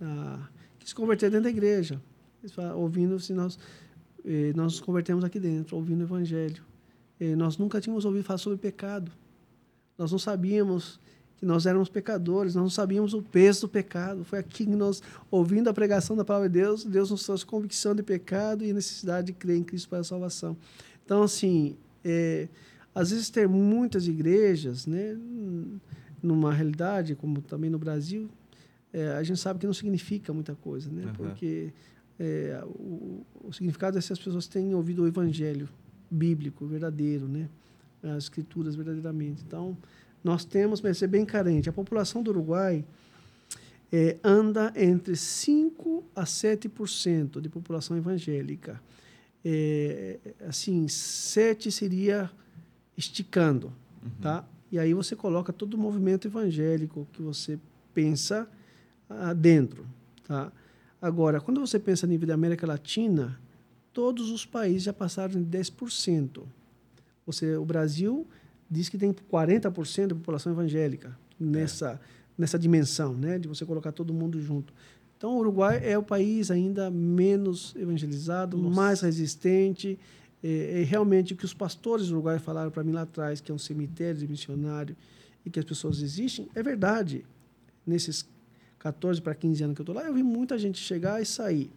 [0.00, 0.48] ah,
[0.78, 2.00] que se converteram dentro da igreja.
[2.42, 3.58] Eles falam, ouvindo, se nós,
[4.24, 6.62] eh, nós nos convertemos aqui dentro, ouvindo o Evangelho.
[7.18, 9.10] Eh, nós nunca tínhamos ouvido falar sobre pecado.
[9.96, 11.00] Nós não sabíamos
[11.36, 14.24] que nós éramos pecadores, nós não sabíamos o peso do pecado.
[14.24, 17.94] Foi aqui que nós, ouvindo a pregação da palavra de Deus, Deus nos trouxe convicção
[17.94, 20.56] de pecado e necessidade de crer em Cristo para a salvação.
[21.04, 22.48] Então, assim, eh,
[22.94, 25.16] às vezes ter muitas igrejas, né,
[26.24, 28.30] numa realidade, como também no Brasil,
[28.92, 31.04] eh, a gente sabe que não significa muita coisa, né?
[31.04, 31.12] Aham.
[31.14, 31.72] Porque
[32.18, 35.68] eh, o, o significado é se as pessoas têm ouvido o evangelho
[36.10, 37.48] bíblico, verdadeiro, né?
[38.02, 39.42] As escrituras verdadeiramente.
[39.46, 39.76] Então,
[40.22, 41.68] nós temos, mas é bem carente.
[41.68, 42.84] A população do Uruguai
[43.92, 48.80] eh, anda entre 5 a 7% de população evangélica.
[49.44, 50.18] Eh,
[50.48, 52.30] assim, 7 seria
[52.96, 53.72] esticando,
[54.22, 54.44] tá?
[54.74, 57.60] E aí você coloca todo o movimento evangélico que você
[57.94, 58.48] pensa
[59.08, 59.86] ah, dentro,
[60.26, 60.50] tá?
[61.00, 63.38] Agora, quando você pensa a nível da América Latina,
[63.92, 66.42] todos os países já passaram de 10%.
[67.24, 68.26] Você, o Brasil
[68.68, 72.00] diz que tem 40% da população evangélica nessa,
[72.36, 73.38] nessa dimensão, né?
[73.38, 74.74] De você colocar todo mundo junto.
[75.16, 79.96] Então, o Uruguai é o país ainda menos evangelizado, mais resistente.
[80.46, 83.50] É, é realmente o que os pastores do Uruguai falaram para mim lá atrás, que
[83.50, 84.94] é um cemitério de missionário
[85.44, 87.24] e que as pessoas existem, é verdade.
[87.86, 88.28] Nesses
[88.78, 91.70] 14 para 15 anos que eu estou lá, eu vi muita gente chegar e sair.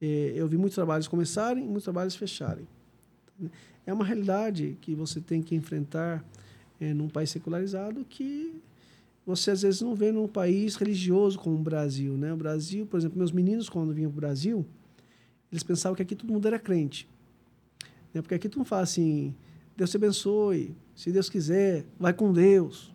[0.00, 2.66] É, eu vi muitos trabalhos começarem e muitos trabalhos fecharem.
[3.86, 6.24] É uma realidade que você tem que enfrentar
[6.80, 8.52] é, num país secularizado que
[9.24, 12.16] você às vezes não vê num país religioso como o Brasil.
[12.16, 12.32] Né?
[12.32, 14.66] O Brasil, por exemplo, meus meninos, quando vinham para o Brasil,
[15.52, 17.08] eles pensavam que aqui todo mundo era crente.
[18.12, 18.22] Né?
[18.22, 19.34] Porque aqui tu não fala assim,
[19.76, 22.92] Deus te abençoe, se Deus quiser, vai com Deus.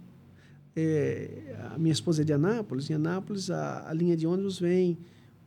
[0.76, 4.98] É, a minha esposa é de Anápolis, em Anápolis a, a linha de ônibus vem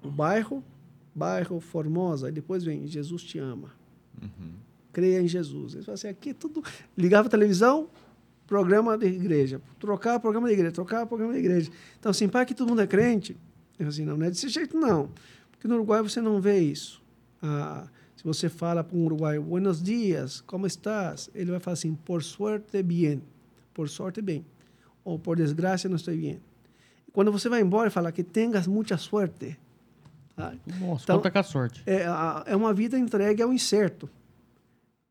[0.02, 0.64] o bairro,
[1.14, 3.72] bairro Formosa, e depois vem Jesus te ama.
[4.92, 5.74] Creia em Jesus.
[5.74, 6.62] Eles falam assim, aqui tudo...
[6.96, 7.88] Ligava a televisão,
[8.46, 9.60] programa de igreja.
[9.78, 11.70] Trocar programa de igreja, trocar programa de igreja.
[12.00, 13.36] Então, assim, para que todo mundo é crente,
[13.78, 15.10] eu assim, não, não é desse jeito, não.
[15.52, 17.02] Porque no Uruguai você não vê isso.
[17.42, 17.86] Ah,
[18.18, 21.30] se você fala para um uruguaio, buenos dias, como estás?
[21.34, 23.20] Ele vai falar assim, por suerte, bien.
[23.72, 24.44] Por sorte, bem.
[25.04, 26.40] Ou por desgraça, não estou bem.
[27.12, 29.56] Quando você vai embora, fala que tenhas muita sorte.
[30.36, 30.52] Tá?
[30.80, 31.82] Nossa, Então- conta com a sorte.
[31.86, 34.10] É, a- é uma vida entregue ao incerto.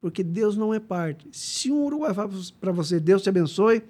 [0.02, 1.28] Porque Deus não é parte.
[1.32, 2.30] Se um uruguai fala
[2.60, 3.82] para você, Deus te abençoe,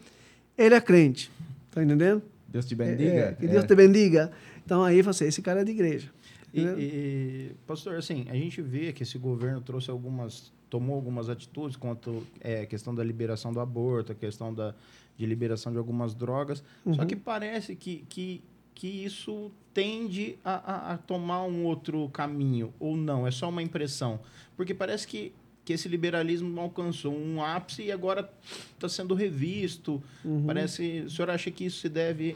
[0.57, 1.30] ele é crente.
[1.72, 2.22] Tá entendendo?
[2.48, 3.11] Deus te É, bendiga.
[3.11, 3.68] é, que Deus É.
[3.68, 4.31] te bendiga.
[4.65, 6.10] Então aí você, esse cara é de igreja.
[6.53, 11.76] E, e, pastor, assim, a gente vê que esse governo trouxe algumas, tomou algumas atitudes
[11.76, 14.74] quanto é, a questão da liberação do aborto, a questão da,
[15.18, 16.64] de liberação de algumas drogas.
[16.94, 17.07] Só Uhum.
[17.07, 18.41] que parece que, que,
[18.74, 23.61] que isso tende a, a, a tomar um outro caminho, ou não, é só uma
[23.61, 24.19] impressão.
[24.56, 25.34] Porque parece que,
[25.65, 28.28] que esse liberalismo alcançou um ápice e agora
[28.74, 30.02] está sendo revisto.
[30.24, 30.45] Uhum.
[30.45, 31.02] Parece.
[31.06, 32.36] O senhor acha que isso se deve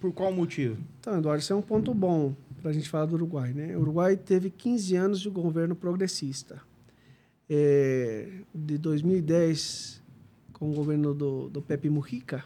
[0.00, 0.76] por qual motivo?
[1.00, 2.34] Então, Eduardo, isso é um ponto bom
[2.64, 3.52] para a gente falar do Uruguai.
[3.52, 3.76] Né?
[3.76, 6.62] O Uruguai teve 15 anos de governo progressista.
[7.46, 10.00] É, de 2010,
[10.54, 12.42] com o governo do, do Pepe Mujica,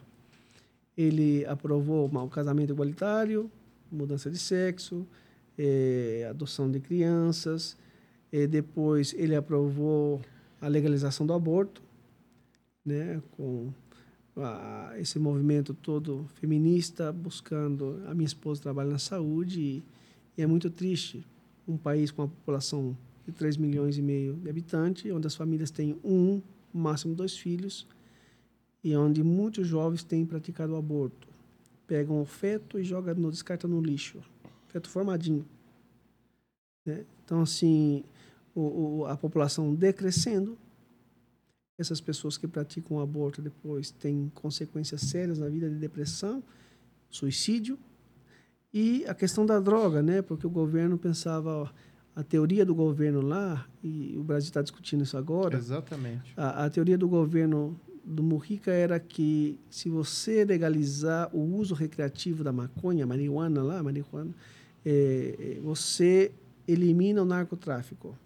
[0.97, 3.49] ele aprovou o casamento igualitário,
[3.93, 5.07] mudança de sexo,
[5.57, 7.77] é, adoção de crianças.
[8.33, 10.21] E depois ele aprovou
[10.61, 11.81] a legalização do aborto,
[12.85, 13.69] né, com
[14.37, 18.03] a- esse movimento todo feminista buscando.
[18.09, 19.83] A minha esposa trabalha na saúde e,
[20.39, 21.27] e é muito triste
[21.67, 22.97] um país com uma população
[23.27, 26.41] de 3 milhões e meio de habitantes, onde as famílias têm um,
[26.73, 27.89] máximo dois filhos,
[28.85, 31.27] e onde muitos jovens têm praticado o aborto.
[31.89, 34.21] Pegam o feto e jogam no, descartam no lixo.
[34.69, 35.45] Feto formadinho.
[36.87, 37.05] Né?
[37.25, 38.05] Então, assim,
[38.55, 40.57] o, o, a população decrescendo,
[41.77, 46.45] essas pessoas que praticam o aborto depois têm consequências sérias na vida de depressão,
[47.11, 47.77] suicídio
[48.73, 50.23] e a questão da droga, né?
[50.23, 51.69] Porque o governo pensava ó,
[52.15, 55.57] a teoria do governo lá e o Brasil está discutindo isso agora.
[55.57, 56.33] Exatamente.
[56.37, 62.43] A, a, teoria do governo do Mujica era que se você legalizar o uso recreativo
[62.43, 64.35] da maconha, marihuana lá, marihuana,
[64.85, 66.33] é, você
[66.67, 68.19] elimina o narcotráfico.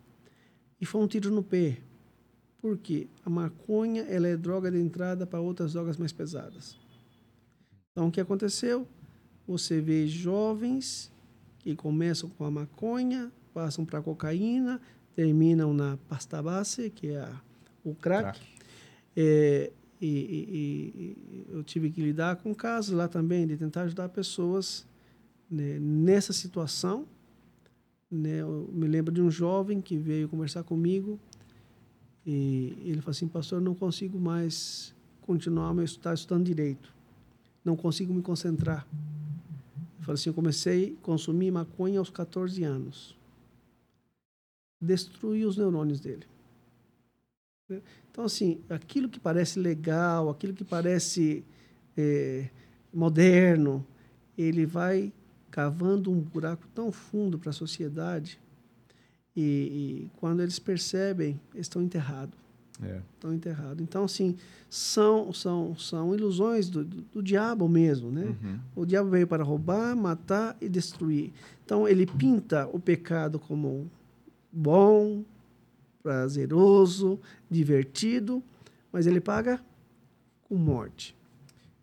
[0.81, 1.79] E foi um tiro no pé,
[2.61, 6.77] porque a maconha ela é droga de entrada para outras drogas mais pesadas.
[7.93, 8.89] Então, o que aconteceu?
[9.53, 11.13] Você vê jovens
[11.59, 14.81] que começam com a maconha, passam para a cocaína,
[15.15, 17.41] terminam na pasta base, que é a,
[17.85, 18.39] o crack.
[18.39, 18.41] crack.
[19.15, 19.71] É,
[20.01, 24.87] e, e, e, eu tive que lidar com casos lá também de tentar ajudar pessoas
[25.51, 27.07] né, nessa situação.
[28.11, 31.21] Né, eu me lembro de um jovem que veio conversar comigo
[32.27, 36.91] e ele falou assim, pastor, não consigo mais continuar meu estudar estudando direito.
[37.63, 38.89] Não consigo me concentrar.
[40.03, 43.17] Falei assim, eu comecei a consumir maconha aos 14 anos.
[44.81, 46.27] Destruí os neurônios dele.
[48.11, 51.45] Então, assim, aquilo que parece legal, aquilo que parece
[51.97, 52.51] é,
[52.93, 53.87] moderno,
[54.37, 55.13] ele vai
[55.51, 58.41] cavando um buraco tão fundo para a sociedade
[59.37, 62.42] e, e, quando eles percebem, estão enterrados.
[62.83, 63.01] É.
[63.15, 63.83] Estão enterrados.
[63.83, 64.37] Então, assim,
[64.69, 68.25] são, são, são ilusões do, do, do diabo mesmo, né?
[68.25, 68.59] Uhum.
[68.77, 71.33] O diabo veio para roubar, matar e destruir.
[71.65, 73.91] Então, ele pinta o pecado como
[74.53, 75.25] bom,
[76.03, 77.19] prazeroso,
[77.51, 78.43] divertido,
[78.93, 79.61] mas ele paga
[80.49, 81.17] com morte.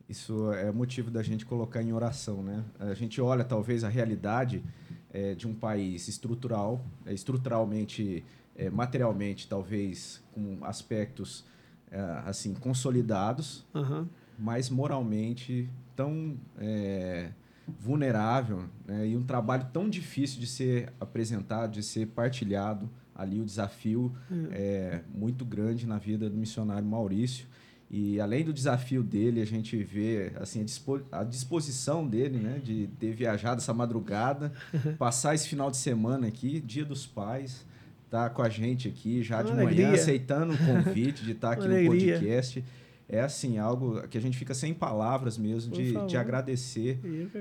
[0.07, 2.63] Isso é motivo da gente colocar em oração, né?
[2.80, 4.63] A gente olha talvez a realidade
[5.11, 8.23] é, de um país estrutural, é, estruturalmente,
[8.60, 11.45] é, materialmente, talvez com aspectos
[11.90, 14.06] é, assim consolidados, uhum.
[14.38, 17.31] mas moralmente tão é,
[17.80, 19.07] vulnerável né?
[19.07, 24.49] e um trabalho tão difícil de ser apresentado, de ser partilhado ali o desafio uhum.
[24.52, 27.48] é muito grande na vida do missionário Maurício
[27.90, 32.61] e além do desafio dele, a gente vê assim, a, dispo a disposição dele né,
[32.64, 34.53] de ter viajado essa madrugada,
[34.99, 37.65] passar esse final de semana aqui, Dia dos Pais,
[38.10, 39.91] tá com a gente aqui já de manhã, alegria.
[39.91, 42.64] aceitando o convite de estar aqui no podcast.
[43.07, 46.99] É assim, algo que a gente fica sem palavras mesmo de, de agradecer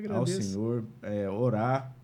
[0.09, 1.95] ao Senhor, é, orar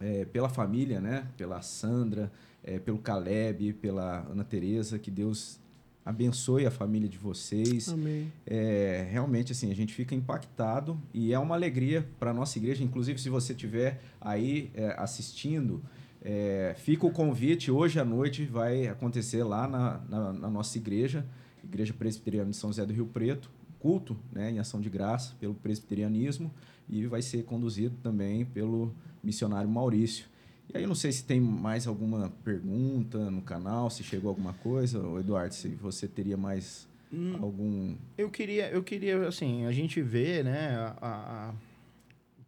[0.00, 1.26] é, pela família, né?
[1.36, 2.30] Pela Sandra,
[2.62, 5.60] é, pelo Caleb, pela Ana Tereza, que Deus
[6.04, 7.88] abençoe a família de vocês.
[7.88, 8.32] Amém.
[8.46, 12.82] É, realmente, assim, a gente fica impactado e é uma alegria para a nossa igreja.
[12.82, 15.82] Inclusive, se você estiver aí é, assistindo,
[16.24, 17.70] é, fica o convite.
[17.70, 21.26] Hoje à noite vai acontecer lá na, na, na, nossa igreja,
[21.62, 25.54] Igreja Presbiteriana de São José do Rio Preto, culto né, em ação de graça pelo
[25.54, 26.52] presbiterianismo
[26.88, 30.26] e vai ser conduzido também pelo missionário Maurício.
[30.72, 35.00] E aí, não sei se tem mais alguma pergunta no canal, se chegou alguma coisa,
[35.00, 37.94] ou Eduardo, se você teria mais hum, algum.
[38.16, 41.54] Eu queria, eu queria, assim, a gente vê, né, a, a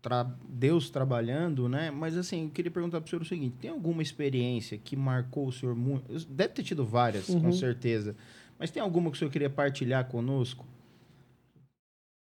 [0.04, 1.90] tra Deus trabalhando, né?
[1.90, 5.48] Mas assim, eu queria perguntar para o senhor o seguinte: tem alguma experiência que marcou
[5.48, 6.12] o senhor muito?
[6.26, 7.40] Deve ter tido várias, uhum.
[7.40, 8.14] com certeza.
[8.58, 10.66] Mas tem alguma que o senhor queria partilhar conosco?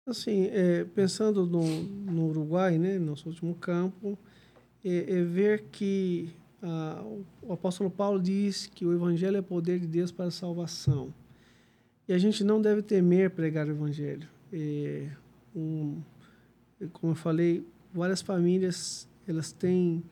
[0.05, 4.19] Assim, é, pensando no, no Uruguai, né, nosso último campo,
[4.85, 6.31] é, é ver que
[6.61, 7.05] ah,
[7.43, 11.15] o apóstolo Paulo diz que o evangelho é poder de Deus para a salvação.
[12.09, 14.27] E a gente não deve temer pregar o evangelho.
[14.53, 15.09] É,
[15.55, 16.01] um,
[16.93, 20.03] como eu falei, várias famílias elas têm,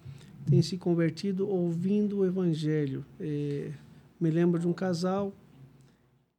[0.49, 3.05] têm se convertido ouvindo o evangelho.
[3.19, 3.71] É,
[4.21, 5.33] me lembro de um casal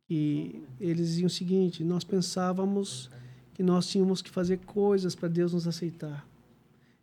[0.08, 3.10] que eles diziam o seguinte: nós pensávamos
[3.54, 6.28] que nós tínhamos que fazer coisas para Deus nos aceitar.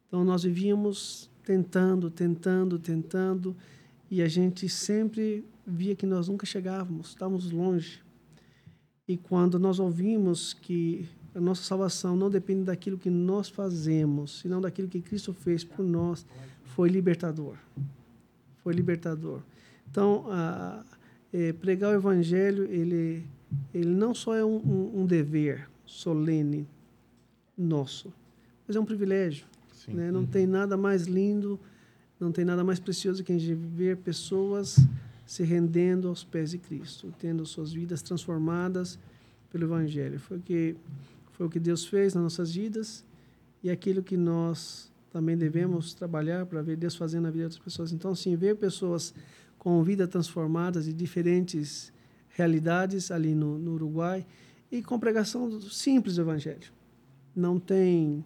[0.07, 3.57] Então nós vivíamos tentando, tentando, tentando,
[4.11, 8.03] e a gente sempre via que nós nunca chegávamos, estávamos longe.
[9.07, 14.61] E quando nós ouvimos que a nossa salvação não depende daquilo que nós fazemos, senão
[14.61, 16.24] daquilo que Cristo fez por nós,
[16.65, 17.56] foi libertador.
[18.62, 19.40] Foi libertador.
[19.90, 20.85] Então, a,
[21.32, 23.24] é, pregar o Evangelho, ele,
[23.73, 26.66] ele não só é um, um, um dever solene
[27.59, 28.12] nosso,
[28.66, 29.47] mas é um privilégio.
[29.89, 30.11] Né?
[30.11, 30.27] Não uhum.
[30.27, 31.61] tem nada mais lindo,
[32.19, 34.78] não tem nada mais precioso que a gente ver pessoas
[35.27, 38.98] se rendendo aos pés de Cristo, tendo suas vidas transformadas
[39.51, 40.19] pelo Evangelho.
[40.19, 40.77] Foi o que,
[41.35, 43.05] foi o que Deus fez nas nossas vidas
[43.62, 47.93] e aquilo que nós também devemos trabalhar para ver Deus fazendo na vida das pessoas.
[47.93, 49.15] Então, assim, ver pessoas
[49.59, 51.93] com vida transformadas e diferentes
[52.28, 54.27] realidades ali no, no Uruguai
[54.70, 56.73] e com pregação simples do Evangelho.
[57.35, 58.24] Não tem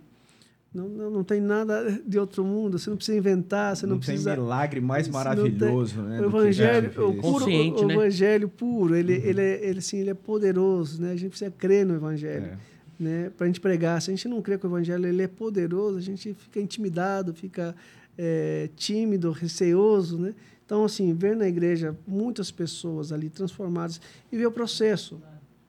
[0.73, 3.99] não, não, não, tem nada de outro mundo, você não precisa inventar, você não, não
[3.99, 4.35] precisa...
[4.35, 6.21] tem milagre mais maravilhoso, né?
[6.21, 7.95] O evangelho, o, puro, o, o né?
[7.95, 9.25] evangelho puro, ele, uhum.
[9.25, 11.13] ele, é, ele, assim, ele é poderoso, né?
[11.13, 12.59] A gente precisa crer no evangelho, é.
[12.99, 13.31] Né?
[13.37, 14.01] Para a gente pregar.
[14.03, 17.33] Se a gente não crê que o evangelho ele é poderoso, a gente fica intimidado,
[17.33, 17.75] fica
[18.17, 20.35] é, tímido, receoso, né?
[20.65, 24.01] Então, assim, ver na igreja muitas pessoas ali transformadas
[24.31, 25.19] e ver o processo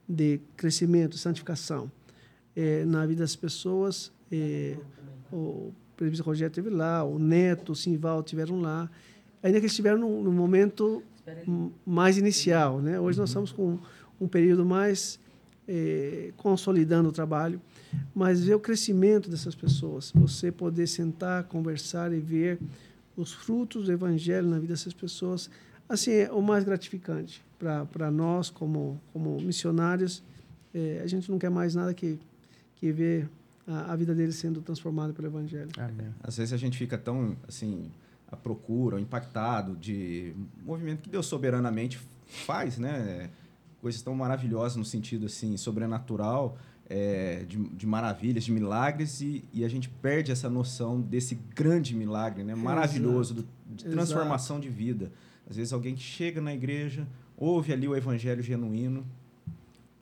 [0.08, 1.90] de crescimento, santificação
[2.56, 4.12] é, na vida das pessoas.
[4.32, 4.76] É,
[5.32, 8.90] o presidente Rogério esteve lá, o Neto, o Simval estiveram lá,
[9.42, 11.04] ainda que eles estiveram no, no momento
[11.86, 12.82] mais inicial.
[12.82, 13.00] Né?
[13.00, 13.78] Hoje nós estamos com
[14.20, 15.20] um período mais
[15.72, 17.62] é, consolidando o trabalho,
[18.16, 22.60] mas ver o crescimento dessas pessoas, você poder sentar, conversar e ver
[23.16, 25.48] os frutos do evangelho na vida dessas pessoas,
[25.88, 30.24] assim, é o mais gratificante para nós como, como missionários.
[30.74, 32.18] É, a gente não quer mais nada que,
[32.78, 33.30] que ver
[33.68, 35.70] a, a vida deles sendo transformada pelo evangelho.
[35.78, 36.08] Amém.
[36.24, 37.92] Às vezes a gente fica tão, assim,
[38.32, 40.34] à procura, impactado de
[40.64, 43.30] movimento que Deus soberanamente faz, né?
[43.82, 46.58] Coisas tão maravilhosas no sentido, assim, sobrenatural,
[46.90, 51.96] é, de, de, maravilhas, de milagres, e, e, a gente perde essa noção desse grande
[51.96, 52.56] milagre, né?
[52.56, 54.70] Maravilhoso, do, de transformação Exato.
[54.70, 55.12] de vida.
[55.50, 57.08] Às vezes alguém que chega na igreja,
[57.38, 59.06] ouve ali o evangelho genuíno,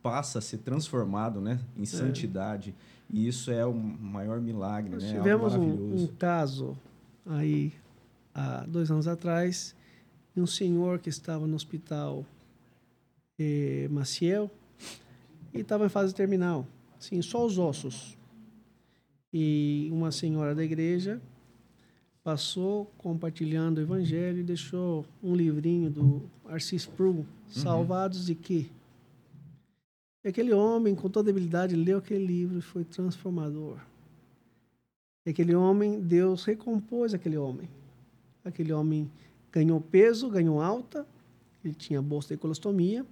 [0.01, 1.59] passa a ser transformado, né?
[1.75, 1.85] Em é.
[1.85, 2.73] santidade.
[3.09, 5.13] E isso é o maior milagre, Nós né?
[5.13, 6.77] Tivemos um, um caso
[7.25, 7.73] aí,
[8.33, 9.75] há dois anos atrás,
[10.33, 12.25] de um senhor que estava no hospital
[13.39, 14.49] eh, Maciel
[15.53, 16.65] e estava em fase terminal
[16.99, 18.17] assim, só os ossos.
[19.31, 21.21] E uma senhora da igreja
[22.23, 28.25] passou compartilhando o evangelho e deixou um livrinho do Arcis Pru, Salvados uhum.
[28.25, 28.65] de quê?
[30.23, 33.77] E aquele homem, com toda habilidade, leu aquele livro e foi transformador.
[35.25, 37.69] E aquele homem, Deus recompôs aquele homem.
[38.43, 39.09] Aquele homem
[39.51, 41.07] ganhou peso, ganhou alta,
[41.63, 43.05] ele tinha bolsa de colostomia,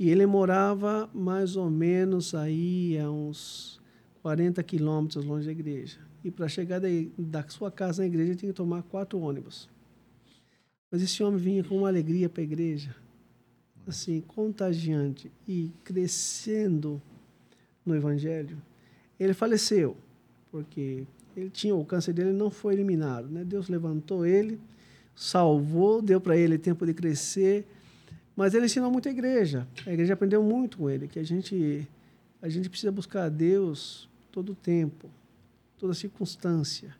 [0.00, 3.78] e ele morava mais ou menos aí a uns
[4.22, 5.98] 40 quilômetros longe da igreja.
[6.24, 9.68] E para chegar daí, da sua casa na igreja, tinha que tomar quatro ônibus.
[10.90, 12.96] Mas esse homem vinha com uma alegria para a igreja,
[13.86, 17.00] assim, contagiante e crescendo
[17.84, 18.56] no evangelho.
[19.18, 19.98] Ele faleceu,
[20.50, 21.06] porque
[21.36, 23.44] ele tinha o câncer dele não foi eliminado, né?
[23.44, 24.58] Deus levantou ele,
[25.14, 27.66] salvou, deu para ele tempo de crescer
[28.40, 29.68] mas ele ensinou muito a igreja.
[29.86, 31.86] A igreja aprendeu muito com ele, que a gente,
[32.40, 35.10] a gente precisa buscar a Deus todo o tempo,
[35.76, 36.96] toda circunstância.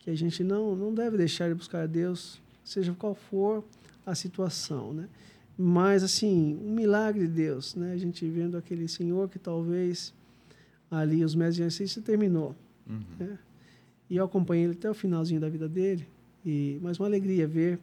[0.00, 3.62] Que a gente não, não deve deixar de buscar a Deus, seja qual for
[4.06, 5.10] a situação, né?
[5.58, 7.92] Mas, assim, um milagre de Deus, né?
[7.92, 10.14] A gente vendo aquele senhor que talvez
[10.90, 12.56] ali os meses de se terminou,
[12.88, 13.02] uhum.
[13.18, 13.38] né?
[14.08, 16.08] E eu acompanhei ele até o finalzinho da vida dele,
[16.46, 17.78] e mas uma alegria ver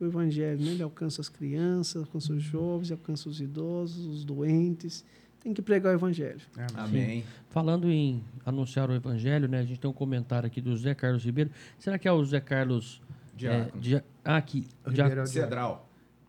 [0.00, 0.72] o Evangelho né?
[0.72, 5.04] ele alcança as crianças, alcança os jovens, alcança os idosos, os doentes.
[5.40, 6.40] Tem que pregar o Evangelho.
[6.74, 7.20] Amém.
[7.20, 7.28] Sim.
[7.50, 9.60] Falando em anunciar o Evangelho, né?
[9.60, 11.50] A gente tem um comentário aqui do José Carlos Ribeiro.
[11.78, 13.00] Será que é o José Carlos...
[13.36, 13.72] Diácono.
[13.74, 14.64] É, dia, ah, aqui.
[14.86, 15.83] Ribeiro Cedral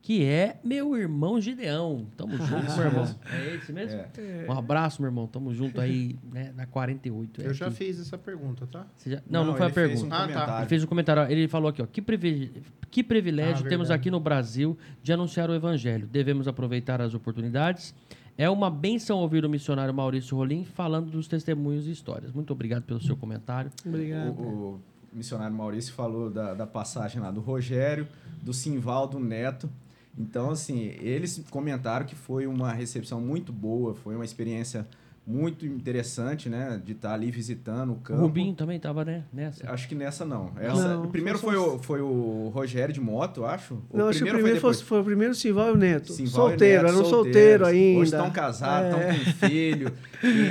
[0.06, 2.06] que é meu irmão Gideão.
[2.15, 3.15] Tamo junto, meu irmão.
[3.26, 3.99] É esse mesmo?
[3.99, 4.45] É.
[4.48, 5.26] Um abraço, meu irmão.
[5.26, 7.41] Tamo junto aí, né, na 48.
[7.41, 8.86] É Eu já fiz essa pergunta, tá?
[9.03, 9.23] Já...
[9.27, 10.06] Não, não, não, foi a pergunta.
[10.06, 10.57] Um ah, tá.
[10.60, 11.23] Ele fez um comentário.
[11.32, 11.88] Ele falou aqui, ó.
[11.88, 12.61] Que, privilégio,
[12.91, 16.06] que privilégio ah, temos aqui no Brasil de anunciar o evangelho.
[16.06, 17.95] Devemos aproveitar as oportunidades.
[18.38, 22.32] É uma benção ouvir o missionário Maurício Rolim falando dos testemunhos e histórias.
[22.32, 23.72] Muito obrigado pelo seu comentário.
[23.84, 24.40] Obrigado.
[24.40, 28.07] O, o missionário Maurício falou da, da passagem lá do Rogério,
[28.44, 29.68] do Simval, do Neto.
[30.17, 34.87] Então, assim, eles comentaram que foi uma recepção muito boa, foi uma experiência
[35.27, 36.79] muito interessante, né?
[36.83, 38.19] De estar ali visitando o campo.
[38.19, 39.23] O Rubinho também estava né?
[39.33, 39.69] nessa?
[39.71, 40.51] Acho que nessa não.
[40.55, 43.73] Essa, não primeiro foi, o, foi o Rogério de moto, acho.
[43.89, 46.13] O não, acho que o primeiro foi, foi, o primeiro Simval e o Neto.
[46.13, 47.99] Simval solteiro, Neto, eram solteiro ainda.
[48.01, 49.13] Hoje estão casados, estão é.
[49.17, 49.91] com filho.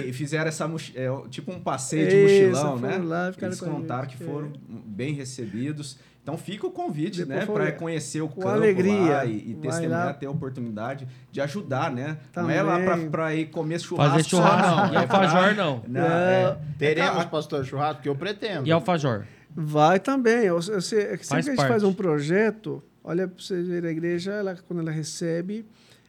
[0.08, 2.98] e, fizeram essa é, tipo um passeio de mochilão, né?
[2.98, 4.50] Lá, Eles contaram que foram é.
[4.84, 5.98] bem recebidos.
[6.24, 8.94] Então fica o convite, né, para conhecer o campo alegria.
[8.94, 12.16] lá e, e testemunhar, ter a oportunidade de ajudar, né?
[12.32, 12.56] Também.
[12.56, 14.10] Não é lá para ir comer churrasco.
[14.10, 14.88] Fazer churrasco, não.
[14.94, 15.82] E alfajor não.
[15.86, 18.66] não é, teremos, é, pastor, churrasco, que eu pretendo.
[18.66, 19.26] E alfajor?
[19.54, 20.46] Vai também.
[20.46, 21.68] Eu, eu sei, é sempre faz que a gente parte.
[21.68, 25.66] faz um projeto, olha para você ver, a igreja, ela, quando ela recebe,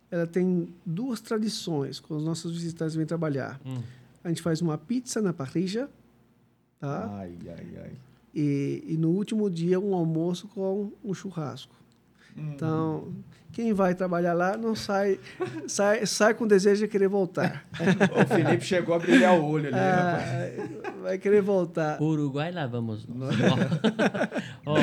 [0.09, 3.59] ela tem duas tradições quando os nossos visitantes vêm trabalhar.
[3.65, 3.81] Hum.
[4.23, 5.89] A gente faz uma pizza na parrilla,
[6.79, 7.17] tá?
[7.19, 7.91] Ai, ai, ai
[8.35, 11.73] E, e no último dia, um almoço com um churrasco.
[12.37, 13.13] Então,
[13.53, 15.17] quem vai trabalhar lá não sai,
[15.67, 17.65] sai, sai com desejo de querer voltar.
[18.21, 21.01] o Felipe chegou a brilhar o olho ali, Ah, rapaz.
[21.01, 22.01] vai querer voltar.
[22.01, 23.33] Uruguai, lá vamos nós.
[24.65, 24.75] Ó,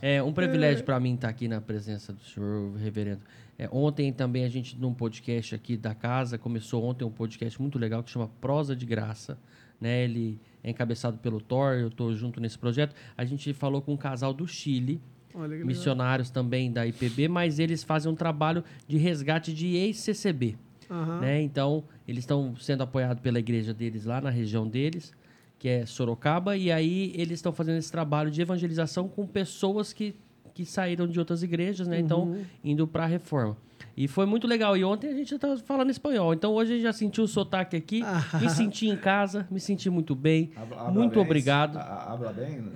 [0.00, 3.20] é um privilégio para mim estar aqui na presença do senhor reverendo.
[3.58, 7.78] É, ontem também a gente, num podcast aqui da casa, começou ontem um podcast muito
[7.78, 9.38] legal que chama Prosa de Graça.
[9.78, 10.04] Né?
[10.04, 12.96] Ele é encabeçado pelo Thor, eu estou junto nesse projeto.
[13.16, 15.00] A gente falou com um casal do Chile,
[15.34, 20.56] Olha missionários também da IPB, mas eles fazem um trabalho de resgate de ex-CCB.
[20.90, 21.20] Aham.
[21.20, 21.42] né?
[21.42, 25.12] Então, eles estão sendo apoiados pela igreja deles lá na região deles,
[25.58, 30.14] que é Sorocaba, e aí eles estão fazendo esse trabalho de evangelização com pessoas que,
[30.54, 31.98] que saíram de outras igrejas, né?
[31.98, 33.56] Então, indo para a reforma.
[33.96, 34.76] E foi muito legal.
[34.76, 36.32] E ontem a gente estava falando espanhol.
[36.32, 38.02] Então, hoje eu já senti o sotaque aqui,
[38.40, 40.50] me senti em casa, me senti muito bem.
[40.56, 41.22] Habla- muito bem?
[41.22, 41.76] obrigado.
[41.76, 42.60] A- a- Habla bem?
[42.60, 42.70] né?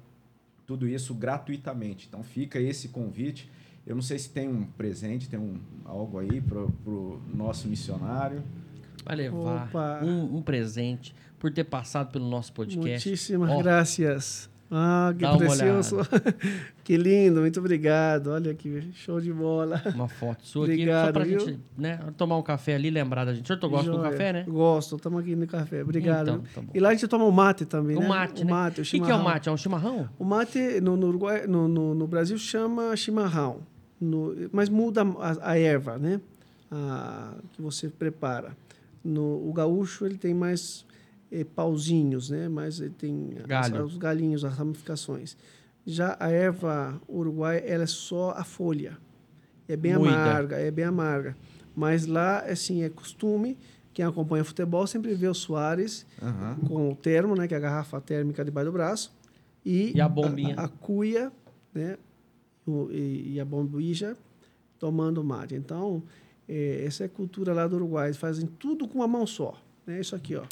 [0.67, 2.05] tudo isso gratuitamente.
[2.07, 3.49] Então fica esse convite.
[3.85, 8.43] Eu não sei se tem um presente, tem um, algo aí para o nosso missionário.
[9.05, 13.07] Vai levar um, um presente por ter passado pelo nosso podcast.
[13.07, 14.49] Muitíssimas Ó, graças.
[14.69, 15.97] Ah, que Dá precioso.
[16.83, 18.27] que lindo, muito obrigado.
[18.31, 19.81] Olha que show de bola.
[19.95, 21.39] Uma foto sua Obrigado, aqui, só pra viu?
[21.39, 23.45] gente né, tomar um café ali lembrar da gente.
[23.45, 24.43] O senhor gosta do café, né?
[24.45, 25.81] Gosto, estamos aqui no café.
[25.81, 26.43] Obrigado.
[26.51, 28.07] Então, tá e lá a gente toma o mate também, O né?
[28.09, 28.51] mate, o né?
[28.51, 29.23] mate, o O que, que é o chimarrão.
[29.23, 29.49] mate?
[29.49, 30.09] É um chimarrão?
[30.19, 33.59] O mate no, no Uruguai, no, no, no Brasil chama chimarrão,
[34.01, 36.19] No- mas muda a, a erva, né?
[36.69, 38.51] A, que você prepara.
[39.01, 40.85] No, o gaúcho ele tem mais
[41.31, 42.47] eh, pauzinhos, né?
[42.79, 43.85] Ele tem as- Galho.
[43.85, 45.37] os galinhos, as ramificações.
[45.85, 48.97] Já a erva uruguai ela é só a folha.
[49.67, 50.15] É bem Moída.
[50.15, 51.35] amarga, é bem amarga.
[51.75, 53.57] Mas lá, assim, é costume,
[53.93, 56.55] quem acompanha futebol sempre vê o Soares Aham.
[56.67, 59.13] com o termo, né, que é a garrafa térmica debaixo do braço,
[59.65, 60.55] e, E a bombinha.
[60.57, 61.31] a, a cuia,
[61.73, 61.97] né,
[62.65, 64.15] o- e, e a bombija
[64.79, 65.55] tomando mate.
[65.55, 66.01] Então,
[66.47, 69.59] eh, essa é a cultura lá do Uruguai, eles fazem tudo com uma mão só,
[69.85, 70.43] né, isso aqui, ó.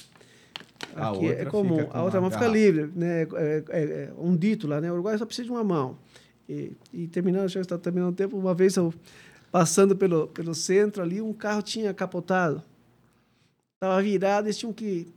[0.95, 4.35] A Aqui é comum, com a outra mão fica livre, né, é, é- é um
[4.35, 5.97] dito lá, né, o Uruguai só precisa de uma mão.
[6.47, 8.93] E, e terminando, já está terminando o tempo, uma vez eu
[9.51, 12.61] passando pelo, pelo centro ali, um carro tinha capotado.
[13.75, 15.07] Estava virado, eles tinham que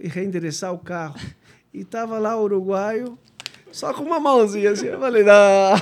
[0.00, 1.16] reendereçar o carro.
[1.72, 3.18] E estava lá o uruguaio,
[3.74, 4.86] só com uma mãozinha assim.
[4.86, 5.74] Eu falei, não.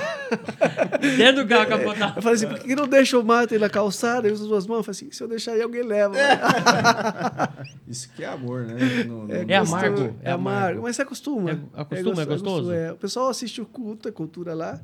[1.17, 2.17] Dentro do carro capotado.
[2.17, 4.27] Eu falei assim, por que não deixa o mate na calçada?
[4.27, 4.77] Eu uso as duas mãos.
[4.79, 6.15] Eu falei assim, se eu deixar aí, alguém leva.
[7.87, 9.03] Isso que é amor, né?
[9.05, 11.51] No- no- É gostoso, amargo, É, é amargo, mas você acostuma.
[11.51, 12.71] É- acostuma, é gostoso?
[12.71, 12.91] é.
[12.91, 14.79] O pessoal assiste o culto, a cultura lá.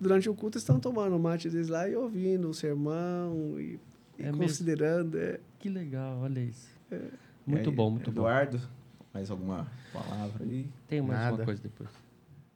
[0.00, 3.78] Durante o culto, eles estão tomando o mate deles lá e ouvindo o sermão e,
[4.18, 5.18] e É considerando.
[5.18, 5.38] É.
[5.58, 6.68] Que legal, olha isso.
[7.46, 8.20] Muito aí, bom, muito bom.
[8.22, 8.60] Eduardo,
[9.12, 10.66] mais alguma palavra aí?
[10.86, 11.44] Tem mais uma Nada.
[11.44, 11.90] coisa depois.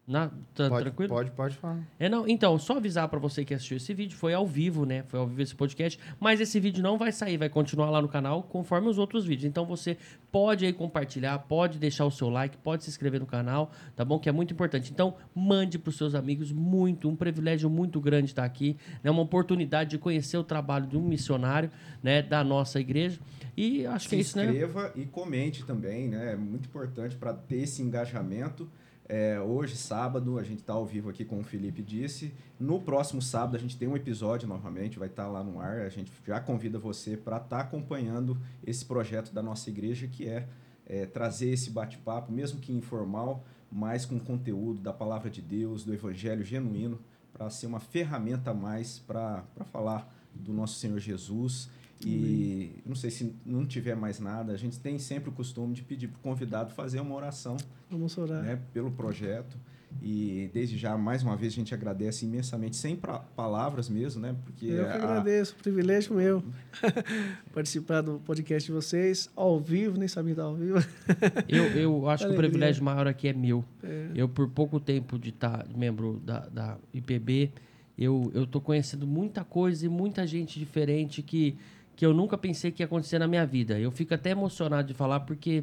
[0.05, 1.09] Na, tá Pode, tranquilo?
[1.09, 1.81] pode, pode falar.
[1.97, 5.05] É, não, então, só avisar pra você que assistiu esse vídeo, foi ao vivo, né?
[5.05, 8.09] Foi ao vivo esse podcast, mas esse vídeo não vai sair, vai continuar lá no
[8.09, 9.45] canal conforme os outros vídeos.
[9.49, 9.97] Então você
[10.33, 14.19] pode aí compartilhar, pode deixar o seu like, pode se inscrever no canal, tá bom?
[14.19, 14.91] Que é muito importante.
[14.93, 19.11] Então, mande pros seus amigos, muito, um privilégio muito grande estar aqui, né?
[19.11, 21.71] Uma oportunidade de conhecer o trabalho de um missionário,
[22.03, 23.21] né, da nossa igreja.
[23.57, 24.47] E acho que Se é isso, né?
[24.47, 26.33] inscreva e comente também, né?
[26.33, 28.69] É muito importante para ter esse engajamento.
[29.09, 32.33] É, hoje, sábado, a gente está ao vivo aqui, como o Felipe disse.
[32.59, 35.81] No próximo sábado, a gente tem um episódio novamente, vai estar lá no ar.
[35.81, 40.49] A gente já convida você para estar acompanhando esse projeto da nossa igreja, que é,
[40.87, 45.93] é, trazer esse bate-papo, mesmo que informal, mais com conteúdo da palavra de Deus, do
[45.93, 47.01] evangelho genuíno,
[47.33, 51.69] para ser uma ferramenta a mais para falar do nosso Senhor Jesus.
[52.05, 55.83] E não sei se não tiver mais nada, a gente tem sempre o costume de
[55.83, 57.57] pedir para o convidado fazer uma oração
[57.93, 58.43] Vamos orar.
[58.43, 59.57] né, pelo projeto.
[60.01, 64.35] E desde já, mais uma vez, a gente agradece imensamente, sem pra- palavras mesmo, né?
[64.43, 66.43] Porque Eu que a- agradeço, privilégio meu
[67.53, 70.79] participar do podcast de vocês ao vivo, nem sabia estar ao vivo.
[71.49, 72.51] Eu, eu acho que o Alegria.
[72.51, 73.65] privilégio maior aqui é meu.
[73.83, 74.09] É.
[74.15, 77.51] Eu, por pouco tempo de estar membro da, da IPB,
[77.99, 81.57] eu, eu tô conhecendo muita coisa e muita gente diferente que,
[81.95, 83.79] que eu nunca pensei que ia acontecer na minha vida.
[83.79, 85.63] Eu fico até emocionado de falar porque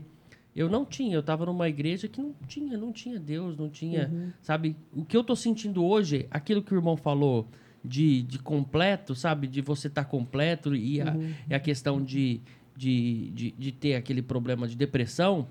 [0.55, 4.33] eu não tinha, eu estava numa igreja que não tinha, não tinha Deus, não tinha,
[4.41, 4.75] sabe?
[4.93, 7.47] O que eu tô sentindo hoje, aquilo que o irmão falou
[7.83, 9.47] de, de completo, sabe?
[9.47, 11.15] De você estar completo e a,
[11.49, 12.41] e a questão de,
[12.75, 15.47] de, de, de ter aquele problema de depressão,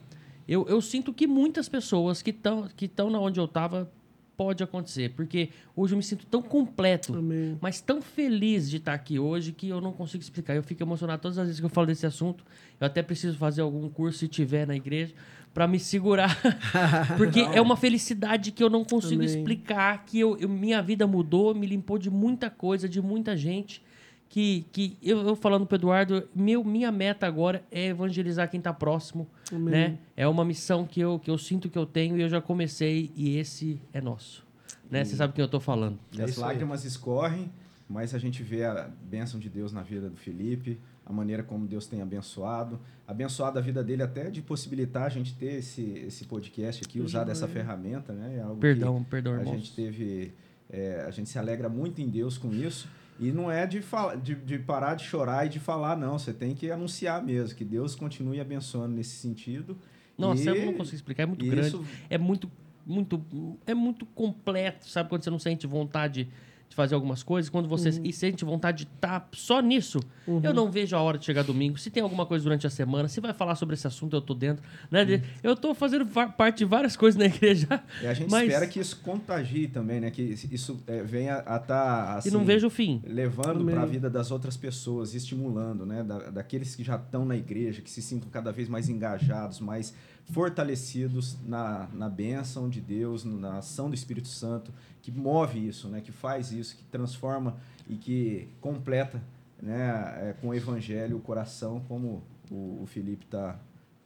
[0.46, 3.90] eu, eu sinto que muitas pessoas que estão que estão na onde eu estava
[4.38, 7.58] pode acontecer, porque hoje eu me sinto tão completo, Amém.
[7.60, 10.54] mas tão feliz de estar aqui hoje que eu não consigo explicar.
[10.54, 12.44] Eu fico emocionado todas as vezes que eu falo desse assunto.
[12.80, 15.12] Eu até preciso fazer algum curso se tiver na igreja
[15.52, 16.38] para me segurar,
[17.18, 19.26] porque é uma felicidade que eu não consigo Amém.
[19.36, 23.82] explicar, que eu, eu- minha vida mudou, me limpou de muita coisa, de muita gente.
[24.28, 28.74] Que, que eu, eu falando pro Eduardo, meu, minha meta agora é evangelizar quem está
[28.74, 29.70] próximo, Amém.
[29.72, 29.98] né?
[30.16, 33.10] É uma missão que eu, que eu sinto que eu tenho e eu já comecei
[33.16, 34.46] e esse é nosso.
[34.90, 35.02] Né?
[35.04, 35.98] Você sabe quem eu tô falando.
[36.12, 36.48] E É as isso aí.
[36.48, 37.50] lágrimas escorrem,
[37.88, 41.66] mas a gente vê a bênção de Deus na vida do Felipe, a maneira como
[41.66, 46.26] Deus tem abençoado, abençoado a vida dele até de possibilitar a gente ter esse, esse
[46.26, 48.36] podcast aqui, usar dessa ferramenta, né?
[48.36, 49.54] É algo que Perdão, perdão, a irmãos.
[49.56, 50.34] gente teve,
[50.68, 52.86] é, a gente se alegra muito em Deus com isso.
[53.18, 56.18] E não é de, fala, de, de parar de chorar e de falar, não.
[56.18, 59.76] Você tem que anunciar mesmo, que Deus continue abençoando nesse sentido.
[60.16, 61.68] Nossa, e, eu não consigo explicar, é muito grande.
[61.68, 62.50] isso É muito,
[62.86, 63.24] muito,
[63.66, 65.08] é muito completo, sabe?
[65.08, 66.28] Quando você não sente vontade
[66.68, 70.00] de fazer algumas coisas, quando você e sente vontade de estar só nisso.
[70.42, 71.78] Eu não vejo a hora de chegar domingo.
[71.78, 74.34] Se tem alguma coisa durante a semana, se vai falar sobre esse assunto, eu tô
[74.34, 74.62] dentro.
[74.90, 75.04] Né?
[75.04, 77.66] De- Eu tô fazendo parte de várias coisas na igreja.
[78.02, 80.10] E a gente mas- espera que isso contagie também, né?
[80.10, 83.00] Que isso é, venha a estar E não vejo o fim.
[83.06, 86.02] levando para a vida das outras pessoas, estimulando, né?
[86.04, 89.94] Da, daqueles que já estão na igreja, que se sintam cada vez mais engajados, mais
[90.30, 94.72] fortalecidos na, na bênção de Deus, na ação do Espírito Santo,
[95.10, 96.00] que move isso, né?
[96.00, 97.56] Que faz isso, que transforma
[97.88, 99.22] e que completa,
[99.60, 100.28] né?
[100.28, 103.58] é, com o Evangelho o coração, como o, o Felipe está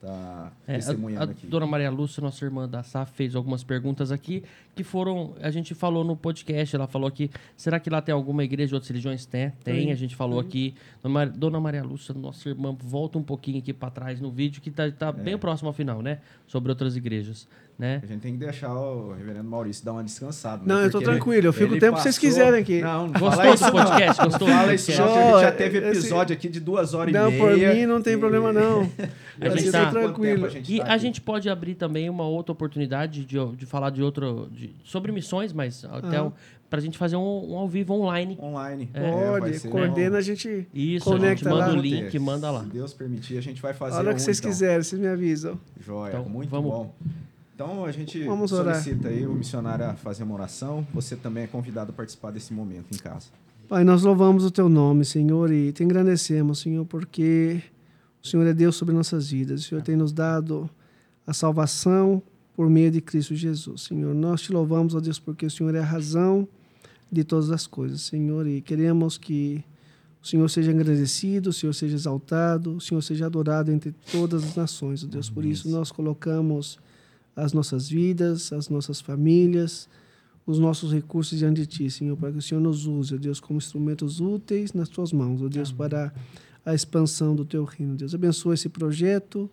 [0.02, 1.46] tá É, testemunhando a, a aqui.
[1.46, 4.42] dona Maria Lúcia, nossa irmã da SAF, fez algumas perguntas aqui
[4.74, 5.34] que foram.
[5.40, 7.30] A gente falou no podcast, ela falou aqui.
[7.56, 9.24] Será que lá tem alguma igreja de outras religiões?
[9.24, 9.92] Tem, tem.
[9.92, 10.74] A gente falou aqui.
[11.02, 14.60] Dona Mar- Dona Maria Lúcia, nossa irmã, volta um pouquinho aqui para trás no vídeo,
[14.60, 15.12] que tá, tá É.
[15.12, 16.18] bem próximo ao final, né?
[16.46, 17.46] Sobre outras igrejas.
[17.78, 18.00] Né?
[18.02, 20.58] A gente tem que deixar o reverendo Maurício dar uma descansada.
[20.58, 20.62] né?
[20.74, 22.80] Não, eu tô tranquilo, eu fico o tempo que vocês passou- quiserem aqui.
[22.82, 23.84] Não, não Gostou fala desse isso não.
[23.84, 24.24] podcast?
[24.24, 24.48] Gostou?
[24.48, 27.12] Não fala isso não, que a gente já teve Esse- episódio aqui de duas horas
[27.12, 27.74] Não, e por meia.
[27.74, 28.82] mim não tem e- problema não.
[29.40, 30.46] A gente tá- tranquilo.
[30.46, 31.02] a gente E tá a aqui?
[31.02, 34.48] gente pode abrir também uma outra oportunidade de, de falar de outro.
[34.52, 36.24] de- sobre missões, mas até Ah.
[36.24, 36.32] um,
[36.70, 38.36] pra gente fazer um, um ao vivo online.
[38.40, 38.88] Online.
[38.94, 40.48] É, É, Pode, ser coordena, um- a gente.
[40.72, 41.72] Isso, a gente Conecta manda lá.
[41.72, 42.60] o link, manda lá.
[42.64, 44.50] Se Deus permitir, a gente vai fazer A hora um, que vocês então.
[44.50, 45.58] quiserem, vocês me avisam.
[45.80, 46.94] Joia, Então, muito vamos- bom.
[47.54, 48.74] Então a gente Vamos orar.
[48.74, 50.84] solicita aí o missionário a fazer uma oração.
[50.94, 53.28] Você também é convidado a participar desse momento em casa.
[53.68, 57.62] Pai, nós louvamos o teu nome, Senhor, e te engrandecemos, Senhor, porque
[58.22, 59.60] o Senhor é Deus sobre nossas vidas.
[59.60, 60.70] O Senhor tem nos dado
[61.26, 62.22] a salvação
[62.54, 64.14] por meio de Cristo Jesus, Senhor.
[64.14, 66.46] Nós te louvamos, ó Deus, porque o Senhor é a razão
[67.10, 69.62] de todas as coisas, Senhor, e queremos que
[70.22, 74.54] o Senhor seja agradecido, o Senhor seja exaltado, o Senhor seja adorado entre todas as
[74.54, 75.28] nações, ó Deus.
[75.28, 76.78] Por isso nós colocamos
[77.34, 79.88] as nossas vidas, as nossas famílias,
[80.46, 83.40] os nossos recursos diante de Ti, Senhor, para que o Senhor nos use, ó Deus,
[83.40, 86.12] como instrumentos úteis nas Tuas mãos, ó Deus, para
[86.64, 87.94] a expansão do Teu reino.
[87.94, 89.50] Deus, abençoa esse projeto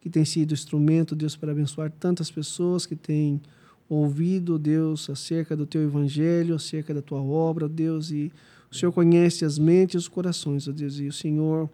[0.00, 3.40] que tem sido instrumento, Deus, para abençoar tantas pessoas que têm
[3.88, 8.32] ouvido, Deus, acerca do Teu Evangelho, acerca da Tua obra, Deus, e
[8.70, 11.68] o Senhor conhece as mentes e os corações, ó Deus, e o Senhor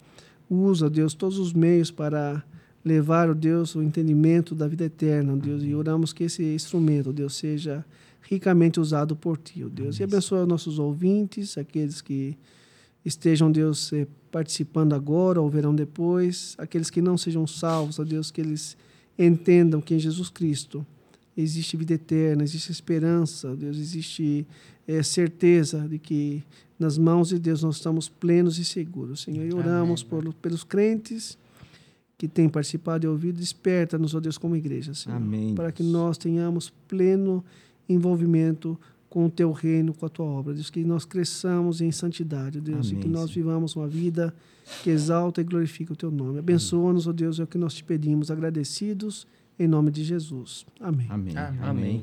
[0.48, 2.42] usa, Deus, todos os meios para
[2.84, 7.10] levar, ó Deus, o entendimento da vida eterna, ó Deus, e oramos que esse instrumento,
[7.10, 7.84] ó Deus, seja
[8.22, 10.00] ricamente usado por Ti, ó Deus.
[10.00, 12.36] E abençoa os nossos ouvintes, aqueles que
[13.06, 18.30] estejam, Deus, eh, participando agora ou verão depois, aqueles que não sejam salvos, ó Deus,
[18.32, 18.76] que eles
[19.16, 20.84] entendam que em Jesus Cristo
[21.36, 24.46] existe vida eterna, existe esperança, Deus, existe
[24.88, 26.42] eh, certeza de que
[26.78, 29.46] nas mãos de Deus nós estamos plenos e seguros, Senhor.
[29.46, 31.38] E oramos por, pelos crentes
[32.18, 35.16] que tem participado e ouvido, desperta-nos, ó Deus, como igreja, Senhor.
[35.16, 37.44] Amém, Para que nós tenhamos pleno
[37.88, 38.78] envolvimento
[39.08, 40.54] com o teu reino, com a tua obra.
[40.54, 44.34] Deus, que nós cresçamos em santidade, Deus, Amém, e que nós vivamos uma vida
[44.82, 46.38] que exalta e glorifica o teu nome.
[46.38, 49.26] Abençoa-nos, ó Deus, é o que nós te pedimos, agradecidos,
[49.58, 50.66] em nome de Jesus.
[50.80, 51.06] Amém.
[51.08, 51.36] Amém.
[51.36, 51.60] Amém.
[51.62, 52.02] Amém.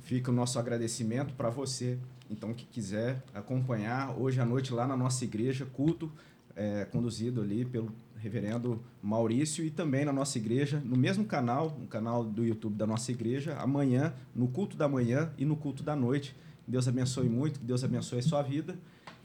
[0.00, 1.98] Fica o nosso agradecimento para você,
[2.30, 6.10] então, que quiser acompanhar hoje à noite lá na nossa igreja, culto
[6.54, 11.86] é, conduzido ali pelo reverendo Maurício e também na nossa igreja, no mesmo canal, no
[11.86, 15.94] canal do YouTube da nossa igreja, amanhã, no culto da manhã e no culto da
[15.94, 16.34] noite.
[16.66, 18.76] Deus abençoe muito, que Deus abençoe a sua vida.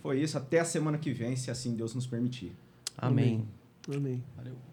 [0.01, 2.51] Foi isso, até a semana que vem, se assim Deus nos permitir.
[2.97, 3.45] Amém.
[3.87, 4.23] Amém.
[4.35, 4.70] Valeu.